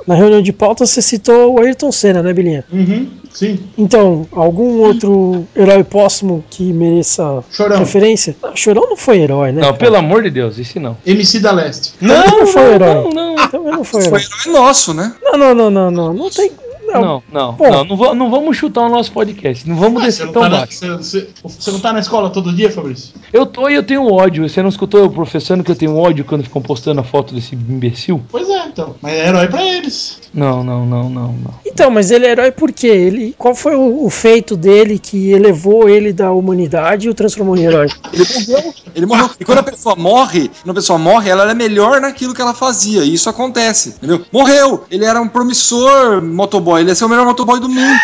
na 0.06 0.14
reunião 0.14 0.42
de 0.42 0.52
pauta, 0.52 0.86
você 0.86 1.02
citou 1.02 1.56
o 1.56 1.60
Ayrton 1.62 1.92
Senna, 1.92 2.22
né, 2.22 2.34
Bilinha? 2.34 2.66
Uhum, 2.72 3.08
sim. 3.32 3.60
Então, 3.78 4.28
algum 4.34 4.82
outro 4.82 5.48
herói 5.56 5.84
póstumo 5.86 6.44
que 6.50 6.72
mereça 6.74 7.44
Chorão. 7.50 7.80
referência? 7.80 8.36
Não, 8.44 8.56
Chorão 8.56 8.90
não 8.90 8.98
foi 8.98 9.20
herói, 9.22 9.54
né? 9.54 9.62
Não, 9.62 9.70
cara? 9.70 9.78
pelo 9.78 9.96
amor 9.96 10.22
de 10.22 10.30
Deus, 10.30 10.60
esse 10.60 10.78
não. 10.80 10.98
MC 11.06 11.40
da 11.40 11.52
Leste. 11.54 11.94
Também 12.00 12.18
não 12.40 12.46
foi 12.48 12.74
herói. 12.74 12.94
Não, 12.94 13.10
não, 13.10 13.48
Também 13.50 13.72
não 13.72 13.84
foi 13.86 14.02
Foi 14.04 14.20
herói. 14.20 14.22
herói 14.48 14.62
nosso, 14.62 14.94
né? 14.94 15.14
Não, 15.24 15.38
não, 15.38 15.56
não, 15.56 15.70
não, 15.72 15.90
não. 15.92 16.14
Não 16.14 16.30
tem. 16.30 16.52
Não. 16.88 17.02
não, 17.02 17.24
não, 17.32 17.54
Bom. 17.54 17.70
não, 17.72 17.86
não, 17.86 18.16
não 18.16 18.32
vamos 18.32 18.56
chutar 18.58 18.82
o 18.82 18.90
nosso 18.90 19.12
podcast, 19.12 19.68
não 19.68 19.76
vamos 19.76 20.02
você, 20.02 20.06
descer 20.08 20.26
não 20.28 20.34
tão 20.34 20.42
tá 20.44 20.50
na, 20.50 20.58
baixo. 20.60 20.74
você, 20.74 20.88
você- 20.98 21.28
você 21.44 21.72
não 21.72 21.80
tá 21.80 21.94
na 21.94 22.00
escola 22.00 22.30
todo 22.30 22.54
dia, 22.54 22.72
Fabrício? 22.72 23.14
Eu 23.34 23.46
tô 23.46 23.68
e 23.70 23.74
eu 23.76 23.84
tenho 23.84 24.06
ódio. 24.12 24.48
Você 24.48 24.62
não 24.62 24.70
escutou 24.70 25.02
eu 25.02 25.10
professando 25.10 25.64
que 25.64 25.72
eu 25.72 25.76
tenho 25.76 25.96
ódio 25.98 26.24
quando 26.24 26.44
ficam 26.44 26.62
postando 26.62 27.02
a 27.02 27.04
foto 27.04 27.34
desse 27.36 27.56
imbecil? 27.56 28.22
Pois 28.32 28.50
é, 28.50 28.66
então. 28.68 28.96
Mas 29.02 29.14
é 29.14 29.28
herói 29.28 29.48
pra 29.48 29.64
eles. 29.64 30.20
Não, 30.34 30.64
não, 30.64 30.86
não, 30.86 31.10
não, 31.10 31.28
não. 31.34 31.54
Então, 31.66 31.90
mas 31.92 32.10
ele 32.12 32.26
é 32.26 32.32
herói 32.32 32.52
por 32.52 32.72
quê? 32.72 32.88
Ele, 32.88 33.36
qual 33.38 33.54
foi 33.56 33.76
o, 33.76 34.06
o 34.06 34.10
feito 34.10 34.56
dele 34.56 34.98
que 35.00 35.32
elevou 35.32 35.90
ele 35.90 36.14
da 36.14 36.32
humanidade 36.32 37.08
e 37.08 37.10
o 37.10 37.14
transformou 37.14 37.58
em 37.58 37.64
herói? 37.66 37.88
Ele 38.14 38.26
morreu. 38.48 38.74
Ele 38.96 39.06
morreu. 39.06 39.30
E 39.40 39.46
quando 39.46 39.60
a 39.60 39.64
pessoa 39.64 39.96
morre, 39.96 40.50
quando 40.64 40.72
a 40.72 40.74
pessoa 40.80 40.98
morre, 40.98 41.30
ela 41.30 41.50
é 41.50 41.54
melhor 41.54 42.00
naquilo 42.02 42.34
que 42.34 42.42
ela 42.42 42.54
fazia. 42.54 43.04
E 43.04 43.14
isso 43.14 43.30
acontece, 43.30 43.90
entendeu? 43.90 44.22
Morreu. 44.32 44.84
Ele 44.90 45.06
era 45.06 45.20
um 45.22 45.28
promissor 45.28 46.22
motoboy. 46.22 46.77
Ele 46.80 46.90
ia 46.90 46.96
ser 46.96 47.06
o 47.06 47.10
melhor 47.10 47.26
motoboy 47.26 47.60
do 47.60 47.70
mundo. 47.70 48.00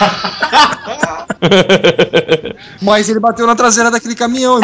Mas 2.82 3.08
ele 3.08 3.20
bateu 3.20 3.46
na 3.46 3.54
traseira 3.54 3.90
daquele 3.90 4.14
caminhão. 4.14 4.60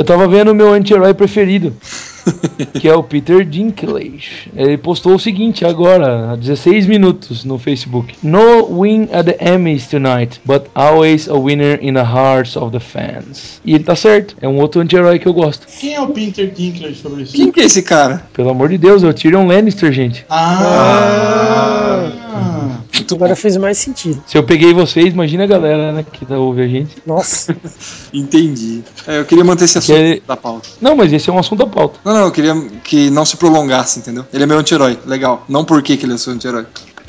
Eu 0.00 0.04
tava 0.04 0.26
vendo 0.26 0.52
o 0.52 0.54
meu 0.54 0.72
anti-herói 0.72 1.12
preferido, 1.12 1.76
que 2.80 2.88
é 2.88 2.94
o 2.94 3.02
Peter 3.02 3.44
Dinklage. 3.44 4.50
Ele 4.56 4.78
postou 4.78 5.16
o 5.16 5.18
seguinte 5.18 5.62
agora, 5.62 6.32
há 6.32 6.36
16 6.36 6.86
minutos 6.86 7.44
no 7.44 7.58
Facebook: 7.58 8.14
No 8.22 8.80
win 8.80 9.10
at 9.12 9.26
the 9.26 9.36
Emmys 9.38 9.88
tonight, 9.88 10.40
but 10.46 10.68
always 10.74 11.28
a 11.28 11.34
winner 11.34 11.78
in 11.82 11.92
the 11.92 12.02
hearts 12.02 12.56
of 12.56 12.72
the 12.72 12.80
fans. 12.80 13.60
E 13.62 13.74
ele 13.74 13.84
tá 13.84 13.94
certo, 13.94 14.34
é 14.40 14.48
um 14.48 14.56
outro 14.56 14.80
anti-herói 14.80 15.18
que 15.18 15.28
eu 15.28 15.34
gosto. 15.34 15.66
Quem 15.66 15.94
é 15.94 16.00
o 16.00 16.08
Peter 16.08 16.50
Dinklage, 16.50 17.02
Fabrício? 17.02 17.36
Quem 17.36 17.52
que 17.52 17.60
é 17.60 17.64
esse 17.64 17.82
cara? 17.82 18.24
Pelo 18.32 18.48
amor 18.48 18.70
de 18.70 18.78
Deus, 18.78 19.04
é 19.04 19.06
o 19.06 19.12
Tyrion 19.12 19.46
Lannister, 19.46 19.92
gente. 19.92 20.24
Ah! 20.30 21.70
Muito 23.14 23.24
Agora 23.24 23.34
bom. 23.34 23.40
fez 23.42 23.56
mais 23.56 23.78
sentido. 23.78 24.22
Se 24.26 24.36
eu 24.38 24.42
peguei 24.42 24.72
vocês, 24.74 25.06
imagina 25.12 25.44
a 25.44 25.46
galera 25.46 25.92
né, 25.92 26.04
que 26.12 26.24
tá 26.26 26.38
ouve 26.38 26.62
a 26.62 26.68
gente. 26.68 26.96
Nossa. 27.06 27.54
Entendi. 28.12 28.82
É, 29.06 29.18
eu 29.20 29.24
queria 29.24 29.44
manter 29.44 29.64
esse 29.64 29.78
assunto 29.78 29.96
ele- 29.96 30.22
da 30.26 30.36
pauta. 30.36 30.68
Não, 30.80 30.96
mas 30.96 31.12
esse 31.12 31.28
é 31.28 31.32
um 31.32 31.38
assunto 31.38 31.60
da 31.60 31.66
pauta. 31.66 31.98
Não, 32.04 32.12
não, 32.12 32.20
eu 32.26 32.32
queria 32.32 32.54
que 32.84 33.10
não 33.10 33.24
se 33.24 33.36
prolongasse, 33.36 33.98
entendeu? 34.00 34.24
Ele 34.32 34.42
é 34.42 34.46
meu 34.46 34.58
anti-herói. 34.58 34.98
Legal. 35.06 35.44
Não 35.48 35.64
por 35.64 35.82
que 35.82 35.96
que 35.96 36.04
ele 36.06 36.14
é 36.14 36.18
seu 36.18 36.32
anti-herói. 36.32 36.66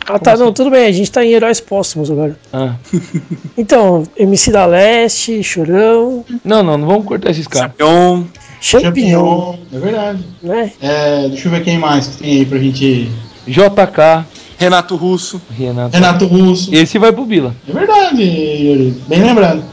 Ah, 0.07 0.17
tá, 0.17 0.35
não, 0.35 0.51
tudo 0.51 0.71
bem, 0.71 0.87
a 0.87 0.91
gente 0.91 1.11
tá 1.11 1.23
em 1.23 1.31
heróis 1.31 1.59
póstumos 1.61 2.09
agora. 2.09 2.37
Ah. 2.51 2.75
Então, 3.57 4.03
MC 4.17 4.51
da 4.51 4.65
Leste, 4.65 5.43
Chorão, 5.43 6.25
Não, 6.43 6.63
não, 6.63 6.77
não 6.77 6.87
vamos 6.87 7.05
cortar 7.05 7.29
esses 7.31 7.47
caras. 7.47 7.71
Champignon, 7.77 8.23
Champignon. 8.59 9.55
É 9.73 9.77
verdade. 9.79 10.25
né? 10.41 10.71
É, 10.81 11.29
deixa 11.29 11.47
eu 11.47 11.51
ver 11.51 11.63
quem 11.63 11.77
mais 11.77 12.07
que 12.07 12.17
tem 12.17 12.31
aí 12.39 12.45
pra 12.45 12.57
gente. 12.57 13.11
JK, 13.47 14.25
Renato 14.61 14.95
Russo. 14.95 15.41
Renato. 15.57 15.93
Renato 15.95 16.25
Russo. 16.27 16.73
Esse 16.73 16.97
vai 16.99 17.11
pro 17.11 17.25
Bila. 17.25 17.53
É 17.67 17.71
verdade, 17.71 18.21
Yuri. 18.23 19.01
Bem 19.07 19.23
lembrado. 19.23 19.63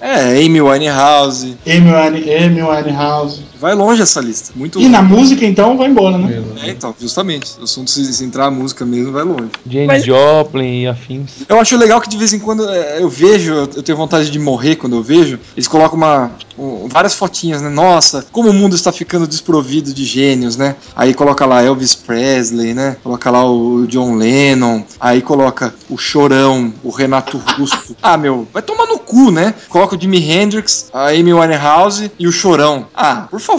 É, 0.00 0.44
Amy 0.44 0.60
Winehouse. 0.60 1.56
Amy 1.66 1.90
Wine- 1.92 2.34
Amy 2.34 2.62
Winehouse. 2.62 3.42
Vai 3.62 3.74
longe 3.74 4.02
essa 4.02 4.20
lista. 4.20 4.52
Muito 4.54 4.78
E 4.78 4.82
longe. 4.82 4.92
na 4.92 5.00
música, 5.00 5.46
então, 5.46 5.76
vai 5.78 5.88
embora, 5.88 6.18
né? 6.18 6.42
É, 6.64 6.70
então, 6.70 6.94
justamente. 7.00 7.52
O 7.60 7.64
assunto, 7.64 7.90
se, 7.90 8.22
entrar 8.24 8.46
a 8.46 8.50
música 8.50 8.84
mesmo, 8.84 9.12
vai 9.12 9.22
longe. 9.22 9.48
James 9.66 9.86
Mas- 9.86 10.04
Joplin 10.04 10.82
e 10.82 10.86
afins. 10.88 11.30
Eu 11.48 11.58
acho 11.60 11.76
legal 11.76 12.00
que 12.00 12.08
de 12.08 12.16
vez 12.16 12.32
em 12.32 12.38
quando 12.38 12.68
é, 12.68 13.00
eu 13.00 13.08
vejo, 13.08 13.52
eu 13.54 13.62
eu 13.76 13.82
tenho 13.82 13.96
vontade 13.96 14.28
de 14.30 14.38
morrer 14.38 14.76
quando 14.76 14.96
eu 14.96 15.02
vejo, 15.02 15.38
eles 15.56 15.66
colocam 15.68 15.96
uma, 15.96 16.30
um- 16.58 16.88
várias 16.88 17.14
fotinhas, 17.14 17.62
né? 17.62 17.68
Nossa, 17.70 18.26
como 18.32 18.50
o 18.50 18.52
mundo 18.52 18.74
está 18.74 18.90
ficando 18.92 19.26
desprovido 19.26 19.94
de 19.94 20.04
gênios, 20.04 20.56
né? 20.56 20.74
Aí 20.96 21.14
coloca 21.14 21.46
lá 21.46 21.62
Elvis 21.62 21.94
Presley, 21.94 22.74
né? 22.74 22.96
Coloca 23.02 23.30
lá 23.30 23.48
o 23.48 23.86
John 23.86 24.16
Lennon, 24.16 24.82
aí 25.00 25.22
coloca 25.22 25.72
o 25.88 25.96
Chorão, 25.96 26.72
o 26.82 26.90
Renato 26.90 27.38
Russo. 27.56 27.72
Ah, 28.02 28.16
meu, 28.16 28.46
vai 28.52 28.62
tomar 28.62 28.86
no 28.86 28.98
cu, 28.98 29.30
né? 29.30 29.54
Coloca 29.68 29.94
o 29.96 30.00
Jimi 30.00 30.18
Hendrix, 30.30 30.88
a 30.92 31.08
Amy 31.10 31.32
Winehouse 31.32 32.10
e 32.18 32.26
o 32.26 32.32
Chorão. 32.32 32.86
Ah, 32.94 33.26
por 33.30 33.38
favor. 33.38 33.51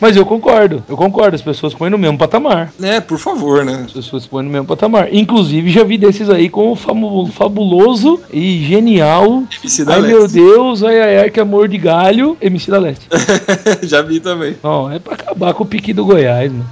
Mas 0.00 0.16
eu 0.16 0.24
concordo, 0.26 0.82
eu 0.88 0.96
concordo, 0.96 1.34
as 1.34 1.42
pessoas 1.42 1.74
põem 1.74 1.90
no 1.90 1.98
mesmo 1.98 2.18
patamar. 2.18 2.72
né? 2.78 3.00
por 3.00 3.18
favor, 3.18 3.64
né? 3.64 3.82
As 3.86 3.92
pessoas 3.92 4.26
põem 4.26 4.44
no 4.44 4.50
mesmo 4.50 4.66
patamar. 4.66 5.12
Inclusive, 5.12 5.70
já 5.70 5.84
vi 5.84 5.96
desses 5.98 6.28
aí 6.28 6.48
com 6.48 6.72
o 6.72 6.76
fabuloso 6.76 8.20
e 8.32 8.64
genial. 8.64 9.44
MC 9.62 9.84
da 9.84 9.94
Ai 9.94 10.00
Leste. 10.00 10.16
meu 10.16 10.28
Deus, 10.28 10.82
ai 10.82 11.00
ai 11.00 11.18
ai, 11.18 11.30
que 11.30 11.40
amor 11.40 11.68
de 11.68 11.78
galho, 11.78 12.36
MC 12.40 12.70
da 12.70 12.78
Leste. 12.78 13.06
Já 13.82 14.02
vi 14.02 14.20
também. 14.20 14.56
Não, 14.62 14.90
é 14.90 14.98
pra 14.98 15.14
acabar 15.14 15.54
com 15.54 15.62
o 15.64 15.66
pique 15.66 15.92
do 15.92 16.04
Goiás, 16.04 16.50
mano. 16.50 16.66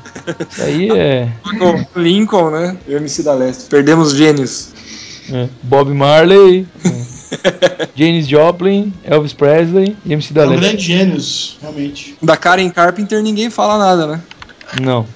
Isso 0.51 0.63
aí 0.63 0.91
é, 0.97 1.29
Lincoln, 1.97 2.51
né? 2.51 2.77
E 2.89 2.95
o 2.95 2.97
MC 2.99 3.23
da 3.23 3.35
Leste. 3.35 3.65
Perdemos 3.69 4.13
gênios. 4.15 4.71
é. 5.33 5.49
Bob 5.63 5.93
Marley, 5.93 6.67
é. 6.85 6.91
Janis 7.95 8.27
Joplin, 8.29 8.93
Elvis 9.05 9.33
Presley 9.33 9.97
e 10.05 10.13
MC 10.13 10.33
da 10.33 10.43
São 10.43 10.51
Leste. 10.51 10.63
grandes 10.67 10.85
gênios, 10.85 11.59
realmente. 11.61 12.17
Da 12.23 12.37
Karen 12.37 12.71
Carpenter 12.71 13.23
ninguém 13.23 13.51
fala 13.51 13.79
nada, 13.79 14.07
né? 14.07 14.21
Não, 14.81 15.07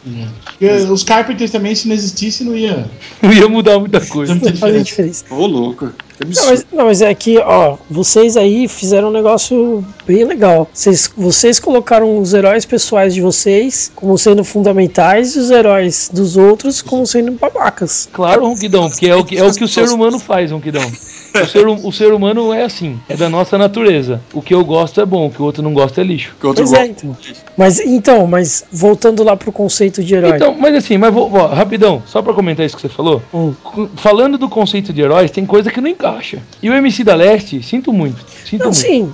Porque 0.44 0.66
os 0.66 1.02
Carpenters 1.02 1.50
também, 1.50 1.74
se 1.74 1.88
não 1.88 1.94
existisse, 1.94 2.44
não 2.44 2.56
ia 2.56 2.86
não 3.20 3.32
ia 3.32 3.48
mudar 3.48 3.78
muita 3.78 4.00
coisa. 4.04 4.34
fazer 4.36 4.50
Não 4.50 4.56
faz 4.58 4.74
diferença. 4.74 4.84
diferença. 4.84 5.24
Ô, 5.34 5.46
louco. 5.46 5.86
Não 5.86 6.44
mas, 6.46 6.66
não, 6.72 6.84
mas 6.84 7.00
é 7.02 7.12
que, 7.14 7.38
ó, 7.38 7.76
vocês 7.88 8.36
aí 8.36 8.68
fizeram 8.68 9.08
um 9.08 9.12
negócio 9.12 9.84
bem 10.06 10.24
legal. 10.24 10.68
Vocês, 10.72 11.10
vocês 11.16 11.58
colocaram 11.58 12.18
os 12.18 12.34
heróis 12.34 12.64
pessoais 12.64 13.14
de 13.14 13.20
vocês 13.20 13.90
como 13.96 14.18
sendo 14.18 14.44
fundamentais 14.44 15.34
e 15.34 15.38
os 15.38 15.50
heróis 15.50 16.10
dos 16.12 16.36
outros 16.36 16.82
como 16.82 17.06
sendo 17.06 17.32
babacas. 17.32 18.08
Claro, 18.12 18.46
Ronquidão, 18.46 18.88
porque 18.90 19.06
é 19.06 19.14
o 19.16 19.24
que, 19.24 19.38
é 19.38 19.44
o 19.44 19.52
que 19.52 19.64
o 19.64 19.68
ser 19.68 19.88
humano 19.88 20.18
faz, 20.18 20.50
Ronquidão. 20.50 20.88
O 21.34 21.46
ser, 21.46 21.66
hu- 21.66 21.86
o 21.88 21.92
ser 21.92 22.12
humano 22.12 22.52
é 22.52 22.62
assim, 22.64 22.98
é 23.08 23.16
da 23.16 23.28
nossa 23.28 23.56
natureza. 23.58 24.20
O 24.32 24.40
que 24.42 24.54
eu 24.54 24.64
gosto 24.64 25.00
é 25.00 25.06
bom, 25.06 25.26
o 25.26 25.30
que 25.30 25.40
o 25.40 25.44
outro 25.44 25.62
não 25.62 25.72
gosta 25.74 26.00
é 26.00 26.04
lixo. 26.04 26.34
Que 26.40 26.46
outro 26.46 26.64
Pois 26.64 26.72
é, 26.72 26.88
gosta. 26.88 27.06
então. 27.06 27.16
Mas 27.56 27.80
então, 27.80 28.26
mas 28.26 28.64
voltando 28.72 29.22
lá 29.22 29.36
pro 29.36 29.52
conceito 29.52 30.02
de 30.02 30.14
herói. 30.14 30.36
Então, 30.36 30.54
mas 30.58 30.74
assim, 30.74 30.96
mas 30.96 31.12
vou, 31.12 31.28
vou- 31.28 31.46
rapidão, 31.46 32.02
só 32.06 32.22
pra 32.22 32.32
comentar 32.32 32.64
isso 32.64 32.74
que 32.76 32.82
você 32.82 32.88
falou. 32.88 33.22
Hum. 33.32 33.52
Falando 33.96 34.38
do 34.38 34.48
conceito 34.48 34.92
de 34.92 35.00
heróis, 35.02 35.30
tem 35.30 35.44
coisa 35.44 35.70
que 35.70 35.80
não 35.80 35.88
encaixa. 35.88 36.38
E 36.62 36.70
o 36.70 36.74
MC 36.74 37.04
da 37.04 37.14
Leste, 37.14 37.62
sinto 37.62 37.92
muito. 37.92 38.24
Sinto 38.44 38.60
Não, 38.64 38.72
muito. 38.72 38.78
sim. 38.80 39.12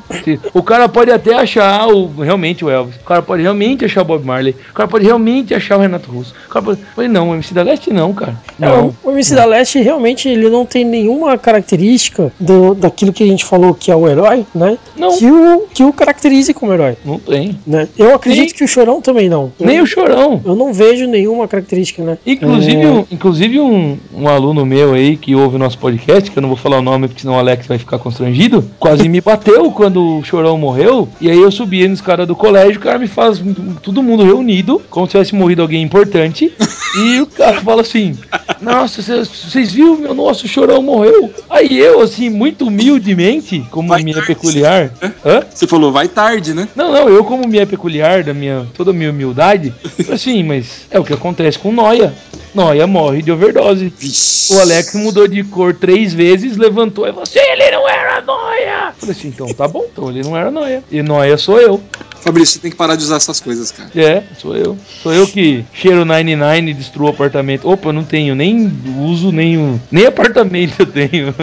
O 0.52 0.62
cara 0.62 0.88
pode 0.88 1.10
até 1.10 1.34
achar 1.34 1.88
o, 1.88 2.06
realmente 2.22 2.64
o 2.64 2.70
Elvis. 2.70 2.96
O 2.96 3.04
cara 3.04 3.22
pode 3.22 3.42
realmente 3.42 3.84
achar 3.84 4.02
o 4.02 4.04
Bob 4.04 4.24
Marley. 4.24 4.54
O 4.70 4.74
cara 4.74 4.88
pode 4.88 5.04
realmente 5.04 5.52
achar 5.54 5.76
o 5.76 5.80
Renato 5.80 6.10
Russo. 6.10 6.32
O 6.46 6.50
cara 6.50 6.64
pode... 6.64 6.80
Mas 6.96 7.10
não, 7.10 7.30
o 7.30 7.34
MC 7.34 7.52
da 7.52 7.62
Leste 7.62 7.92
não, 7.92 8.12
cara. 8.14 8.36
Não. 8.58 8.74
Não, 8.76 8.96
o 9.02 9.10
MC 9.10 9.34
da 9.34 9.44
Leste 9.44 9.80
realmente 9.80 10.28
ele 10.28 10.48
não 10.48 10.64
tem 10.64 10.84
nenhuma 10.84 11.36
característica 11.36 12.03
do, 12.38 12.74
daquilo 12.74 13.12
que 13.12 13.22
a 13.22 13.26
gente 13.26 13.44
falou 13.44 13.74
que 13.74 13.90
é 13.90 13.96
o 13.96 14.08
herói, 14.08 14.44
né? 14.54 14.78
Não. 14.96 15.16
Que 15.16 15.26
o, 15.30 15.66
que 15.72 15.84
o 15.84 15.92
caracterize 15.92 16.52
como 16.54 16.72
herói, 16.72 16.96
Não 17.04 17.18
tem. 17.18 17.58
né? 17.66 17.88
Eu 17.98 18.14
acredito 18.14 18.46
Nem- 18.46 18.54
que 18.54 18.64
o 18.64 18.68
Chorão 18.68 19.00
também 19.00 19.28
não. 19.28 19.52
Nem 19.58 19.80
o 19.80 19.86
Chorão. 19.86 20.40
Eu 20.44 20.54
não 20.56 20.72
vejo 20.72 21.06
nenhuma 21.06 21.46
característica, 21.48 22.02
né? 22.02 22.18
Inclusive, 22.26 22.80
É. 22.82 22.86
um, 22.88 23.04
inclusive 23.10 23.60
um, 23.60 23.96
um 24.14 24.28
aluno 24.28 24.64
meu 24.66 24.94
aí 24.94 25.16
que 25.16 25.34
ouve 25.34 25.56
o 25.56 25.58
nosso 25.58 25.78
podcast, 25.78 26.30
que 26.30 26.36
eu 26.38 26.40
não 26.42 26.48
vou 26.48 26.56
falar 26.58 26.78
o 26.78 26.82
nome 26.82 27.08
porque 27.08 27.22
senão 27.22 27.34
o 27.34 27.38
Alex 27.38 27.66
vai 27.66 27.78
ficar 27.78 27.98
constrangido, 27.98 28.64
quase 28.78 29.08
me 29.08 29.20
bateu 29.20 29.70
quando 29.70 30.18
o 30.18 30.24
Chorão 30.24 30.56
morreu. 30.58 31.08
E 31.20 31.30
aí 31.30 31.38
eu 31.38 31.50
subi 31.50 31.86
nos 31.88 32.00
caras 32.00 32.26
do 32.26 32.34
colégio, 32.36 32.78
o 32.78 32.82
cara 32.82 32.98
me 32.98 33.06
faz 33.06 33.42
todo 33.82 34.02
mundo 34.02 34.22
reunido, 34.24 34.80
como 34.90 35.06
se 35.06 35.12
tivesse 35.12 35.34
morrido 35.34 35.62
alguém 35.62 35.82
importante. 35.82 36.52
E 36.94 37.20
o 37.20 37.26
cara 37.26 37.60
fala 37.60 37.82
assim: 37.82 38.16
Nossa, 38.60 39.02
vocês 39.02 39.72
viram? 39.72 39.96
Meu 39.96 40.14
nosso 40.14 40.46
Chorão 40.46 40.82
morreu. 40.82 41.32
Aí 41.50 41.78
eu, 41.78 42.00
assim, 42.00 42.30
muito 42.30 42.66
humildemente, 42.66 43.66
como 43.70 43.88
Vai 43.88 44.02
é 44.02 44.12
tarde. 44.12 44.26
peculiar. 44.26 44.90
Hã? 45.24 45.42
Você 45.52 45.66
falou, 45.66 45.90
vai 45.92 46.08
tarde, 46.08 46.54
né? 46.54 46.68
Não, 46.74 46.92
não, 46.92 47.08
eu 47.08 47.24
como 47.24 47.44
é 47.54 47.66
peculiar 47.66 48.22
da 48.22 48.32
minha 48.34 48.66
toda 48.74 48.90
a 48.90 48.94
minha 48.94 49.10
humildade, 49.10 49.74
assim, 50.10 50.42
mas 50.42 50.86
é 50.90 50.98
o 50.98 51.04
que 51.04 51.12
acontece 51.12 51.58
com 51.58 51.72
Noia. 51.72 52.14
Noia 52.54 52.86
morre 52.86 53.20
de 53.20 53.32
overdose. 53.32 53.92
Vixe. 53.98 54.54
O 54.54 54.60
Alex 54.60 54.94
mudou 54.94 55.26
de 55.26 55.42
cor 55.42 55.74
três 55.74 56.14
vezes, 56.14 56.56
levantou 56.56 57.04
e 57.04 57.08
falou 57.08 57.24
assim, 57.24 57.40
ele 57.40 57.70
não 57.72 57.88
era 57.88 58.20
Noia. 58.20 58.94
Falei 58.96 59.14
assim, 59.16 59.28
então 59.28 59.48
tá 59.48 59.66
bom, 59.66 59.84
então 59.90 60.08
ele 60.08 60.22
não 60.22 60.36
era 60.36 60.50
Noia. 60.50 60.82
E 60.90 61.02
Noia 61.02 61.36
sou 61.36 61.60
eu. 61.60 61.80
Fabrício, 62.24 62.54
você 62.54 62.58
tem 62.58 62.70
que 62.70 62.76
parar 62.76 62.96
de 62.96 63.04
usar 63.04 63.16
essas 63.16 63.38
coisas, 63.38 63.70
cara. 63.70 63.90
É, 63.94 64.22
sou 64.38 64.56
eu. 64.56 64.78
Sou 65.02 65.12
eu 65.12 65.26
que 65.26 65.62
cheiro 65.74 66.06
99 66.06 66.70
e 66.70 66.72
destruo 66.72 67.08
o 67.08 67.10
apartamento. 67.10 67.68
Opa, 67.68 67.90
eu 67.90 67.92
não 67.92 68.02
tenho 68.02 68.34
nem 68.34 68.72
uso 68.98 69.30
nenhum. 69.30 69.78
Nem 69.90 70.06
apartamento 70.06 70.74
eu 70.78 70.86
tenho. 70.86 71.34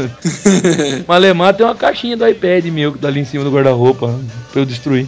Malemar 1.07 1.53
tem 1.53 1.63
uma 1.63 1.75
caixinha 1.75 2.17
do 2.17 2.27
iPad 2.27 2.65
meu 2.65 2.93
que 2.93 2.97
tá 2.97 3.09
ali 3.09 3.19
em 3.19 3.25
cima 3.25 3.43
do 3.43 3.51
guarda-roupa 3.51 4.19
pra 4.51 4.61
eu 4.61 4.65
destruir. 4.65 5.07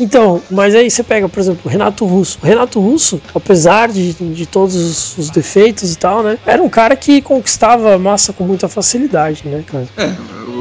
Então, 0.00 0.42
mas 0.50 0.74
aí 0.74 0.90
você 0.90 1.04
pega, 1.04 1.28
por 1.28 1.38
exemplo, 1.38 1.60
o 1.64 1.68
Renato 1.68 2.04
Russo. 2.04 2.38
O 2.42 2.46
Renato 2.46 2.80
Russo, 2.80 3.20
apesar 3.32 3.88
de, 3.88 4.12
de 4.12 4.46
todos 4.46 4.74
os, 4.74 5.16
os 5.16 5.30
defeitos 5.30 5.92
e 5.92 5.96
tal, 5.96 6.24
né? 6.24 6.38
Era 6.44 6.60
um 6.60 6.68
cara 6.68 6.96
que 6.96 7.22
conquistava 7.22 7.94
a 7.94 7.98
massa 7.98 8.32
com 8.32 8.42
muita 8.42 8.68
facilidade, 8.68 9.42
né, 9.44 9.62
cara? 9.64 9.86
É, 9.96 10.12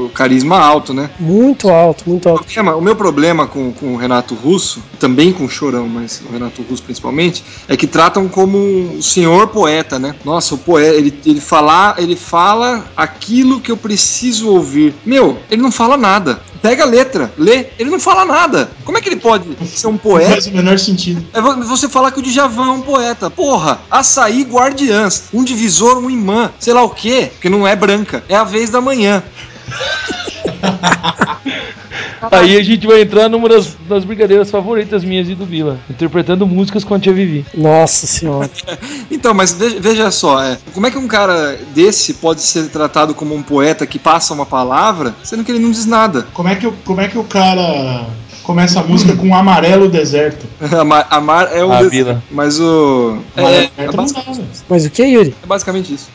o 0.08 0.10
carisma 0.10 0.58
alto, 0.60 0.94
né? 0.94 1.10
Muito 1.20 1.70
alto, 1.70 2.04
muito 2.08 2.26
O 2.28 2.32
alto. 2.32 2.44
problema- 2.46 2.76
O 2.76 2.82
meu 2.82 2.96
problema 2.96 3.48
com, 3.48 3.72
com 3.72 3.94
o 3.94 3.98
Renato 3.98 4.34
Russo, 4.36 4.82
também 5.00 5.32
com 5.32 5.46
o 5.46 5.50
Chorão, 5.50 5.88
mas 5.88 6.22
o 6.28 6.32
Renato 6.32 6.62
Russo 6.64 6.82
principalmente, 6.84 7.44
é 7.68 7.78
que 7.78 7.86
tratam 7.88 8.28
como 8.28 8.58
o 8.98 9.04
senhor 9.04 9.48
poeta, 9.48 10.00
né? 10.00 10.16
Nossa, 10.26 10.56
o 10.56 10.58
poeta, 10.58 10.96
ele, 10.96 11.14
ele, 11.26 11.40
fala, 11.42 11.96
ele 11.98 12.16
fala 12.16 12.86
aquilo 12.96 13.60
que 13.60 13.72
eu 13.72 13.78
preciso 13.78 14.50
ouvir. 14.50 14.94
Meu, 15.06 15.38
ele 15.52 15.62
não 15.62 15.72
fala 15.72 15.98
nada. 15.98 16.40
Pega 16.62 16.84
a 16.84 16.88
letra, 16.88 17.32
lê, 17.38 17.68
ele 17.78 17.90
não 17.92 18.00
fala 18.00 18.26
nada. 18.26 18.72
Como 18.84 18.98
é 18.98 19.02
que 19.02 19.08
ele 19.10 19.18
pode 19.18 19.46
ser 19.68 19.88
um 19.88 19.92
Não 19.92 19.98
poeta? 19.98 20.32
faz 20.32 20.48
o 20.48 20.52
menor 20.52 20.80
sentido. 20.80 21.24
É 21.32 21.40
vo- 21.40 21.62
você 21.64 21.88
falar 21.88 22.12
que 22.12 22.20
o 22.20 22.24
Djavan 22.24 22.66
é 22.68 22.72
um 22.72 22.82
poeta. 22.82 23.30
Porra, 23.30 23.80
açaí 23.92 24.42
guardiãs, 24.44 25.26
um 25.34 25.44
divisor, 25.44 25.98
um 26.00 26.10
imã, 26.10 26.52
sei 26.60 26.74
lá 26.74 26.82
o 26.84 26.90
quê, 26.90 27.30
porque 27.34 27.48
não 27.50 27.68
é 27.68 27.76
branca. 27.76 28.24
É 28.28 28.36
a 28.36 28.44
vez 28.44 28.70
da 28.72 28.82
manhã. 28.82 29.22
Aí 32.32 32.58
a 32.58 32.64
gente 32.64 32.88
vai 32.88 33.02
entrar 33.02 33.30
numa 33.30 33.48
das, 33.48 33.76
das 33.88 34.04
brincadeiras 34.04 34.50
favoritas 34.50 35.04
minhas 35.04 35.30
e 35.30 35.36
do 35.36 35.46
Vila, 35.46 35.78
interpretando 35.90 36.48
músicas 36.48 36.84
com 36.84 36.96
a 36.96 37.00
Tia 37.00 37.14
Vivi. 37.14 37.46
Nossa 37.56 38.08
senhora. 38.08 38.50
Então, 39.10 39.34
mas 39.34 39.54
veja, 39.54 39.78
veja 39.80 40.12
só, 40.12 40.44
é, 40.44 40.58
como 40.74 40.86
é 40.86 40.92
que 40.92 40.98
um 40.98 41.08
cara 41.08 41.58
desse 41.74 42.16
pode 42.16 42.42
ser 42.42 42.68
tratado 42.70 43.16
como 43.16 43.34
um 43.34 43.42
poeta 43.42 43.88
que 43.88 43.98
passa 43.98 44.34
uma 44.34 44.46
palavra, 44.46 45.16
sendo 45.24 45.44
que 45.46 45.52
ele 45.52 45.60
não 45.60 45.72
diz 45.72 45.86
nada? 45.86 46.28
Como 46.34 46.50
é 46.50 46.56
que, 46.56 46.68
o- 46.68 46.74
como 46.86 47.00
é 47.02 47.08
que 47.08 47.18
o 47.18 47.24
cara 47.24 48.06
começa 48.44 48.82
a 48.82 48.84
música 48.84 49.16
com 49.16 49.34
amarelo 49.34 49.88
deserto? 49.90 50.46
Amar, 50.78 51.08
amar 51.10 51.50
é 51.56 51.64
o. 51.64 51.72
Ah, 51.72 51.82
des- 51.82 51.90
Vila. 51.92 52.22
Mas 52.30 52.60
o. 52.60 53.18
É, 53.36 53.70
é, 53.78 53.86
dá, 53.92 54.04
velho. 54.04 54.48
Mas 54.70 54.86
o 54.86 54.90
que, 54.90 55.04
Yuri? 55.04 55.34
é 55.42 55.48
basicamente 55.48 55.94
isso. 55.94 56.10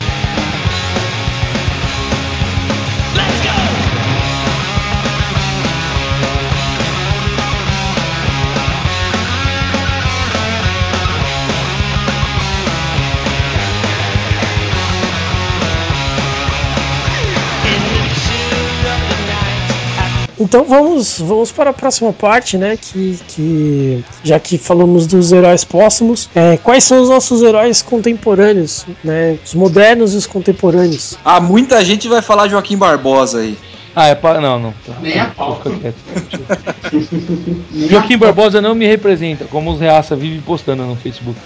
Então 20.53 20.65
vamos, 20.65 21.17
vamos 21.17 21.51
para 21.51 21.71
a 21.71 21.73
próxima 21.73 22.13
parte, 22.13 22.59
né? 22.59 22.77
Que, 22.77 23.19
que 23.27 24.05
já 24.23 24.39
que 24.39 24.59
falamos 24.59 25.07
dos 25.07 25.31
heróis 25.31 25.63
póstumos, 25.63 26.29
é, 26.35 26.57
quais 26.57 26.83
são 26.83 27.01
os 27.01 27.09
nossos 27.09 27.41
heróis 27.41 27.81
contemporâneos, 27.81 28.85
né? 29.03 29.39
Os 29.43 29.55
modernos 29.55 30.13
e 30.13 30.17
os 30.17 30.27
contemporâneos. 30.27 31.17
Ah, 31.25 31.39
muita 31.39 31.83
gente 31.83 32.07
vai 32.07 32.21
falar 32.21 32.49
Joaquim 32.49 32.77
Barbosa 32.77 33.39
aí. 33.39 33.57
Ah, 33.95 34.09
é 34.09 34.13
pa... 34.13 34.39
Não, 34.39 34.59
não. 34.59 34.75
Nem 35.01 35.19
a 35.19 35.25
pau. 35.25 35.59
Joaquim 37.89 38.19
Barbosa 38.19 38.61
não 38.61 38.75
me 38.75 38.85
representa, 38.85 39.45
como 39.45 39.73
os 39.73 39.79
reaça 39.79 40.15
vive 40.15 40.39
postando 40.41 40.83
no 40.83 40.95
Facebook. 40.95 41.39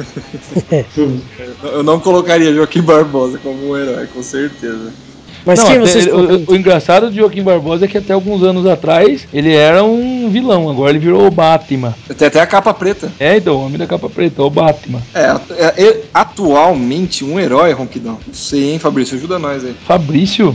Eu 1.63 1.81
não 1.81 2.01
colocaria 2.01 2.53
Joaquim 2.53 2.81
Barbosa 2.81 3.37
como 3.37 3.69
um 3.69 3.77
herói, 3.77 4.05
com 4.07 4.21
certeza. 4.21 4.91
Mas 5.47 5.59
Não, 5.59 5.65
quem 5.67 5.77
até- 5.77 5.85
vocês 5.87 6.07
o, 6.07 6.51
o 6.51 6.55
engraçado 6.57 7.09
do 7.09 7.15
Joaquim 7.15 7.41
Barbosa 7.41 7.85
é 7.85 7.87
que 7.87 7.97
até 7.97 8.11
alguns 8.11 8.43
anos 8.43 8.65
atrás 8.65 9.25
ele 9.33 9.53
era 9.55 9.81
um 9.81 10.29
vilão, 10.29 10.69
agora 10.69 10.91
ele 10.91 10.99
virou 10.99 11.25
o 11.25 11.31
Batman. 11.31 11.95
Tem 12.17 12.27
até 12.27 12.41
a 12.41 12.45
capa 12.45 12.73
preta. 12.73 13.09
É, 13.17 13.37
então, 13.37 13.55
o 13.55 13.65
homem 13.65 13.77
da 13.77 13.87
capa 13.87 14.09
preta, 14.09 14.43
o 14.43 14.49
Batman. 14.49 15.01
É, 15.15 15.31
é, 15.57 15.83
é, 15.87 16.01
atualmente 16.13 17.23
um 17.23 17.39
herói, 17.39 17.71
Ronquidão. 17.71 18.17
Não 18.27 18.33
sei, 18.33 18.73
hein, 18.73 18.79
Fabrício? 18.79 19.17
Ajuda 19.17 19.39
nós 19.39 19.63
aí. 19.63 19.73
Fabrício? 19.87 20.53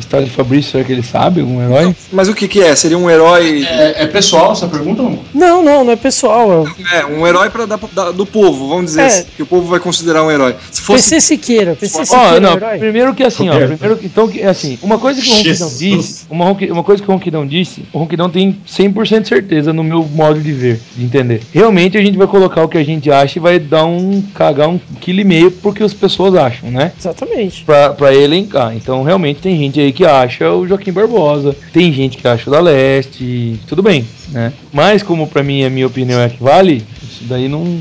A 0.00 0.02
história 0.02 0.26
de 0.26 0.32
Fabrício, 0.32 0.72
será 0.72 0.82
que 0.84 0.92
ele 0.92 1.02
sabe? 1.02 1.40
Algum 1.42 1.60
herói? 1.62 1.94
Mas 2.10 2.28
o 2.28 2.34
que 2.34 2.48
que 2.48 2.62
é? 2.62 2.74
Seria 2.74 2.96
um 2.96 3.08
herói... 3.10 3.64
É, 3.64 4.04
é 4.04 4.06
pessoal 4.06 4.52
essa 4.52 4.66
pergunta? 4.66 5.02
não? 5.02 5.18
Não, 5.34 5.62
não, 5.62 5.84
não 5.84 5.92
é 5.92 5.96
pessoal. 5.96 6.66
É 6.92 7.00
É, 7.00 7.04
um 7.06 7.26
herói 7.26 7.50
pra 7.50 7.66
dar, 7.66 7.78
da- 7.92 8.10
do 8.10 8.24
povo, 8.24 8.68
vamos 8.68 8.86
dizer 8.86 9.02
É. 9.02 9.06
assim, 9.06 9.24
que 9.36 9.42
o 9.42 9.46
povo 9.46 9.68
vai 9.68 9.78
considerar 9.78 10.24
um 10.24 10.30
herói. 10.30 10.56
Se 10.70 10.80
fosse 10.80 11.10
PC 11.10 11.20
Siqueira. 11.20 11.76
PC 11.78 12.00
Ó, 12.00 12.04
Siqueira 12.04 12.36
é 12.36 12.40
não, 12.40 12.50
um 12.54 12.56
herói. 12.56 12.78
primeiro 12.78 13.14
que 13.14 13.22
assim, 13.22 13.48
ó, 13.50 13.52
primeiro 13.56 13.96
que, 13.98 14.06
então, 14.06 14.26
que, 14.26 14.42
assim, 14.42 14.78
uma 14.82 14.98
coisa 14.98 15.20
que 15.20 15.28
o 15.28 15.32
Ronquidão 15.32 15.52
Jesus. 15.68 15.78
disse, 15.78 16.24
uma, 16.30 16.44
ronqui- 16.46 16.70
uma 16.70 16.82
coisa 16.82 17.02
que 17.02 17.08
o 17.08 17.12
Ronquidão 17.12 17.46
disse, 17.46 17.84
o 17.92 17.98
Ronquidão 17.98 18.30
tem 18.30 18.56
100% 18.66 19.20
de 19.22 19.28
certeza 19.28 19.72
no 19.72 19.84
meu 19.84 20.02
modo 20.04 20.40
de 20.40 20.52
ver, 20.52 20.80
de 20.96 21.04
entender. 21.04 21.42
Realmente 21.52 21.98
a 21.98 22.00
gente 22.02 22.16
vai 22.16 22.26
colocar 22.26 22.62
o 22.64 22.68
que 22.68 22.78
a 22.78 22.84
gente 22.84 23.10
acha 23.10 23.38
e 23.38 23.42
vai 23.42 23.58
dar 23.58 23.84
um, 23.84 24.22
cagar 24.34 24.68
um 24.68 24.80
quilo 25.00 25.20
e 25.20 25.24
meio 25.24 25.50
porque 25.50 25.82
as 25.82 25.92
pessoas 25.92 26.34
acham, 26.34 26.70
né? 26.70 26.92
Exatamente. 26.98 27.64
Pra, 27.64 27.90
pra 27.90 28.14
elencar. 28.14 28.74
Então, 28.74 29.02
realmente, 29.02 29.40
tem 29.40 29.56
gente 29.58 29.78
aí 29.80 29.89
que 29.92 30.04
acha 30.04 30.50
o 30.52 30.66
Joaquim 30.66 30.92
Barbosa, 30.92 31.56
tem 31.72 31.92
gente 31.92 32.16
que 32.18 32.26
acha 32.26 32.48
o 32.48 32.52
da 32.52 32.60
Leste, 32.60 33.58
tudo 33.66 33.82
bem, 33.82 34.06
né? 34.28 34.52
Mas, 34.72 35.02
como 35.02 35.26
pra 35.26 35.42
mim 35.42 35.64
a 35.64 35.70
minha 35.70 35.86
opinião 35.86 36.20
é 36.20 36.28
que 36.28 36.42
vale, 36.42 36.84
isso 37.02 37.24
daí 37.24 37.48
não, 37.48 37.80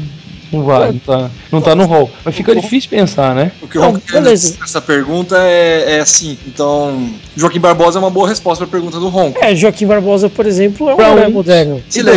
não 0.52 0.64
vale, 0.64 0.94
não 0.94 1.00
tá, 1.00 1.32
não 1.52 1.62
tá 1.62 1.76
no 1.76 1.86
rol. 1.86 2.10
Mas 2.26 2.36
fica 2.36 2.56
difícil 2.56 2.90
pensar, 2.90 3.34
né? 3.36 3.52
O 3.62 3.68
que 3.68 3.78
o 3.78 3.82
Não, 3.82 3.92
Ron 3.92 4.00
quer 4.00 4.22
beleza. 4.22 4.58
nessa 4.60 4.82
pergunta 4.82 5.36
é, 5.38 5.98
é 5.98 6.00
assim. 6.00 6.38
Então, 6.48 7.10
Joaquim 7.36 7.60
Barbosa 7.60 8.00
é 8.00 8.02
uma 8.02 8.10
boa 8.10 8.28
resposta 8.28 8.66
pra 8.66 8.72
pergunta 8.80 9.00
do 9.00 9.10
Ron. 9.10 9.34
É, 9.42 9.56
Joaquim 9.56 9.86
Barbosa, 9.88 10.30
por 10.30 10.46
exemplo, 10.46 10.90
é 10.90 10.94
um 10.94 10.98
Pra 10.98 11.12
uns. 11.28 11.34
moderno. 11.34 11.82
Então, 11.96 12.14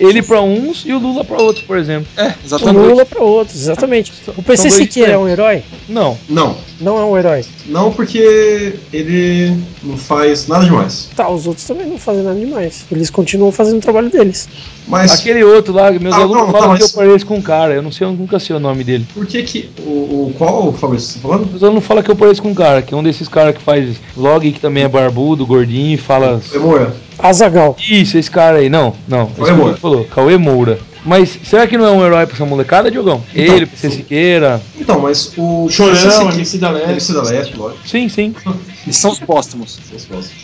ele 0.00 0.22
pra 0.22 0.40
uns 0.42 0.84
e 0.86 0.92
o 0.92 0.98
Lula 0.98 1.24
pra 1.24 1.36
outros, 1.40 1.64
por 1.64 1.76
exemplo. 1.78 2.06
É, 2.16 2.28
O 2.28 2.34
exatamente. 2.44 2.76
Lula 2.88 3.04
para 3.04 3.22
outros, 3.22 3.60
exatamente. 3.60 4.12
O 4.36 4.42
PC 4.42 4.70
Siqueira 4.70 5.12
é 5.12 5.18
um 5.18 5.28
herói? 5.28 5.62
Não. 5.88 6.16
Não. 6.28 6.56
Não 6.80 6.98
é 6.98 7.04
um 7.04 7.16
herói. 7.16 7.44
Não 7.66 7.90
porque 7.90 8.74
ele 8.92 9.56
não 9.82 9.96
faz 9.96 10.46
nada 10.46 10.64
demais. 10.64 11.08
Tá, 11.16 11.28
os 11.28 11.46
outros 11.46 11.66
também 11.66 11.86
não 11.86 11.98
fazem 11.98 12.22
nada 12.22 12.38
demais. 12.38 12.84
Eles 12.92 13.08
continuam 13.10 13.50
fazendo 13.50 13.78
o 13.78 13.80
trabalho 13.80 14.10
deles. 14.10 14.48
Mas 14.86 15.12
Aquele 15.12 15.42
outro 15.42 15.72
lá, 15.74 15.90
meus 15.90 16.14
Ah, 16.14 16.18
alunos 16.18 16.44
não, 16.44 16.52
falam 16.52 16.68
tá, 16.70 16.76
que 16.76 16.82
eu 16.82 16.86
mas- 16.86 16.92
pareço 16.92 17.26
com 17.26 17.36
um 17.36 17.42
cara. 17.42 17.65
Eu 17.74 17.82
não 17.82 17.92
sei, 17.92 18.06
eu 18.06 18.12
nunca 18.12 18.38
sei 18.38 18.56
o 18.56 18.60
nome 18.60 18.84
dele. 18.84 19.06
por 19.12 19.26
que 19.26 19.42
que 19.42 19.70
o, 19.80 20.28
o 20.28 20.34
qual 20.36 20.72
Fabrício 20.72 21.08
você 21.08 21.14
tá 21.18 21.28
falando? 21.28 21.64
Alunos 21.64 21.84
falam 21.84 22.02
que 22.02 22.10
eu 22.10 22.16
pareço 22.16 22.42
com 22.42 22.48
um 22.50 22.54
cara, 22.54 22.82
que 22.82 22.94
é 22.94 22.96
um 22.96 23.02
desses 23.02 23.28
caras 23.28 23.54
que 23.56 23.62
faz 23.62 23.96
vlog, 24.16 24.50
que 24.52 24.60
também 24.60 24.84
é 24.84 24.88
barbudo, 24.88 25.46
gordinho 25.46 25.94
e 25.94 25.96
fala. 25.96 26.40
Demora. 26.52 26.94
Azagal. 27.18 27.76
Isso, 27.88 28.18
esse 28.18 28.30
cara 28.30 28.58
aí. 28.58 28.68
Não, 28.68 28.94
não. 29.08 29.26
Cauê 29.26 29.52
Moura. 29.52 29.70
ele 29.70 29.80
falou, 29.80 30.04
Cauê 30.04 30.36
Moura. 30.36 30.78
Mas 31.04 31.38
será 31.44 31.68
que 31.68 31.78
não 31.78 31.86
é 31.86 31.90
um 31.92 32.04
herói 32.04 32.26
pra 32.26 32.34
essa 32.34 32.44
molecada, 32.44 32.90
Diogão? 32.90 33.22
Ele, 33.32 33.64
PC 33.64 33.90
Siqueira. 33.90 34.60
Então, 34.78 34.98
mas 35.00 35.32
o 35.36 35.68
Chorão, 35.70 36.32
MC 36.32 36.58
da 36.58 36.70
Leste. 36.70 36.90
MC 36.90 37.12
da 37.12 37.22
Leste, 37.22 37.56
lógico. 37.56 37.88
Sim, 37.88 38.08
sim. 38.08 38.34
E 38.86 38.92
são 38.92 39.10
os 39.10 39.18
póstumos. 39.18 39.80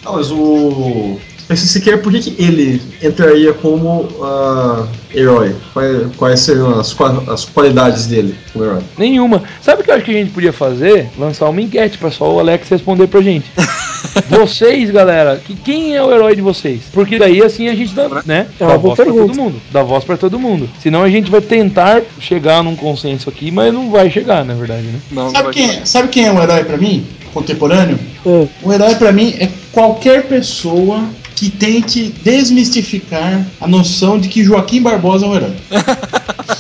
Não, 0.05 0.15
mas 0.15 0.33
o 0.33 1.17
PC 1.49 1.67
Siqueira, 1.67 1.99
por 1.99 2.13
que, 2.13 2.21
que 2.21 2.43
ele 2.43 2.81
entraria 3.03 3.53
como 3.53 4.09
ah, 4.23 4.87
herói? 5.15 5.55
Quais, 5.73 6.17
quais 6.17 6.41
seriam 6.41 6.79
as, 6.79 6.97
as 7.29 7.45
qualidades 7.45 8.07
dele 8.07 8.35
como 8.53 8.65
herói? 8.65 8.83
Nenhuma. 8.97 9.43
Sabe 9.61 9.83
o 9.83 9.85
que 9.85 9.91
eu 9.91 9.95
acho 9.95 10.05
que 10.05 10.11
a 10.11 10.15
gente 10.15 10.33
podia 10.33 10.53
fazer? 10.53 11.09
Lançar 11.19 11.49
uma 11.49 11.61
enquete 11.61 11.99
pra 11.99 12.11
só 12.11 12.33
o 12.33 12.39
Alex 12.41 12.69
responder 12.69 13.07
pra 13.07 13.21
gente. 13.21 13.51
vocês, 14.29 14.91
galera, 14.91 15.41
que, 15.45 15.55
quem 15.55 15.95
é 15.95 16.03
o 16.03 16.13
herói 16.13 16.35
de 16.35 16.43
vocês? 16.43 16.83
Porque 16.93 17.19
daí 17.19 17.43
assim 17.43 17.69
a 17.69 17.75
gente 17.75 17.95
dá, 17.95 18.09
né? 18.25 18.47
É 18.59 18.67
dá 18.67 18.77
voz 18.77 18.97
pra 18.97 19.05
pergunta. 19.05 19.27
todo 19.27 19.37
mundo. 19.43 19.63
Dá 19.71 19.83
voz 19.83 20.05
pra 20.05 20.17
todo 20.17 20.39
mundo. 20.39 20.69
Senão 20.81 21.03
a 21.03 21.09
gente 21.09 21.31
vai 21.31 21.41
tentar 21.41 22.03
chegar 22.19 22.63
num 22.63 22.77
consenso 22.77 23.29
aqui, 23.29 23.51
mas 23.51 23.73
não 23.73 23.91
vai 23.91 24.11
chegar, 24.11 24.45
na 24.45 24.55
verdade, 24.55 24.83
né? 24.83 25.01
Não, 25.11 25.25
não 25.25 25.31
Sabe 25.31 25.45
vai- 25.45 25.55
quem, 25.55 25.71
é- 25.71 25.85
sabe 25.85 26.09
quem 26.09 26.27
é 26.27 26.33
um 26.33 26.43
herói 26.43 26.65
pra 26.65 26.77
mim? 26.77 27.07
Contemporâneo? 27.33 27.99
É. 28.27 28.47
Um 28.63 28.73
herói 28.73 28.95
pra 28.97 29.13
mim 29.13 29.35
é 29.39 29.49
qualquer 29.73 30.25
pessoa 30.25 31.05
que 31.43 31.51
tente 31.51 32.15
desmistificar 32.23 33.45
a 33.61 33.67
noção 33.67 34.17
de 34.17 34.29
que 34.29 34.45
Joaquim 34.45 34.81
Barbosa 34.81 35.27
é 35.27 35.29
um 35.29 35.35
herói. 35.35 35.57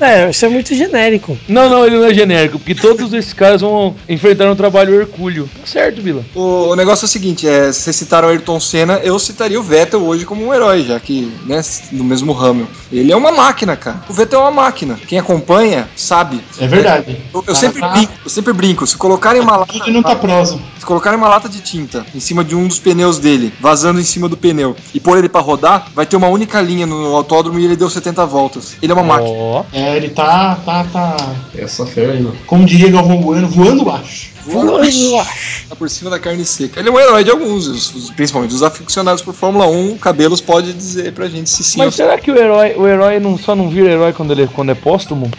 É, 0.00 0.30
isso 0.30 0.44
é 0.44 0.48
muito 0.48 0.74
genérico. 0.74 1.36
Não, 1.48 1.68
não, 1.68 1.84
ele 1.86 1.96
não 1.98 2.06
é 2.06 2.14
genérico, 2.14 2.58
porque 2.58 2.74
todos 2.74 3.12
esses 3.12 3.32
caras 3.32 3.60
vão 3.60 3.94
enfrentar 4.08 4.50
um 4.50 4.56
trabalho 4.56 4.94
hercúleo. 4.94 5.48
Tá 5.60 5.66
certo, 5.66 6.00
Vila. 6.00 6.24
O, 6.34 6.68
o 6.70 6.76
negócio 6.76 7.04
é 7.04 7.06
o 7.06 7.08
seguinte, 7.08 7.48
é, 7.48 7.72
vocês 7.72 7.94
citaram 7.96 8.28
o 8.28 8.30
Ayrton 8.30 8.60
Senna, 8.60 8.94
eu 9.02 9.18
citaria 9.18 9.58
o 9.58 9.62
Vettel 9.62 10.00
hoje 10.04 10.24
como 10.24 10.46
um 10.46 10.54
herói, 10.54 10.84
já 10.84 10.98
que, 11.00 11.32
né, 11.46 11.60
no 11.92 12.04
mesmo 12.04 12.32
ramo. 12.32 12.68
Ele 12.92 13.10
é 13.12 13.16
uma 13.16 13.32
máquina, 13.32 13.76
cara. 13.76 14.02
O 14.08 14.12
Vettel 14.12 14.40
é 14.40 14.42
uma 14.42 14.50
máquina. 14.50 14.98
Quem 15.06 15.18
acompanha 15.18 15.88
sabe. 15.96 16.40
É 16.60 16.66
verdade. 16.66 17.16
Eu, 17.32 17.40
eu 17.40 17.42
Cara, 17.42 17.54
sempre 17.56 17.80
tá- 17.80 17.88
brinco, 17.88 18.12
eu 18.24 18.30
sempre 18.30 18.52
brinco. 18.52 18.86
Se 18.86 18.96
colocarem 18.96 19.40
uma 19.40 19.56
lata, 19.56 19.72
Tudo 19.72 19.90
não 19.92 20.02
tá 20.02 20.14
prosa. 20.16 20.58
se 20.78 20.84
colocarem 20.86 21.18
uma 21.18 21.28
lata 21.28 21.48
de 21.48 21.60
tinta 21.60 22.06
em 22.14 22.20
cima 22.20 22.44
de 22.44 22.54
um 22.54 22.66
dos 22.66 22.78
pneus 22.78 23.18
dele, 23.18 23.52
vazando 23.60 24.00
em 24.00 24.04
cima 24.04 24.28
do 24.28 24.36
pneu, 24.36 24.76
e 24.94 25.00
pôr 25.00 25.18
ele 25.18 25.28
pra 25.28 25.40
rodar, 25.40 25.88
vai 25.94 26.06
ter 26.06 26.16
uma 26.16 26.28
única 26.28 26.60
linha 26.60 26.86
no 26.86 27.14
autódromo 27.14 27.58
e 27.58 27.64
ele 27.64 27.76
deu 27.76 27.90
70 27.90 28.24
voltas. 28.26 28.76
Ele 28.80 28.92
é 28.92 28.94
uma 28.94 29.02
máquina. 29.04 29.30
Ó. 29.30 29.64
É, 29.88 29.96
ele 29.96 30.10
tá, 30.10 30.56
tá, 30.64 30.84
tá, 30.84 31.16
Essa 31.56 31.86
fera 31.86 32.12
aí, 32.12 32.20
não. 32.22 32.32
como 32.46 32.64
diria 32.66 32.90
Galvão 32.90 33.20
Bueno, 33.20 33.48
voando 33.48 33.84
baixo. 33.84 34.28
Tá 35.68 35.76
por 35.76 35.90
cima 35.90 36.10
da 36.10 36.18
carne 36.18 36.44
seca. 36.44 36.80
Ele 36.80 36.88
é 36.88 36.92
um 36.92 36.98
herói 36.98 37.22
de 37.22 37.30
alguns, 37.30 37.66
os- 37.66 37.94
os- 37.94 38.10
principalmente 38.10 38.54
os 38.54 38.62
aficionados 38.62 39.20
por 39.22 39.34
Fórmula 39.34 39.66
1. 39.66 39.92
O 39.92 39.98
Cabelos 39.98 40.40
pode 40.40 40.72
dizer 40.72 41.12
pra 41.12 41.28
gente 41.28 41.50
se 41.50 41.62
sim 41.62 41.78
Mas 41.78 41.94
se 41.94 41.98
será 41.98 42.16
que 42.18 42.30
o 42.30 42.36
herói, 42.36 42.74
o 42.76 42.86
herói 42.86 43.20
não, 43.20 43.36
só 43.36 43.54
não 43.54 43.68
vira 43.68 43.90
herói 43.90 44.12
quando, 44.14 44.32
ele, 44.32 44.46
quando 44.46 44.70
é 44.70 44.74
póstumo? 44.74 45.30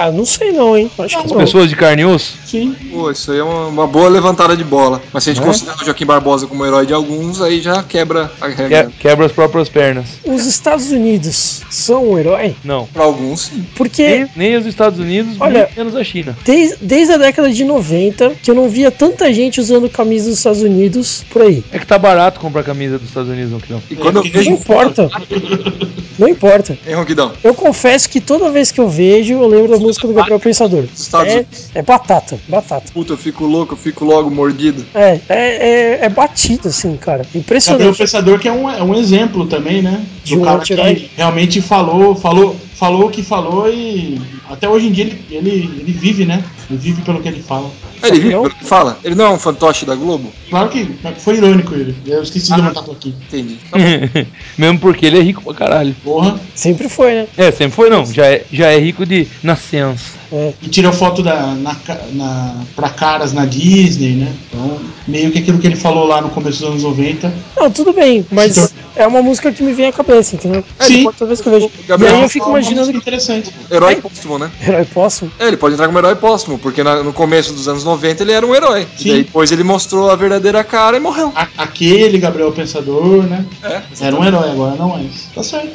Ah, 0.00 0.10
não 0.10 0.24
sei 0.24 0.52
não, 0.52 0.76
hein? 0.76 0.90
Acho 0.98 1.18
que 1.18 1.24
As 1.24 1.30
não. 1.30 1.38
pessoas 1.38 1.68
de 1.68 1.76
carne 1.76 2.02
e 2.02 2.04
osso? 2.06 2.34
Sim. 2.46 2.74
Pô, 2.90 3.10
isso 3.10 3.30
aí 3.32 3.38
é 3.38 3.42
uma, 3.42 3.66
uma 3.66 3.86
boa 3.86 4.08
levantada 4.08 4.56
de 4.56 4.64
bola. 4.64 5.00
Mas 5.12 5.24
se 5.24 5.30
a 5.30 5.34
gente 5.34 5.42
É? 5.42 5.46
considera 5.46 5.76
o 5.80 5.84
Joaquim 5.84 6.06
Barbosa 6.06 6.46
como 6.46 6.64
herói 6.64 6.86
de 6.86 6.94
alguns, 6.94 7.40
aí 7.42 7.60
já 7.60 7.82
quebra 7.82 8.30
a 8.40 8.48
regra. 8.48 8.84
Que- 8.84 8.98
quebra 8.98 9.26
as 9.26 9.32
próprias 9.32 9.68
pernas. 9.68 10.06
Os 10.24 10.46
Estados 10.46 10.90
Unidos 10.90 11.62
são 11.70 12.12
um 12.12 12.18
herói? 12.18 12.54
Não. 12.64 12.86
Pra 12.86 13.04
alguns, 13.04 13.42
sim. 13.42 13.64
Porque 13.76 14.02
Nem, 14.08 14.26
nem 14.36 14.56
os 14.56 14.66
Estados 14.66 14.98
Unidos, 14.98 15.36
Olha- 15.38 15.68
menos 15.76 15.94
a 15.94 16.02
China. 16.02 16.36
desde, 16.44 16.76
desde 16.80 17.12
a 17.14 17.16
década 17.18 17.52
de 17.52 17.64
90 17.64 18.30
que 18.42 18.50
eu 18.50 18.54
não 18.54 18.68
via 18.68 18.90
tanta 18.90 19.32
gente 19.32 19.60
usando 19.60 19.88
camisa 19.90 20.28
dos 20.30 20.38
Estados 20.38 20.62
Unidos 20.62 21.24
por 21.30 21.42
aí. 21.42 21.62
É 21.72 21.78
que 21.78 21.86
tá 21.86 21.98
barato 21.98 22.40
comprar 22.40 22.62
camisa 22.62 22.98
dos 22.98 23.08
Estados 23.08 23.30
Unidos, 23.30 23.50
não 23.52 23.60
que 23.60 23.72
não. 23.72 23.82
E 23.90 23.96
quando 23.96 24.16
eu 24.16 24.22
porque 24.22 24.36
Não 24.38 24.44
vejo. 24.44 24.56
importa. 24.56 25.10
Não 26.20 26.28
importa. 26.28 26.78
Hein, 26.86 26.94
Ronquidão? 26.94 27.32
Eu 27.42 27.54
confesso 27.54 28.06
que 28.10 28.20
toda 28.20 28.50
vez 28.50 28.70
que 28.70 28.78
eu 28.78 28.90
vejo, 28.90 29.32
eu 29.32 29.48
lembro 29.48 29.70
da 29.70 29.78
música 29.78 30.06
do 30.06 30.12
Gabriel 30.12 30.38
Pensador. 30.38 30.84
É, 31.26 31.78
é 31.78 31.82
batata, 31.82 32.38
batata. 32.46 32.92
Puta, 32.92 33.14
eu 33.14 33.16
fico 33.16 33.46
louco, 33.46 33.72
eu 33.72 33.78
fico 33.78 34.04
logo 34.04 34.30
mordido. 34.30 34.84
É, 34.94 35.18
é, 35.30 35.38
é, 35.38 35.98
é 36.02 36.08
batido, 36.10 36.68
assim, 36.68 36.94
cara. 36.98 37.22
Gabriel 37.22 37.40
Impressionante. 37.40 37.96
Pensador 37.96 38.38
que 38.38 38.48
é 38.48 38.52
um, 38.52 38.68
é 38.68 38.82
um 38.82 38.94
exemplo 38.94 39.46
também, 39.46 39.80
né? 39.80 40.04
De 40.22 40.34
Do 40.34 40.42
um 40.42 40.44
cara 40.44 40.60
que 40.60 41.10
realmente 41.16 41.62
falou, 41.62 42.14
falou, 42.14 42.54
falou 42.74 43.06
o 43.06 43.10
que 43.10 43.22
falou 43.22 43.72
e 43.72 44.20
até 44.50 44.68
hoje 44.68 44.88
em 44.88 44.92
dia 44.92 45.04
ele, 45.04 45.24
ele, 45.30 45.50
ele 45.80 45.92
vive, 45.92 46.26
né? 46.26 46.44
Ele 46.68 46.78
vive 46.78 47.00
pelo 47.00 47.22
que 47.22 47.28
ele 47.28 47.42
fala. 47.42 47.70
É, 48.02 48.08
ele 48.08 48.20
que 48.50 48.54
que 48.56 48.64
fala. 48.64 48.98
Ele 49.04 49.14
não 49.14 49.24
é 49.26 49.30
um 49.30 49.38
fantoche 49.38 49.84
da 49.86 49.94
Globo? 49.94 50.32
Claro 50.48 50.68
que 50.68 50.88
foi 51.18 51.36
irônico 51.36 51.74
ele. 51.74 51.94
Eu 52.06 52.22
esqueci 52.22 52.52
Ah. 52.52 52.56
de 52.56 52.62
levantar 52.62 52.80
aqui. 52.90 53.14
Entendi. 53.28 53.58
Mesmo 54.56 54.78
porque 54.78 55.06
ele 55.06 55.18
é 55.18 55.22
rico 55.22 55.42
pra 55.42 55.54
caralho. 55.54 55.94
Porra. 56.02 56.38
Sempre 56.54 56.88
foi, 56.88 57.12
né? 57.14 57.26
É, 57.36 57.50
sempre 57.50 57.74
foi 57.76 57.90
não. 57.90 58.04
Já 58.06 58.26
é, 58.26 58.44
já 58.52 58.68
é 58.68 58.78
rico 58.78 59.04
de 59.06 59.26
nascença. 59.42 60.18
É. 60.32 60.52
E 60.62 60.68
tirou 60.68 60.92
foto 60.92 61.22
da, 61.24 61.54
na, 61.56 61.76
na, 62.12 62.54
pra 62.76 62.88
caras 62.88 63.32
na 63.32 63.44
Disney, 63.46 64.10
né? 64.14 64.32
Então, 64.48 64.78
meio 65.08 65.30
que 65.32 65.40
aquilo 65.40 65.58
que 65.58 65.66
ele 65.66 65.74
falou 65.74 66.06
lá 66.06 66.20
no 66.22 66.28
começo 66.30 66.60
dos 66.60 66.68
anos 66.68 66.82
90. 66.84 67.32
Não, 67.56 67.68
tudo 67.68 67.92
bem, 67.92 68.24
mas 68.30 68.56
Então- 68.56 68.68
é 68.94 69.06
uma 69.08 69.22
música 69.22 69.50
que 69.50 69.60
me 69.60 69.72
vem 69.72 69.86
à 69.86 69.92
cabeça, 69.92 70.36
entendeu? 70.36 70.62
Sim. 70.78 71.02
Toda 71.18 71.26
vez 71.26 71.40
que 71.40 71.48
eu 71.48 71.52
vejo. 71.52 71.70
Gabriel 71.88 72.12
e 72.12 72.16
aí 72.18 72.22
eu 72.22 72.28
fico 72.28 72.48
imaginando 72.48 72.80
música 72.82 72.98
interessante. 72.98 73.50
Herói 73.68 73.96
póstumo, 73.96 74.38
né? 74.38 74.48
Herói 74.64 74.84
póstumo. 74.84 75.32
É, 75.36 75.48
ele 75.48 75.56
pode 75.56 75.74
entrar 75.74 75.86
como 75.88 75.98
herói 75.98 76.14
póstumo, 76.14 76.60
porque 76.60 76.84
na- 76.84 77.02
no 77.02 77.12
começo 77.12 77.52
dos 77.52 77.66
anos 77.66 77.82
90 77.82 77.89
ele 78.22 78.32
era 78.32 78.46
um 78.46 78.54
herói. 78.54 78.86
Sim. 78.96 79.08
E 79.08 79.12
daí 79.12 79.24
depois 79.24 79.50
ele 79.52 79.62
mostrou 79.64 80.10
a 80.10 80.16
verdadeira 80.16 80.62
cara 80.64 80.96
e 80.96 81.00
morreu. 81.00 81.32
A- 81.34 81.48
aquele 81.58 82.18
Gabriel 82.18 82.52
Pensador, 82.52 83.22
né? 83.24 83.44
É, 83.62 83.80
Era 84.00 84.16
um 84.16 84.24
herói, 84.24 84.50
agora 84.50 84.74
não 84.76 84.88
mais. 84.90 85.28
Tá 85.34 85.42
certo. 85.42 85.70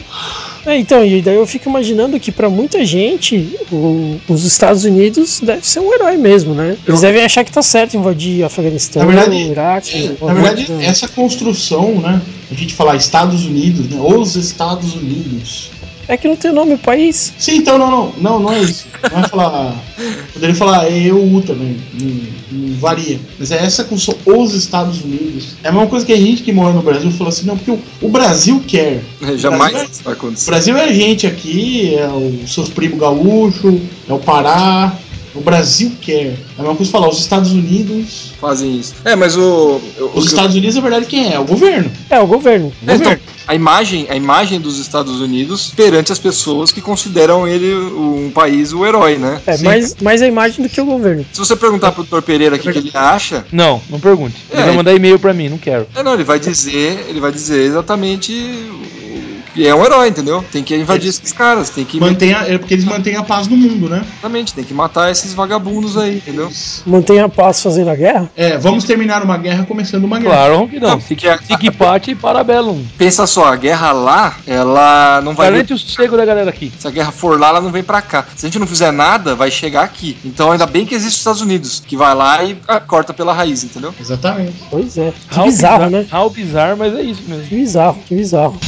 É, 0.65 0.77
então, 0.79 1.05
e 1.05 1.21
daí 1.21 1.35
eu 1.35 1.45
fico 1.45 1.69
imaginando 1.69 2.19
que 2.19 2.31
pra 2.31 2.49
muita 2.49 2.83
gente, 2.83 3.55
o- 3.71 4.19
os 4.27 4.43
Estados 4.45 4.83
Unidos 4.83 5.39
deve 5.39 5.67
ser 5.67 5.79
um 5.79 5.93
herói 5.93 6.17
mesmo, 6.17 6.55
né? 6.55 6.75
Eles 6.87 7.01
devem 7.01 7.23
achar 7.23 7.43
que 7.43 7.51
tá 7.51 7.61
certo 7.61 7.95
invadir 7.95 8.43
Afeganistão, 8.43 9.03
Na 9.03 9.07
verdade, 9.11 9.35
Iraque. 9.35 10.17
Na 10.19 10.33
verdade, 10.33 10.67
essa 10.81 11.07
construção, 11.07 12.01
né? 12.01 12.19
A 12.49 12.53
gente 12.55 12.73
falar 12.73 12.95
Estados 12.95 13.45
Unidos, 13.45 13.87
né? 13.89 13.99
Os 14.01 14.35
Estados 14.35 14.95
Unidos. 14.95 15.69
É 16.07 16.15
que 16.17 16.27
não 16.27 16.35
tem 16.35 16.51
nome 16.53 16.75
o 16.75 16.77
país. 16.77 17.33
Sim, 17.37 17.57
então 17.57 17.77
não, 17.79 17.89
não, 17.89 18.13
não, 18.17 18.39
não 18.39 18.51
é 18.53 18.61
isso. 18.61 18.85
Não 19.11 19.19
é 19.19 19.27
falar. 19.27 19.75
Poderia 20.33 20.55
falar 20.55 20.89
EU 20.91 21.41
também. 21.45 21.77
Não, 21.99 22.21
não 22.51 22.75
varia. 22.77 23.19
Mas 23.39 23.51
é 23.51 23.57
essa 23.63 23.83
com 23.83 23.95
os 23.95 24.53
Estados 24.53 25.01
Unidos. 25.03 25.55
É 25.63 25.69
a 25.69 25.71
mesma 25.71 25.87
coisa 25.87 26.05
que 26.05 26.13
a 26.13 26.17
gente 26.17 26.43
que 26.43 26.51
mora 26.51 26.73
no 26.73 26.81
Brasil 26.83 27.09
falou 27.11 27.29
assim, 27.29 27.45
não, 27.47 27.57
porque 27.57 27.71
o, 27.71 27.79
o 28.01 28.09
Brasil 28.09 28.63
quer. 28.67 29.01
O 29.25 29.37
Jamais 29.37 29.71
Brasil 29.71 29.89
isso 29.91 30.03
vai 30.03 30.13
O 30.13 30.17
acontecer. 30.17 30.45
Brasil 30.51 30.77
é 30.77 30.83
a 30.85 30.93
gente 30.93 31.25
aqui, 31.25 31.95
é 31.95 32.07
os 32.07 32.53
seus 32.53 32.69
primos 32.69 32.99
gaúcho, 32.99 33.79
é 34.07 34.13
o 34.13 34.19
Pará. 34.19 34.95
O 35.33 35.41
Brasil 35.41 35.91
quer. 35.99 36.27
É 36.27 36.35
a 36.59 36.61
mesma 36.61 36.75
coisa 36.75 36.91
falar, 36.91 37.09
os 37.09 37.19
Estados 37.19 37.51
Unidos. 37.51 38.31
Fazem 38.39 38.77
isso. 38.77 38.93
É, 39.03 39.15
mas 39.17 39.35
o. 39.35 39.81
o- 39.99 40.11
Os 40.13 40.23
o- 40.25 40.27
Estados 40.27 40.55
Unidos, 40.55 40.75
na 40.75 40.81
verdade, 40.81 41.07
quem 41.07 41.27
é? 41.29 41.33
É 41.33 41.39
o 41.39 41.43
governo. 41.43 41.91
É, 42.09 42.19
o 42.21 42.27
governo. 42.27 42.67
O 42.67 42.71
É, 42.89 42.95
então, 42.95 42.97
governo. 42.99 43.21
A 43.47 43.53
imagem, 43.55 44.07
a 44.09 44.15
imagem 44.15 44.59
dos 44.59 44.79
Estados 44.79 45.19
Unidos 45.21 45.71
perante 45.75 46.11
as 46.11 46.19
pessoas 46.19 46.71
que 46.71 46.81
consideram 46.81 47.47
ele 47.47 47.73
um 47.75 48.31
país 48.33 48.73
o 48.73 48.85
herói, 48.85 49.17
né? 49.17 49.41
É, 49.45 49.57
Sim. 49.57 49.63
mais, 49.65 49.95
mais 50.01 50.21
a 50.21 50.27
imagem 50.27 50.63
do 50.63 50.69
que 50.69 50.79
o 50.81 50.85
governo. 50.85 51.25
Se 51.31 51.39
você 51.39 51.55
perguntar 51.55 51.91
pro 51.91 52.03
Dr. 52.03 52.21
Pereira 52.21 52.55
o 52.55 52.59
que, 52.59 52.71
que 52.71 52.77
ele 52.77 52.91
acha, 52.93 53.45
Não, 53.51 53.81
não 53.89 53.99
pergunte. 53.99 54.35
Ele 54.51 54.61
É. 54.61 54.65
vai 54.65 54.75
mandar 54.75 54.93
e-mail 54.93 55.19
pra 55.19 55.33
mim, 55.33 55.49
não 55.49 55.57
quero. 55.57 55.87
é, 55.95 56.03
não, 56.03 56.13
ele 56.13 56.23
vai 56.23 56.39
dizer, 56.39 57.05
ele 57.09 57.19
vai 57.19 57.31
dizer 57.31 57.61
exatamente 57.61 58.33
que 59.55 59.65
é 59.67 59.73
um 59.73 59.83
herói, 59.85 60.09
entendeu? 60.09 60.43
Tem 60.51 60.61
que 60.63 60.75
invadir 60.75 61.09
esses 61.09 61.31
caras, 61.31 61.69
tem 61.69 61.85
que 61.85 61.99
Mantém 61.99 62.33
a- 62.33 62.43
é 62.47 62.57
porque 62.57 62.73
eles 62.73 62.83
mantêm 62.85 63.15
a 63.15 63.23
paz 63.23 63.47
no 63.47 63.55
mundo, 63.55 63.89
né? 63.89 64.03
exatamente, 64.13 64.53
tem 64.53 64.63
que 64.63 64.73
matar 64.73 65.09
esses 65.09 65.33
vagabundos 65.33 65.97
aí, 65.97 66.17
entendeu? 66.17 66.51
Mantenha 66.85 67.25
a 67.25 67.29
paz 67.29 67.63
fazendo 67.63 67.89
a 67.89 67.95
guerra? 67.95 68.29
É, 68.35 68.57
vamos 68.57 68.83
terminar 68.83 69.23
uma 69.23 69.37
guerra 69.37 69.65
começando 69.65 70.03
uma 70.03 70.19
guerra. 70.19 70.35
Claro 70.35 70.67
que 70.67 70.77
Ah, 70.77 70.81
não. 70.81 70.99
porque 70.99 71.27
a- 71.27 71.37
Siquipate 71.39 72.11
e 72.11 72.15
Parabellum. 72.15 72.83
Pensa 72.97 73.25
só, 73.25 73.45
a 73.45 73.55
guerra 73.55 73.91
lá, 73.93 74.35
ela 74.45 75.21
não 75.23 75.33
vai 75.33 75.49
Garante 75.49 75.73
o 75.73 75.77
sossego 75.77 76.17
da 76.17 76.25
galera 76.25 76.49
aqui. 76.49 76.71
Se 76.77 76.87
a 76.87 76.91
guerra 76.91 77.11
for 77.13 77.39
lá, 77.39 77.47
ela 77.49 77.61
não 77.61 77.71
vem 77.71 77.83
pra 77.83 78.01
cá. 78.01 78.25
Se 78.35 78.45
a 78.45 78.49
gente 78.49 78.59
não 78.59 78.67
fizer 78.67 78.91
nada, 78.91 79.35
vai 79.35 79.49
chegar 79.49 79.83
aqui. 79.83 80.17
Então 80.25 80.51
ainda 80.51 80.65
bem 80.65 80.85
que 80.85 80.93
existe 80.93 81.13
os 81.13 81.19
Estados 81.19 81.41
Unidos, 81.41 81.81
que 81.85 81.95
vai 81.95 82.13
lá 82.13 82.43
e 82.43 82.57
ah, 82.67 82.79
corta 82.81 83.13
pela 83.13 83.31
raiz, 83.33 83.63
entendeu? 83.63 83.93
Exatamente. 83.99 84.55
Pois 84.69 84.97
é. 84.97 85.13
Que 85.29 85.39
How 85.39 85.45
bizarro, 85.45 85.85
bizar- 85.85 85.89
né? 85.91 86.05
How 86.11 86.29
bizarro, 86.29 86.77
mas 86.77 86.93
é 86.93 87.01
isso 87.03 87.21
mesmo. 87.27 87.43
Que 87.47 87.55
bizarro, 87.55 87.97
que 88.05 88.15
bizarro. 88.15 88.59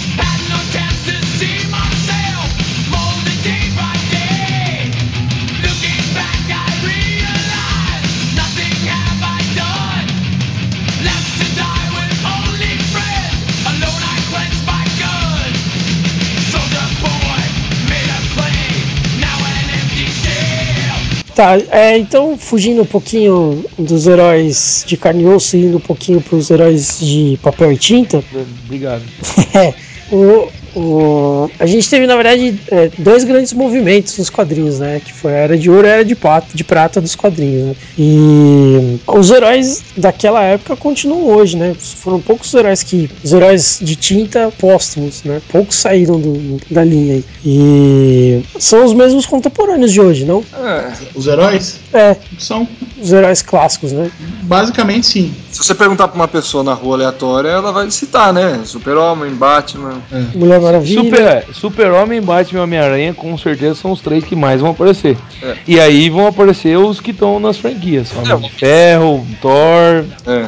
Tá, 21.38 21.55
é, 21.69 21.95
então, 21.95 22.35
fugindo 22.35 22.81
um 22.81 22.85
pouquinho 22.85 23.63
dos 23.77 24.07
heróis 24.07 24.83
de 24.88 24.97
carne 24.97 25.21
e 25.21 25.27
osso 25.27 25.55
e 25.55 25.65
indo 25.65 25.77
um 25.77 25.79
pouquinho 25.79 26.19
pros 26.19 26.49
heróis 26.49 26.99
de 26.99 27.38
papel 27.43 27.73
e 27.73 27.77
tinta, 27.77 28.23
Obrigado. 28.65 29.03
É, 29.53 29.71
o, 30.11 30.49
o- 30.80 31.49
a 31.59 31.65
gente 31.65 31.89
teve, 31.89 32.05
na 32.07 32.15
verdade, 32.15 32.59
é, 32.71 32.89
dois 32.97 33.23
grandes 33.23 33.53
movimentos 33.53 34.17
nos 34.17 34.30
quadrinhos, 34.30 34.80
né? 34.80 35.01
Que 35.03 35.13
foi 35.13 35.32
a 35.34 35.38
Era 35.38 35.57
de 35.57 35.69
Ouro 35.69 35.88
e 35.88 35.89
a 35.89 35.93
Era 35.95 36.05
de, 36.05 36.15
Pato, 36.15 36.55
de 36.55 36.63
Prata 36.63 37.01
dos 37.01 37.15
quadrinhos, 37.15 37.67
né? 37.69 37.75
E 37.97 38.99
os 39.07 39.32
heróis 39.32 39.84
daquela 39.95 40.41
época 40.43 40.75
continuam 40.75 41.25
hoje, 41.36 41.57
né? 41.57 41.75
Foram 41.80 42.19
poucos 42.19 42.53
heróis 42.53 42.84
que... 42.84 43.09
Os 43.23 43.34
heróis 43.34 43.80
de 43.82 43.95
tinta 43.95 44.51
póstumos, 44.59 45.23
né? 45.23 45.41
Poucos 45.51 45.75
saíram 45.78 46.19
do- 46.19 46.57
da 46.69 46.84
linha 46.84 47.15
aí. 47.15 47.25
E 47.45 48.43
são 48.59 48.86
os 48.86 48.93
mesmos 48.93 49.25
contemporâneos 49.25 49.91
de 49.91 49.99
hoje, 50.01 50.25
não? 50.25 50.43
É, 50.53 50.91
Os 51.15 51.28
heróis 51.28 51.80
É, 51.93 52.15
são, 52.38 52.67
os 53.01 53.11
heróis 53.11 53.41
clássicos, 53.41 53.91
né? 53.91 54.11
basicamente, 54.43 55.07
sim. 55.07 55.34
se 55.51 55.57
você 55.63 55.73
perguntar 55.75 56.07
pra 56.07 56.15
uma 56.15 56.28
pessoa 56.28 56.63
na 56.63 56.73
rua 56.73 56.95
aleatória, 56.95 57.49
ela 57.49 57.71
vai 57.71 57.89
citar, 57.91 58.32
né? 58.32 58.61
Super-Homem, 58.63 59.32
Batman. 59.34 60.01
Mulher 60.36 60.59
Maravilha. 60.68 61.03
Super, 61.03 61.22
é, 61.22 61.43
Super-Homem, 61.53 62.22
Batman 62.22 62.59
e 62.59 62.63
Homem-Aranha, 62.63 63.13
com 63.13 63.38
certeza 63.38 63.76
são 63.76 63.91
os 63.91 64.01
três 64.01 64.24
que 64.24 64.36
mais 64.36 64.61
vão 64.61 64.72
aparecer. 64.72 65.18
É. 65.41 65.55
E 65.68 65.80
aí 65.80 66.09
vão 66.09 66.28
aparecer 66.28 66.78
os 66.78 66.99
que 67.01 67.11
estão 67.11 67.39
nas 67.39 67.57
franquias. 67.57 68.11
Homem 68.15 68.32
É. 68.32 68.36
de 68.47 68.51
Ferro, 68.51 69.26
Thor. 69.41 70.05
É. 70.26 70.47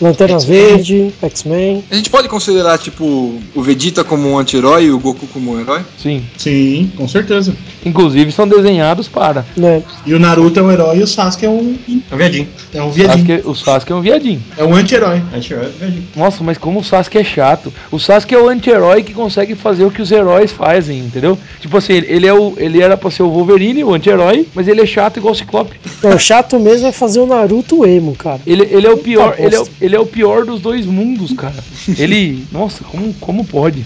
Lanterna 0.00 0.38
Verde, 0.38 1.12
X-Men. 1.22 1.84
A 1.90 1.94
gente 1.96 2.10
pode 2.10 2.28
considerar, 2.28 2.78
tipo, 2.78 3.38
o 3.54 3.62
Vegeta 3.62 4.04
como 4.04 4.28
um 4.30 4.38
anti-herói 4.38 4.84
e 4.84 4.90
o 4.90 4.98
Goku 4.98 5.26
como 5.28 5.52
um 5.54 5.60
herói? 5.60 5.80
Sim. 5.98 6.24
Sim, 6.36 6.90
com 6.96 7.06
certeza. 7.08 7.54
Inclusive 7.84 8.32
são 8.32 8.48
desenhados 8.48 9.08
para. 9.08 9.44
Né? 9.56 9.82
E 10.06 10.14
o 10.14 10.18
Naruto 10.18 10.58
é 10.58 10.62
um 10.62 10.70
herói 10.72 10.98
e 10.98 11.02
o 11.02 11.06
Sasuke 11.06 11.44
é 11.44 11.50
um, 11.50 11.76
É 12.10 12.14
um 12.14 12.18
viadinho. 12.18 12.48
é 12.72 12.82
um 12.82 12.90
viadinho. 12.90 13.26
Sasuke, 13.26 13.48
o 13.48 13.54
Sasuke 13.54 13.92
é 13.92 13.94
um 13.94 14.00
viadinho. 14.00 14.42
É 14.56 14.64
um 14.64 14.74
anti-herói. 14.74 15.22
A 15.32 15.36
gente 15.36 15.52
é 15.52 15.56
um 15.58 15.60
viadinho. 15.78 16.04
Nossa, 16.16 16.42
mas 16.42 16.56
como 16.56 16.80
o 16.80 16.84
Sasuke 16.84 17.18
é 17.18 17.24
chato. 17.24 17.72
O 17.90 17.98
Sasuke 17.98 18.34
é 18.34 18.38
o 18.38 18.48
anti-herói 18.48 19.02
que 19.02 19.12
consegue 19.12 19.43
fazer 19.54 19.84
o 19.84 19.90
que 19.90 20.00
os 20.00 20.10
heróis 20.12 20.50
fazem, 20.52 21.00
entendeu? 21.00 21.36
Tipo 21.60 21.76
assim, 21.76 21.92
ele, 21.94 22.26
é 22.26 22.32
o, 22.32 22.54
ele 22.56 22.80
era 22.80 22.96
pra 22.96 23.10
ser 23.10 23.22
o 23.24 23.30
Wolverine, 23.30 23.84
o 23.84 23.92
anti-herói, 23.92 24.46
mas 24.54 24.68
ele 24.68 24.80
é 24.80 24.86
chato 24.86 25.16
igual 25.18 25.32
o 25.32 25.36
Ciclope. 25.36 25.76
Não, 26.02 26.14
o 26.14 26.18
chato 26.18 26.58
mesmo 26.58 26.86
é 26.86 26.92
fazer 26.92 27.20
o 27.20 27.26
Naruto 27.26 27.84
emo, 27.84 28.14
cara. 28.14 28.40
Ele, 28.46 28.62
ele 28.70 28.86
é 28.86 28.90
o 28.90 28.96
pior, 28.98 29.34
ele 29.38 29.54
é, 29.56 29.60
o- 29.60 29.68
ele 29.80 29.96
é 29.96 30.00
o 30.00 30.06
pior 30.06 30.44
dos 30.46 30.60
dois 30.60 30.86
mundos, 30.86 31.32
cara. 31.32 31.54
Ele, 31.98 32.44
nossa, 32.52 32.82
como, 32.84 33.12
como 33.20 33.44
pode? 33.44 33.84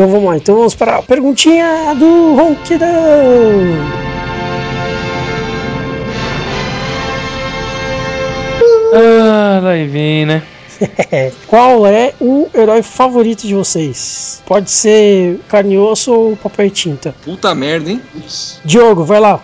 Então 0.00 0.10
vamos 0.10 0.30
lá, 0.30 0.36
então 0.38 0.56
vamos 0.56 0.74
para 0.74 0.96
a 0.96 1.02
perguntinha 1.02 1.94
do 1.94 2.34
Ronquidão. 2.34 2.88
Ah, 8.94 9.60
lá 9.62 9.72
vem, 9.86 10.24
né? 10.24 10.42
Qual 11.46 11.86
é 11.86 12.14
o 12.18 12.48
herói 12.54 12.82
favorito 12.82 13.46
de 13.46 13.54
vocês? 13.54 14.42
Pode 14.46 14.70
ser 14.70 15.38
carne 15.46 15.74
e 15.74 15.78
osso 15.78 16.14
ou 16.14 16.34
papel 16.34 16.68
e 16.68 16.70
tinta. 16.70 17.14
Puta 17.22 17.54
merda, 17.54 17.90
hein? 17.90 18.00
Diogo, 18.64 19.04
vai 19.04 19.20
lá. 19.20 19.38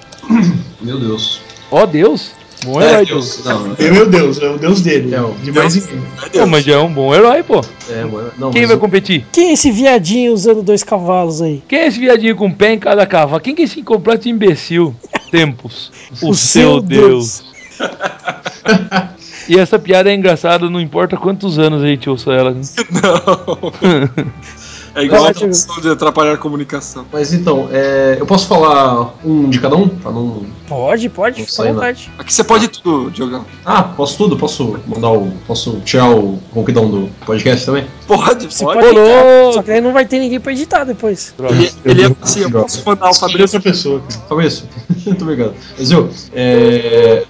Meu 0.80 0.98
Deus. 0.98 1.42
Ó 1.70 1.84
Deus, 1.84 2.32
bom 2.64 2.80
É, 2.80 2.88
herói, 2.90 3.06
Deus. 3.06 3.36
Deus. 3.36 3.44
Não, 3.44 3.76
E, 3.78 3.90
meu 3.90 4.08
Deus, 4.08 4.40
é 4.40 4.48
o 4.48 4.58
deus 4.58 4.80
dele. 4.80 5.14
É 5.14 5.20
o 5.20 5.32
de 5.42 5.52
mais 5.52 5.74
ninguém. 5.74 6.02
Pô, 6.32 6.46
mas 6.46 6.64
já 6.64 6.74
é 6.74 6.78
um 6.78 6.92
bom 6.92 7.14
herói, 7.14 7.42
pô. 7.42 7.60
é, 7.90 8.04
mano, 8.04 8.30
não, 8.38 8.50
Quem 8.50 8.66
vai 8.66 8.76
o- 8.76 8.80
competir? 8.80 9.24
Quem 9.32 9.50
é 9.50 9.52
esse 9.52 9.70
viadinho 9.70 10.32
usando 10.32 10.62
dois 10.62 10.82
cavalos 10.82 11.40
aí? 11.42 11.62
Quem 11.68 11.80
é 11.80 11.86
esse 11.86 11.98
viadinho 12.00 12.34
com 12.36 12.50
pé 12.50 12.72
em 12.72 12.78
cada 12.78 13.06
cavalo? 13.06 13.40
Quem 13.40 13.54
que 13.54 13.62
é 13.62 13.64
esse 13.66 13.82
completo 13.82 14.28
imbecil? 14.28 14.94
Tempos. 15.30 15.92
O, 16.22 16.34
seu 16.34 16.80
Deus. 16.80 17.44
e 19.48 19.58
essa 19.58 19.78
piada 19.78 20.10
é 20.10 20.14
engraçada, 20.14 20.68
não 20.70 20.80
importa 20.80 21.16
quantos 21.16 21.58
anos 21.58 21.82
a 21.82 21.86
gente 21.86 22.08
ouça 22.08 22.32
ela. 22.32 22.52
né? 22.52 22.60
Não. 22.90 23.72
É 24.96 25.02
igual 25.04 25.22
Vai 25.24 25.32
a 25.32 25.46
opção 25.46 25.80
de 25.82 25.90
atrapalhar 25.90 26.32
a 26.32 26.36
comunicação. 26.38 27.04
Mas 27.12 27.34
então, 27.34 27.68
é, 27.70 28.16
eu 28.18 28.24
posso 28.24 28.46
falar 28.46 29.14
um 29.22 29.50
de 29.50 29.60
cada 29.60 29.76
um? 29.76 29.88
Pra 29.88 30.10
não. 30.10 30.42
Pode, 30.66 31.10
pode, 31.10 31.40
Não 31.40 31.46
fica 31.46 31.62
à 31.62 31.64
não. 31.66 31.74
vontade. 31.74 32.10
Aqui 32.18 32.32
você 32.32 32.42
pode 32.42 32.68
tudo, 32.68 33.10
Diogão. 33.10 33.44
Ah, 33.62 33.82
posso 33.82 34.16
tudo? 34.16 34.38
Posso 34.38 34.78
mandar 34.86 35.10
o. 35.10 35.30
Posso 35.46 35.80
tirar 35.84 36.08
o 36.10 36.40
ronquidão 36.50 36.88
do 36.90 37.10
podcast 37.26 37.66
também? 37.66 37.86
Pode, 38.06 38.46
Você 38.50 38.64
pode. 38.64 38.80
pode 38.80 38.96
editar, 38.98 39.52
só 39.52 39.62
que 39.62 39.70
aí 39.70 39.80
não 39.82 39.92
vai 39.92 40.06
ter 40.06 40.18
ninguém 40.18 40.40
pra 40.40 40.52
editar 40.52 40.84
depois. 40.84 41.34
Ele, 41.38 41.70
ele 41.84 42.02
é 42.04 42.16
assim, 42.22 42.40
eu 42.40 42.50
posso 42.50 42.82
mandar 42.86 43.08
o 43.08 43.10
Escolhe 43.10 43.32
Fabrício. 43.32 43.56
outra 43.58 43.70
pessoa. 43.70 44.00
cara. 44.00 44.20
Fabrício, 44.30 44.64
muito 45.04 45.22
obrigado. 45.22 45.54
Mas 45.78 45.90
viu, 45.90 46.08
é. 46.32 47.22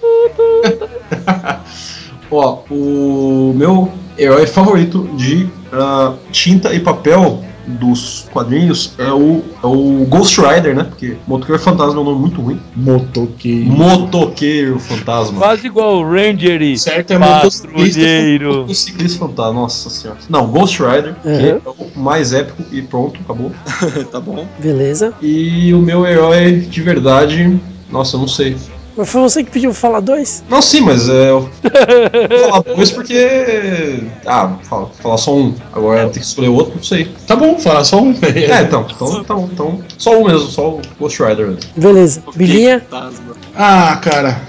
Ó, 2.31 2.61
o 2.71 3.53
meu 3.57 3.91
herói 4.19 4.47
favorito 4.47 5.09
de 5.17 5.49
ah, 5.73 6.15
tinta 6.33 6.73
e 6.73 6.81
papel 6.81 7.43
dos 7.67 8.27
quadrinhos 8.33 8.93
é 8.99 9.11
o, 9.13 9.43
é 9.63 9.67
o 9.67 10.07
Ghost 10.09 10.41
Rider, 10.41 10.75
né? 10.75 10.85
Porque 10.85 11.17
Motoqueiro 11.27 11.61
Fantasma 11.61 11.95
é 11.99 12.01
um 12.01 12.05
nome 12.05 12.21
muito 12.21 12.41
ruim. 12.41 12.61
Motoqueiro. 12.75 13.67
Motoqueiro 13.71 14.79
Fantasma. 14.79 15.39
Quase 15.39 15.67
igual 15.67 15.99
o 15.99 16.05
Ranger 16.09 16.63
e 16.63 16.79
Certo, 16.79 17.13
é 17.13 17.19
motociclista. 17.19 17.99
Patrulheiro. 18.01 18.55
Motociclista 18.61 19.19
Fantasma, 19.19 19.53
nossa 19.61 19.91
senhora. 19.91 20.19
Não, 20.29 20.47
Ghost 20.47 20.81
Rider, 20.83 21.15
que 21.23 21.29
Uhum. 21.29 21.47
é 21.47 21.61
o 21.97 22.01
mais 22.01 22.33
épico 22.33 22.63
e 22.73 22.83
pronto, 22.83 23.21
acabou. 23.23 23.51
tá 24.11 24.21
bom. 24.21 24.47
Beleza. 24.59 25.13
E 25.21 25.73
o 25.75 25.79
meu 25.79 26.07
herói 26.07 26.53
de 26.61 26.81
verdade, 26.83 27.59
nossa, 27.91 28.17
eu 28.17 28.21
não 28.21 28.29
sei. 28.29 28.57
Mas 28.97 29.11
foi 29.11 29.21
você 29.21 29.45
que 29.45 29.51
pediu 29.51 29.71
pra 29.71 29.79
falar 29.79 30.01
dois? 30.01 30.43
Não, 30.49 30.63
sim, 30.63 30.81
mas 30.81 31.09
é. 31.09 31.31
Eu 31.31 31.41
vou 31.43 32.39
falar 32.51 32.63
dois 32.63 32.91
porque. 32.91 34.01
Ah, 34.25 34.47
vou 34.47 34.59
falar, 34.65 34.87
falar 34.87 35.19
só 35.19 35.37
um. 35.37 35.55
Agora 35.73 36.03
tem 36.05 36.13
que 36.13 36.27
escolher 36.27 36.49
outro, 36.49 36.77
não 36.77 36.83
sei. 36.83 37.11
Tá 37.27 37.37
bom, 37.37 37.59
fala 37.59 37.85
só 37.85 38.01
um. 38.01 38.15
É, 38.27 38.63
então, 38.63 38.87
então, 38.89 39.21
então, 39.21 39.51
então 39.53 39.81
só 39.99 40.19
um 40.19 40.25
mesmo, 40.27 40.49
só 40.49 40.71
o 40.71 40.83
Ghost 40.99 41.23
Rider 41.23 41.49
mesmo. 41.49 41.71
Beleza. 41.77 42.23
Bilinha, 42.35 42.81
Fantasma. 42.89 43.37
Ah, 43.55 43.97
cara. 44.03 44.41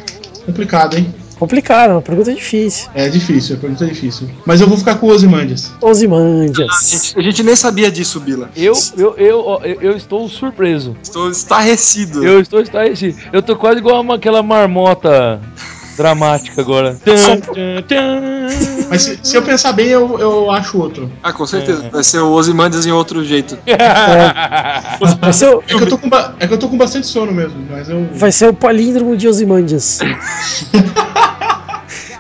Complicado, 0.45 0.97
hein? 0.97 1.13
Complicado, 1.39 1.91
uma 1.91 2.01
pergunta 2.01 2.33
difícil. 2.33 2.89
É 2.93 3.07
difícil, 3.09 3.55
a 3.55 3.59
pergunta 3.59 3.85
é 3.85 3.87
difícil. 3.87 4.27
Mas 4.45 4.61
eu 4.61 4.67
vou 4.67 4.77
ficar 4.77 4.95
com 4.95 5.07
o 5.07 5.09
Ozymandias. 5.11 5.71
A 5.81 5.85
Ozymandias. 5.85 6.67
gente, 6.89 7.19
a 7.19 7.21
gente 7.21 7.43
nem 7.43 7.55
sabia 7.55 7.91
disso, 7.91 8.19
Bila. 8.19 8.49
Eu, 8.55 8.73
eu, 8.97 9.15
eu, 9.17 9.59
eu, 9.63 9.81
eu 9.81 9.97
estou 9.97 10.27
surpreso. 10.29 10.95
Estou 11.01 11.29
estarrecido. 11.29 12.23
Eu 12.25 12.41
estou 12.41 12.61
estarrecido. 12.61 13.17
Eu 13.31 13.41
tô 13.41 13.55
quase 13.55 13.79
igual 13.79 14.01
uma, 14.01 14.15
aquela 14.15 14.41
marmota 14.43 15.39
dramática 15.97 16.61
agora. 16.61 16.95
Tum, 17.03 17.39
tum, 17.41 17.53
tum. 17.87 18.87
Mas 18.87 19.01
se, 19.01 19.19
se 19.23 19.35
eu 19.35 19.41
pensar 19.41 19.73
bem, 19.73 19.87
eu, 19.87 20.19
eu 20.19 20.51
acho 20.51 20.77
outro. 20.79 21.11
Ah, 21.23 21.33
com 21.33 21.45
certeza. 21.47 21.89
Vai 21.91 22.03
ser 22.03 22.19
o 22.19 22.31
Ozymandias 22.33 22.85
em 22.85 22.91
outro 22.91 23.23
jeito. 23.25 23.57
Vai 25.19 25.33
ser, 25.33 25.49
o, 25.49 25.63
É 25.67 25.73
que 25.73 25.73
eu 25.83 25.87
tô 25.89 25.97
com, 25.97 26.07
ba- 26.09 26.35
é 26.39 26.47
que 26.47 26.53
eu 26.53 26.57
tô 26.59 26.69
com 26.69 26.77
bastante 26.77 27.07
sono 27.07 27.31
mesmo, 27.31 27.57
mas 27.69 27.89
eu. 27.89 28.07
vai 28.13 28.31
ser 28.31 28.47
o 28.49 28.53
palíndromo 28.53 29.17
de 29.17 29.27
Ozymandias. 29.27 29.99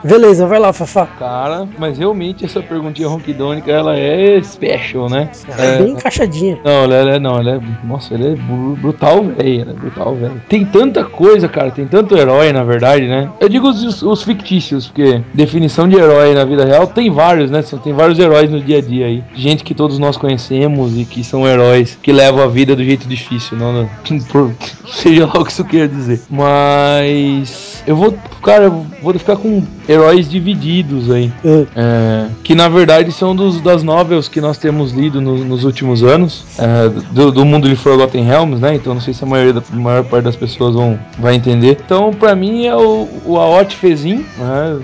Beleza, 0.03 0.45
vai 0.45 0.59
lá, 0.59 0.71
Fafá. 0.73 1.05
Cara, 1.17 1.67
mas 1.77 1.97
realmente 1.97 2.45
essa 2.45 2.61
perguntinha 2.61 3.07
ronquidônica, 3.07 3.71
ela 3.71 3.97
é 3.97 4.41
special, 4.41 5.09
né? 5.09 5.29
É 5.57 5.77
bem 5.79 5.91
encaixadinha. 5.93 6.57
Não, 6.63 6.83
ela, 6.83 6.95
ela 6.95 7.11
é, 7.15 7.19
não, 7.19 7.39
ela 7.39 7.55
é. 7.55 7.59
Nossa, 7.85 8.13
ela 8.13 8.27
é 8.29 8.35
bru- 8.35 8.75
brutal, 8.75 9.23
velho. 9.23 9.61
Ela 9.61 9.71
é 9.71 9.73
brutal, 9.73 10.15
velho. 10.15 10.41
Tem 10.47 10.65
tanta 10.65 11.03
coisa, 11.03 11.47
cara. 11.47 11.71
Tem 11.71 11.85
tanto 11.87 12.15
herói, 12.17 12.51
na 12.53 12.63
verdade, 12.63 13.07
né? 13.07 13.29
Eu 13.39 13.49
digo 13.49 13.67
os, 13.69 14.01
os 14.01 14.23
fictícios, 14.23 14.87
porque 14.87 15.21
definição 15.33 15.87
de 15.87 15.95
herói 15.95 16.33
na 16.33 16.45
vida 16.45 16.65
real 16.65 16.87
tem 16.87 17.09
vários, 17.09 17.49
né? 17.51 17.63
Tem 17.83 17.93
vários 17.93 18.17
heróis 18.19 18.49
no 18.49 18.59
dia 18.61 18.77
a 18.77 18.81
dia 18.81 19.05
aí. 19.07 19.23
Gente 19.35 19.63
que 19.63 19.73
todos 19.73 19.97
nós 19.99 20.17
conhecemos 20.17 20.97
e 20.97 21.05
que 21.05 21.23
são 21.23 21.47
heróis 21.47 21.97
que 22.01 22.11
levam 22.11 22.43
a 22.43 22.47
vida 22.47 22.75
do 22.75 22.83
jeito 22.83 23.07
difícil, 23.07 23.57
não, 23.57 23.73
não 23.73 23.89
por, 24.31 24.51
seja 24.87 25.25
lá 25.25 25.33
o 25.39 25.45
que 25.45 25.51
isso 25.51 25.65
quer 25.65 25.87
dizer. 25.87 26.21
Mas 26.29 27.83
eu 27.85 27.95
vou, 27.95 28.13
cara, 28.47 28.63
eu 28.63 28.85
vou 29.03 29.13
ficar 29.13 29.35
com 29.35 29.61
heróis 29.89 30.29
divididos 30.29 31.11
aí. 31.11 31.31
É. 31.43 31.65
É, 31.75 32.27
que 32.43 32.55
na 32.55 32.69
verdade 32.69 33.11
são 33.11 33.35
dos, 33.35 33.59
das 33.59 33.83
novels 33.83 34.29
que 34.29 34.39
nós 34.39 34.57
temos 34.57 34.93
lido 34.93 35.19
no- 35.19 35.43
nos 35.43 35.65
últimos 35.65 36.01
anos, 36.01 36.45
é, 36.57 36.87
do, 37.11 37.29
do 37.31 37.45
mundo 37.45 37.67
de 37.67 37.75
Forgotten 37.75 38.23
Realms, 38.23 38.61
né? 38.61 38.75
Então 38.75 38.93
não 38.93 39.01
sei 39.01 39.13
se 39.13 39.21
a 39.23 39.27
maioria 39.27 39.53
da 39.53 39.61
a 39.71 39.75
maior 39.75 40.03
parte 40.05 40.23
das 40.23 40.35
pessoas 40.37 40.73
vão 40.75 40.97
vai 41.19 41.35
entender. 41.35 41.77
Então 41.85 42.11
pra 42.13 42.33
mim 42.35 42.65
é 42.65 42.75
o, 42.75 43.07
o 43.25 43.37
Aot 43.37 43.75
Fezin, 43.75 44.25
né? 44.37 44.79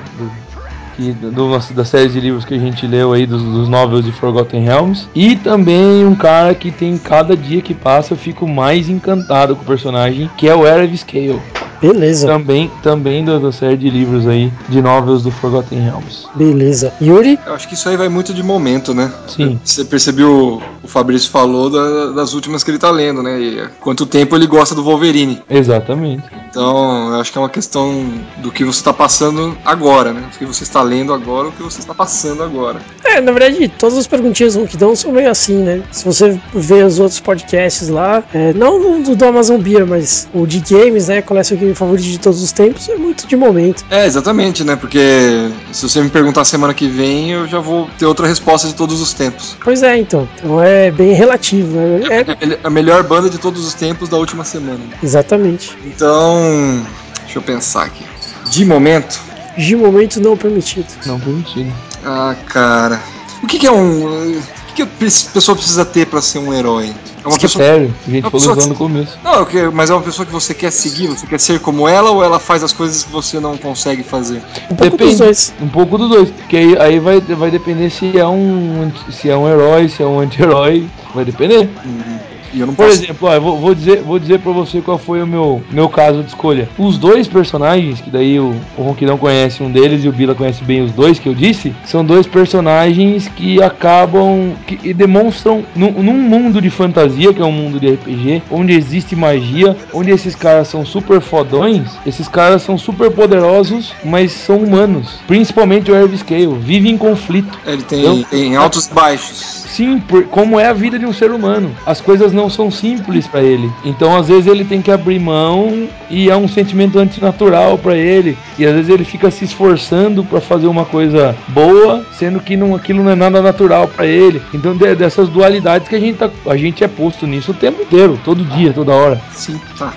que, 0.96 1.12
do, 1.12 1.58
da 1.74 1.84
série 1.86 2.10
de 2.10 2.20
livros 2.20 2.46
que 2.46 2.54
a 2.54 2.60
gente 2.60 2.86
leu 2.86 3.14
aí 3.14 3.26
dos, 3.26 3.42
dos 3.42 3.68
novels 3.68 4.06
de 4.06 4.12
Forgotten 4.12 4.62
Realms 4.64 5.08
e 5.16 5.36
também 5.36 6.06
um 6.06 6.14
cara 6.14 6.54
que 6.54 6.70
tem 6.70 6.98
cada 7.00 7.36
dia 7.36 7.62
que 7.62 7.74
passa 7.74 8.14
eu 8.14 8.18
fico 8.18 8.48
mais 8.48 8.90
encantado 8.90 9.56
com 9.56 9.64
o 9.64 9.66
personagem 9.66 10.30
que 10.38 10.48
é 10.48 10.54
o 10.54 10.68
Erev 10.68 10.96
Scale 10.96 11.40
Beleza, 11.82 12.28
também 12.28 12.72
também 12.82 13.24
da, 13.26 13.38
da 13.40 13.52
série 13.52 13.78
de 13.78 13.90
livros 13.90 14.28
aí 14.28 14.52
de 14.70 14.82
novels 14.82 15.24
do 15.24 15.32
Forgotten 15.32 15.80
Realms 15.80 16.24
beleza. 16.36 16.92
Yuri, 17.02 17.40
Eu 17.46 17.54
acho 17.54 17.68
que 17.68 17.74
isso 17.76 17.88
aí 17.90 17.96
vai 17.98 18.10
muito 18.10 18.34
de 18.34 18.42
momento, 18.42 18.94
né? 18.94 19.12
Sim. 19.28 19.60
Você 19.64 19.86
percebeu, 19.86 20.62
o 20.84 20.88
Fabrício 20.88 21.30
falou 21.30 21.70
da- 21.70 22.12
das 22.12 22.34
últimas 22.34 22.64
que 22.64 22.72
ele 22.72 22.80
tá 22.80 22.90
lendo, 22.90 23.22
né? 23.22 23.40
E 23.40 23.68
quanto 23.80 24.06
tempo 24.06 24.36
ele 24.36 24.48
gosta 24.48 24.74
do 24.74 24.84
Wolverine. 24.84 25.42
exatamente 25.50 26.24
Então, 26.50 27.14
eu 27.14 27.20
acho 27.22 27.32
que 27.32 27.38
é 27.38 27.42
uma 27.42 27.50
questão 27.50 28.06
do 28.38 28.52
que 28.52 28.64
você 28.64 28.80
está 28.80 28.94
passando 28.94 29.56
agora, 29.66 30.14
né? 30.14 30.24
O 30.34 30.38
que 30.38 30.46
você 30.46 30.64
está 30.64 30.82
lendo 30.82 31.14
agora, 31.14 31.48
o 31.48 31.52
que 31.52 31.64
você 31.64 31.80
está 31.80 31.94
passando 31.94 32.44
agora. 32.44 32.80
É, 33.04 33.20
na 33.22 33.32
verdade, 33.32 33.68
todas 33.68 33.98
as 33.98 34.08
perguntinhas 34.08 34.54
do 34.54 34.62
Ronquidão 34.62 34.96
são 34.96 35.12
meio 35.12 35.30
assim, 35.30 35.58
né? 35.58 35.82
Se 35.92 36.06
você 36.06 36.40
ver 36.54 36.86
os 36.86 37.00
outros 37.00 37.20
podcasts 37.20 37.90
lá, 37.90 38.24
é, 38.34 38.54
não 38.54 39.00
o 39.00 39.04
do, 39.04 39.16
do 39.16 39.26
Amazon 39.26 39.60
Beer, 39.60 39.86
mas 39.86 40.28
o 40.34 40.46
de 40.46 40.60
games, 40.60 41.08
né? 41.08 41.22
Qual 41.22 41.38
favorito 41.76 42.06
de 42.06 42.20
todos 42.20 42.42
os 42.42 42.52
tempos? 42.52 42.88
É 42.90 42.96
muito 42.96 43.28
de 43.28 43.36
momento. 43.36 43.84
É, 43.90 44.06
exatamente, 44.06 44.64
né? 44.64 44.76
Porque 44.76 45.50
se 45.72 45.88
você 45.88 46.02
me 46.02 46.10
perguntar 46.10 46.44
semana 46.46 46.74
que 46.74 46.88
vem, 46.88 47.32
eu 47.32 47.48
já 47.48 47.60
vou 47.60 47.90
ter 47.98 48.06
outra 48.06 48.28
resposta 48.28 48.68
de 48.68 48.76
todos 48.76 49.02
os 49.02 49.14
tempos. 49.14 49.56
Pois 49.64 49.84
é, 49.84 49.98
então. 49.98 50.28
Então 50.38 50.62
é 50.62 50.92
bem 50.92 51.14
relativo. 51.14 51.76
né? 51.78 52.02
É, 52.10 52.54
É 52.54 52.60
a 52.64 52.70
melhor 52.70 53.04
banda 53.04 53.30
de 53.30 53.38
todos 53.38 53.66
os 53.66 53.74
tempos 53.74 54.10
da 54.10 54.18
última 54.18 54.44
semana. 54.44 54.80
exatamente. 55.02 55.78
Então, 55.86 56.82
deixa 57.24 57.38
eu 57.40 57.42
pensar 57.42 57.84
aqui. 57.84 58.04
De 58.50 58.66
momento, 58.66 59.20
De 59.58 59.76
momento 59.76 60.20
não 60.20 60.36
permitido. 60.38 60.88
não 61.06 61.20
permitido 61.20 61.72
ah, 62.06 62.36
cara. 62.48 63.00
O 63.42 63.48
que, 63.48 63.58
que 63.60 63.66
é 63.68 63.72
um. 63.72 64.42
O 64.74 64.76
que, 64.76 64.84
que 64.88 65.06
a 65.06 65.32
pessoa 65.32 65.56
precisa 65.56 65.86
ter 65.86 66.08
pra 66.08 66.20
ser 66.20 66.40
um 66.40 66.52
herói? 66.52 66.96
É 67.24 67.28
uma 67.28 67.38
Isso 67.38 67.46
é 67.46 67.50
pessoa. 67.50 67.64
sério, 67.64 67.94
a 68.08 68.10
gente 68.10 68.24
Uma 68.24 68.32
falou 68.32 68.48
lá 68.48 68.56
que- 68.64 68.68
no 68.70 68.76
começo. 68.76 69.20
Não, 69.24 69.34
eu 69.36 69.46
quero- 69.46 69.72
mas 69.72 69.90
é 69.92 69.94
uma 69.94 70.02
pessoa 70.02 70.26
que 70.26 70.32
você 70.32 70.52
quer 70.56 70.72
seguir, 70.72 71.08
você 71.08 71.28
quer 71.28 71.40
ser 71.40 71.60
como 71.60 71.88
ela 71.88 72.10
ou 72.10 72.24
ela 72.24 72.40
faz 72.40 72.64
as 72.64 72.74
coisas 72.74 73.04
que 73.04 73.12
você 73.12 73.40
não 73.40 73.56
consegue 73.56 74.02
fazer? 74.02 74.42
Um 74.72 74.76
pouco 74.76 74.98
Depende. 74.98 75.12
dos 75.12 75.20
dois. 75.20 75.54
Um 75.62 75.70
pouco 75.70 75.98
dos 76.00 76.10
dois, 76.10 76.32
porque 76.32 76.58
aí, 76.58 76.76
aí 76.80 77.00
vai, 77.00 77.22
vai 77.22 77.52
depender 77.52 77.92
se 77.92 78.18
é 78.18 78.26
um 78.28 78.92
se 79.12 79.30
é 79.30 79.38
um 79.38 79.48
herói, 79.48 79.88
se 79.90 80.02
é 80.02 80.06
um 80.08 80.20
anti-herói, 80.20 80.88
vai 81.14 81.24
depender. 81.24 81.70
Não 81.86 82.33
Por 82.60 82.76
posso. 82.76 83.04
exemplo, 83.04 83.28
ó, 83.28 83.34
eu 83.34 83.42
vou, 83.42 83.58
vou 83.60 83.76
dizer, 83.76 84.02
vou 84.02 84.20
dizer 84.20 84.40
pra 84.40 84.52
você 84.52 84.82
qual 84.82 84.98
foi 84.98 85.22
o 85.22 85.28
meu, 85.28 85.62
meu 85.72 85.90
caso 85.90 86.22
de 86.22 86.30
escolha. 86.30 86.70
Os 86.78 86.98
dois 86.98 87.28
personagens, 87.28 88.02
que 88.02 88.10
daí 88.10 88.40
o, 88.40 88.56
o 88.78 88.84
Ronquidão 88.84 89.18
conhece 89.18 89.64
um 89.64 89.72
deles 89.72 90.04
e 90.04 90.08
o 90.08 90.12
Bila 90.12 90.36
conhece 90.36 90.64
bem 90.64 90.82
os 90.82 90.92
dois 90.92 91.20
que 91.20 91.28
eu 91.28 91.34
disse, 91.34 91.74
são 91.86 92.04
dois 92.04 92.28
personagens 92.28 93.28
que 93.28 93.62
acabam, 93.62 94.54
que 94.68 94.94
demonstram, 94.94 95.64
num, 95.76 95.92
num 95.92 96.14
mundo 96.14 96.62
de 96.62 96.70
fantasia, 96.70 97.34
que 97.34 97.42
é 97.42 97.46
um 97.46 97.52
mundo 97.52 97.80
de 97.80 97.92
RPG, 97.92 98.44
onde 98.52 98.74
existe 98.74 99.16
magia, 99.16 99.76
onde 99.94 100.12
esses 100.12 100.36
caras 100.36 100.68
são 100.68 100.86
super 100.86 101.22
fodões, 101.22 101.90
esses 102.06 102.28
caras 102.28 102.62
são 102.62 102.78
super 102.78 103.12
poderosos, 103.12 103.94
mas 104.04 104.32
são 104.32 104.58
humanos. 104.58 105.20
Principalmente 105.28 105.92
o 105.92 105.96
Herb 105.96 106.16
Scale, 106.18 106.56
vive 106.60 106.90
em 106.90 106.98
conflito. 106.98 107.58
Ele 107.66 107.84
tem, 107.84 108.24
tem 108.24 108.56
altos 108.56 108.88
e 108.88 108.94
baixos. 108.94 109.64
Sim, 109.74 110.00
por, 110.00 110.26
como 110.26 110.60
é 110.60 110.68
a 110.68 110.74
vida 110.74 111.00
de 111.00 111.06
um 111.06 111.14
ser 111.14 111.32
humano. 111.32 111.76
As 111.86 112.00
coisas 112.00 112.32
não 112.32 112.43
são 112.50 112.70
simples 112.72 113.28
pra 113.28 113.42
ele. 113.42 113.72
Então, 113.84 114.16
às 114.16 114.28
vezes, 114.28 114.48
ele 114.48 114.64
tem 114.66 114.82
que 114.82 114.92
abrir 114.92 115.20
mão 115.20 115.88
e 116.10 116.30
é 116.30 116.36
um 116.36 116.48
sentimento 116.48 117.00
antinatural 117.00 117.78
pra 117.78 117.96
ele. 117.96 118.38
E 118.58 118.66
às 118.66 118.74
vezes 118.74 118.90
ele 118.90 119.04
fica 119.04 119.30
se 119.32 119.46
esforçando 119.46 120.24
pra 120.24 120.40
fazer 120.42 120.68
uma 120.68 120.86
coisa 120.86 121.36
boa, 121.50 122.06
sendo 122.18 122.40
que 122.40 122.56
não, 122.56 122.76
aquilo 122.76 123.04
não 123.04 123.12
é 123.12 123.16
nada 123.16 123.42
natural 123.42 123.88
pra 123.88 124.06
ele. 124.06 124.42
Então, 124.54 124.76
de- 124.76 124.96
dessas 124.96 125.30
dualidades 125.30 125.88
que 125.88 125.96
a 125.96 126.00
gente, 126.00 126.18
tá, 126.18 126.30
a 126.48 126.58
gente 126.58 126.84
é 126.84 126.88
posto 126.88 127.26
nisso 127.28 127.52
o 127.52 127.56
tempo 127.56 127.82
inteiro, 127.82 128.20
todo 128.24 128.44
dia, 128.44 128.74
toda 128.74 128.92
hora. 128.94 129.22
Sim, 129.32 129.60
tá. 129.78 129.94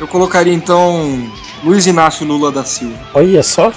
Eu 0.00 0.08
colocaria 0.08 0.52
então 0.52 1.22
Luiz 1.64 1.86
Inácio 1.86 2.26
Lula 2.26 2.52
da 2.52 2.62
Silva. 2.64 2.98
Olha 3.14 3.42
só. 3.42 3.72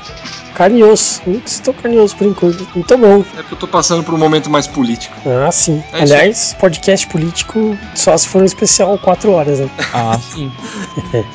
Carinhoso. 0.54 1.22
Nunca 1.26 1.48
estou 1.48 1.74
carinhoso 1.74 2.16
por 2.18 2.28
enquanto. 2.28 2.68
Muito 2.76 2.98
bom. 2.98 3.24
É 3.38 3.42
porque 3.42 3.54
eu 3.54 3.60
tô 3.60 3.68
passando 3.68 4.04
por 4.04 4.14
um 4.14 4.18
momento 4.18 4.50
mais 4.50 4.68
político. 4.68 5.16
Ah, 5.26 5.52
sim. 5.52 5.84
É 5.94 6.04
isso. 6.04 6.14
Aliás, 6.14 6.56
podcast 6.60 7.08
político 7.08 7.78
só 7.96 8.18
se 8.18 8.28
for 8.28 8.42
um 8.42 8.46
especial 8.46 8.98
4 8.98 9.32
horas, 9.32 9.60
né? 9.60 9.70
Ah, 9.94 10.20
sim. 10.20 10.52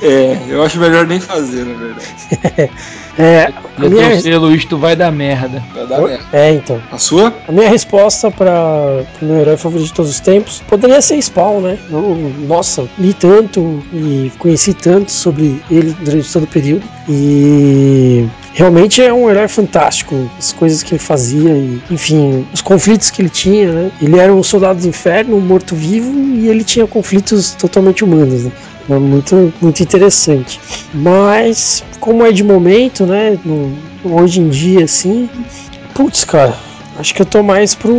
É, 0.02 0.36
eu 0.48 0.62
acho 0.62 0.78
melhor 0.78 1.06
nem 1.06 1.20
fazer, 1.20 1.64
na 1.64 1.74
verdade. 1.74 2.70
É, 3.18 3.52
a 3.78 3.84
E 3.84 3.88
minha, 3.88 4.08
teu 4.10 4.20
selo, 4.20 4.54
isto 4.54 4.78
vai 4.78 4.96
dar 4.96 5.12
merda. 5.12 5.62
Vai 5.74 5.86
dar 5.86 6.00
merda. 6.00 6.24
é, 6.32 6.54
então. 6.54 6.80
A 6.90 6.98
sua? 6.98 7.32
A 7.46 7.52
minha 7.52 7.68
resposta 7.68 8.30
para 8.30 9.04
o 9.20 9.24
meu 9.24 9.36
herói 9.40 9.56
favorito 9.56 9.86
de 9.88 9.92
todos 9.92 10.10
os 10.10 10.20
tempos 10.20 10.62
poderia 10.66 11.00
ser 11.02 11.20
Spawn, 11.20 11.60
né? 11.60 11.78
Eu, 11.90 12.32
nossa, 12.46 12.88
li 12.98 13.12
tanto 13.12 13.82
e 13.92 14.32
conheci 14.38 14.72
tanto 14.74 15.10
sobre 15.12 15.62
ele 15.70 15.94
durante 16.00 16.32
todo 16.32 16.44
o 16.44 16.46
período. 16.46 16.84
E 17.08 18.26
realmente 18.54 19.02
é 19.02 19.12
um 19.12 19.28
herói 19.30 19.48
fantástico. 19.48 20.28
As 20.38 20.52
coisas 20.52 20.82
que 20.82 20.94
ele 20.94 20.98
fazia 21.02 21.50
e, 21.50 21.80
enfim, 21.90 22.46
os 22.52 22.60
conflitos 22.60 23.10
que 23.10 23.22
ele 23.22 23.28
tinha, 23.30 23.72
né? 23.72 23.90
Ele 24.00 24.18
era 24.18 24.32
um 24.34 24.42
soldado 24.42 24.80
do 24.80 24.88
inferno, 24.88 25.36
um 25.36 25.40
morto-vivo, 25.40 26.12
e 26.34 26.48
ele 26.48 26.64
tinha 26.64 26.86
conflitos 26.86 27.52
totalmente 27.52 28.04
humanos, 28.04 28.44
né? 28.44 28.52
É 28.90 28.98
muito, 28.98 29.52
muito 29.60 29.82
interessante. 29.82 30.60
Mas, 30.92 31.84
como 32.00 32.24
é 32.26 32.32
de 32.32 32.42
momento, 32.42 33.06
né? 33.06 33.38
no- 33.44 33.72
hoje 34.04 34.40
em 34.40 34.48
dia, 34.48 34.84
assim. 34.84 35.28
Putz, 35.94 36.24
cara, 36.24 36.54
acho 36.98 37.14
que 37.14 37.22
eu 37.22 37.26
tô 37.26 37.42
mais 37.42 37.74
pro. 37.74 37.94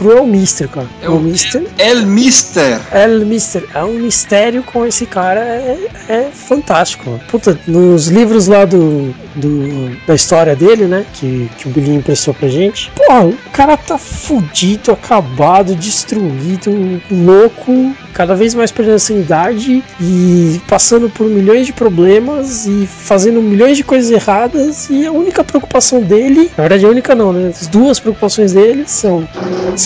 Pro 0.00 0.16
El 0.16 0.26
Mister, 0.26 0.66
cara. 0.66 0.86
É 1.02 1.06
El 1.06 1.12
o 1.12 1.20
Mister. 1.20 1.62
El 1.76 2.06
Mister. 2.06 2.80
El 2.90 3.26
Mister. 3.26 3.64
É 3.74 3.84
um 3.84 3.92
mistério 3.98 4.62
com 4.62 4.86
esse 4.86 5.04
cara. 5.04 5.40
É, 5.40 5.78
é 6.08 6.28
fantástico. 6.32 7.10
mano. 7.10 7.20
Puta, 7.30 7.58
nos 7.66 8.08
livros 8.08 8.46
lá 8.46 8.64
do, 8.64 9.14
do- 9.36 9.94
da 10.06 10.14
história 10.14 10.56
dele, 10.56 10.86
né? 10.86 11.04
Que, 11.12 11.50
que 11.58 11.68
o 11.68 11.70
Bilinho 11.70 11.98
emprestou 11.98 12.32
pra 12.32 12.48
gente. 12.48 12.90
Porra, 12.96 13.26
o 13.26 13.36
cara 13.52 13.76
tá 13.76 13.98
fudido, 13.98 14.90
acabado, 14.92 15.74
destruído, 15.76 17.00
louco, 17.10 17.94
cada 18.14 18.34
vez 18.34 18.54
mais 18.54 18.70
perdendo 18.70 18.94
a 18.96 18.98
sanidade 18.98 19.84
e 20.00 20.60
passando 20.66 21.10
por 21.10 21.26
milhões 21.28 21.66
de 21.66 21.72
problemas 21.74 22.66
e 22.66 22.86
fazendo 22.86 23.42
milhões 23.42 23.76
de 23.76 23.84
coisas 23.84 24.10
erradas. 24.10 24.88
E 24.88 25.06
a 25.06 25.12
única 25.12 25.44
preocupação 25.44 26.00
dele, 26.00 26.50
na 26.56 26.62
verdade, 26.62 26.86
a 26.86 26.88
única 26.88 27.14
não, 27.14 27.32
né? 27.32 27.50
As 27.50 27.66
duas 27.66 28.00
preocupações 28.00 28.52
dele 28.54 28.84
são 28.86 29.28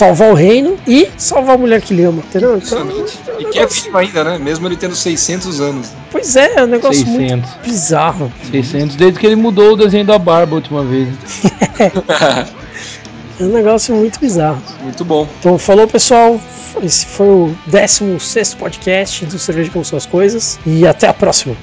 salvar 0.05 0.29
o 0.31 0.33
reino 0.33 0.77
e 0.87 1.09
salvar 1.17 1.55
a 1.55 1.57
mulher 1.57 1.81
que 1.81 1.93
ele 1.93 2.03
ama, 2.03 2.19
entendeu? 2.19 2.57
Então, 2.57 2.87
E 3.39 3.45
que 3.45 3.59
é 3.59 3.65
vivo 3.65 3.97
ainda, 3.97 4.23
né? 4.23 4.37
Mesmo 4.37 4.67
ele 4.67 4.75
tendo 4.77 4.95
600 4.95 5.59
anos. 5.61 5.89
pois 6.11 6.35
é, 6.35 6.55
é 6.55 6.63
um 6.63 6.67
negócio 6.67 7.05
600. 7.05 7.17
muito 7.17 7.59
bizarro. 7.63 8.31
600, 8.51 8.95
desde 8.95 9.19
que 9.19 9.25
ele 9.25 9.35
mudou 9.35 9.73
o 9.73 9.75
desenho 9.75 10.05
da 10.05 10.17
barba 10.19 10.53
a 10.53 10.55
última 10.55 10.83
vez. 10.83 11.09
É 13.37 13.43
um 13.43 13.49
negócio 13.49 13.93
muito 13.93 14.17
bizarro. 14.17 14.61
Muito 14.81 15.03
bom. 15.03 15.27
Então, 15.39 15.57
falou 15.57 15.85
pessoal. 15.89 16.39
Esse 16.81 17.05
foi 17.05 17.27
o 17.27 17.55
16 17.67 18.53
podcast 18.53 19.25
do 19.25 19.37
Cerveja 19.37 19.69
com 19.71 19.83
Suas 19.83 20.05
Coisas. 20.05 20.57
E 20.65 20.87
até 20.87 21.09
a 21.09 21.13
próxima. 21.13 21.53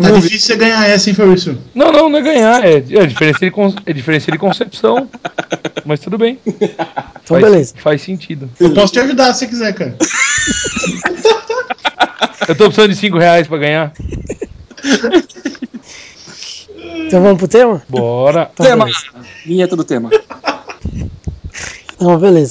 Tá 0.00 0.10
difícil 0.12 0.40
você 0.40 0.56
ganhar 0.56 0.88
essa, 0.88 1.08
hein, 1.10 1.14
Fabrício? 1.16 1.58
Não, 1.74 1.90
não, 1.92 2.08
não 2.08 2.18
é 2.18 2.22
ganhar. 2.22 2.64
É, 2.64 2.76
é, 2.76 2.80
diferença, 3.06 3.38
de 3.40 3.50
con- 3.50 3.74
é 3.86 3.92
diferença 3.92 4.30
de 4.30 4.38
concepção. 4.38 5.08
Mas 5.84 6.00
tudo 6.00 6.16
bem. 6.18 6.38
Então, 6.46 6.80
faz, 7.24 7.42
beleza. 7.44 7.74
Faz 7.78 8.02
sentido. 8.02 8.48
Eu 8.60 8.72
posso 8.74 8.92
te 8.92 9.00
ajudar 9.00 9.32
se 9.34 9.40
você 9.40 9.46
quiser, 9.46 9.72
cara. 9.74 9.96
Eu 12.48 12.54
tô 12.56 12.64
precisando 12.64 12.90
de 12.90 12.96
5 12.96 13.18
reais 13.18 13.46
pra 13.46 13.58
ganhar. 13.58 13.92
Então 17.06 17.22
vamos 17.22 17.38
pro 17.38 17.48
tema? 17.48 17.82
Bora. 17.88 18.50
Então, 18.52 18.66
tema. 18.66 18.84
beleza. 18.84 19.04
Vinheta 19.44 19.76
do 19.76 19.84
tema. 19.84 20.10
Então, 21.94 22.16
beleza. 22.18 22.46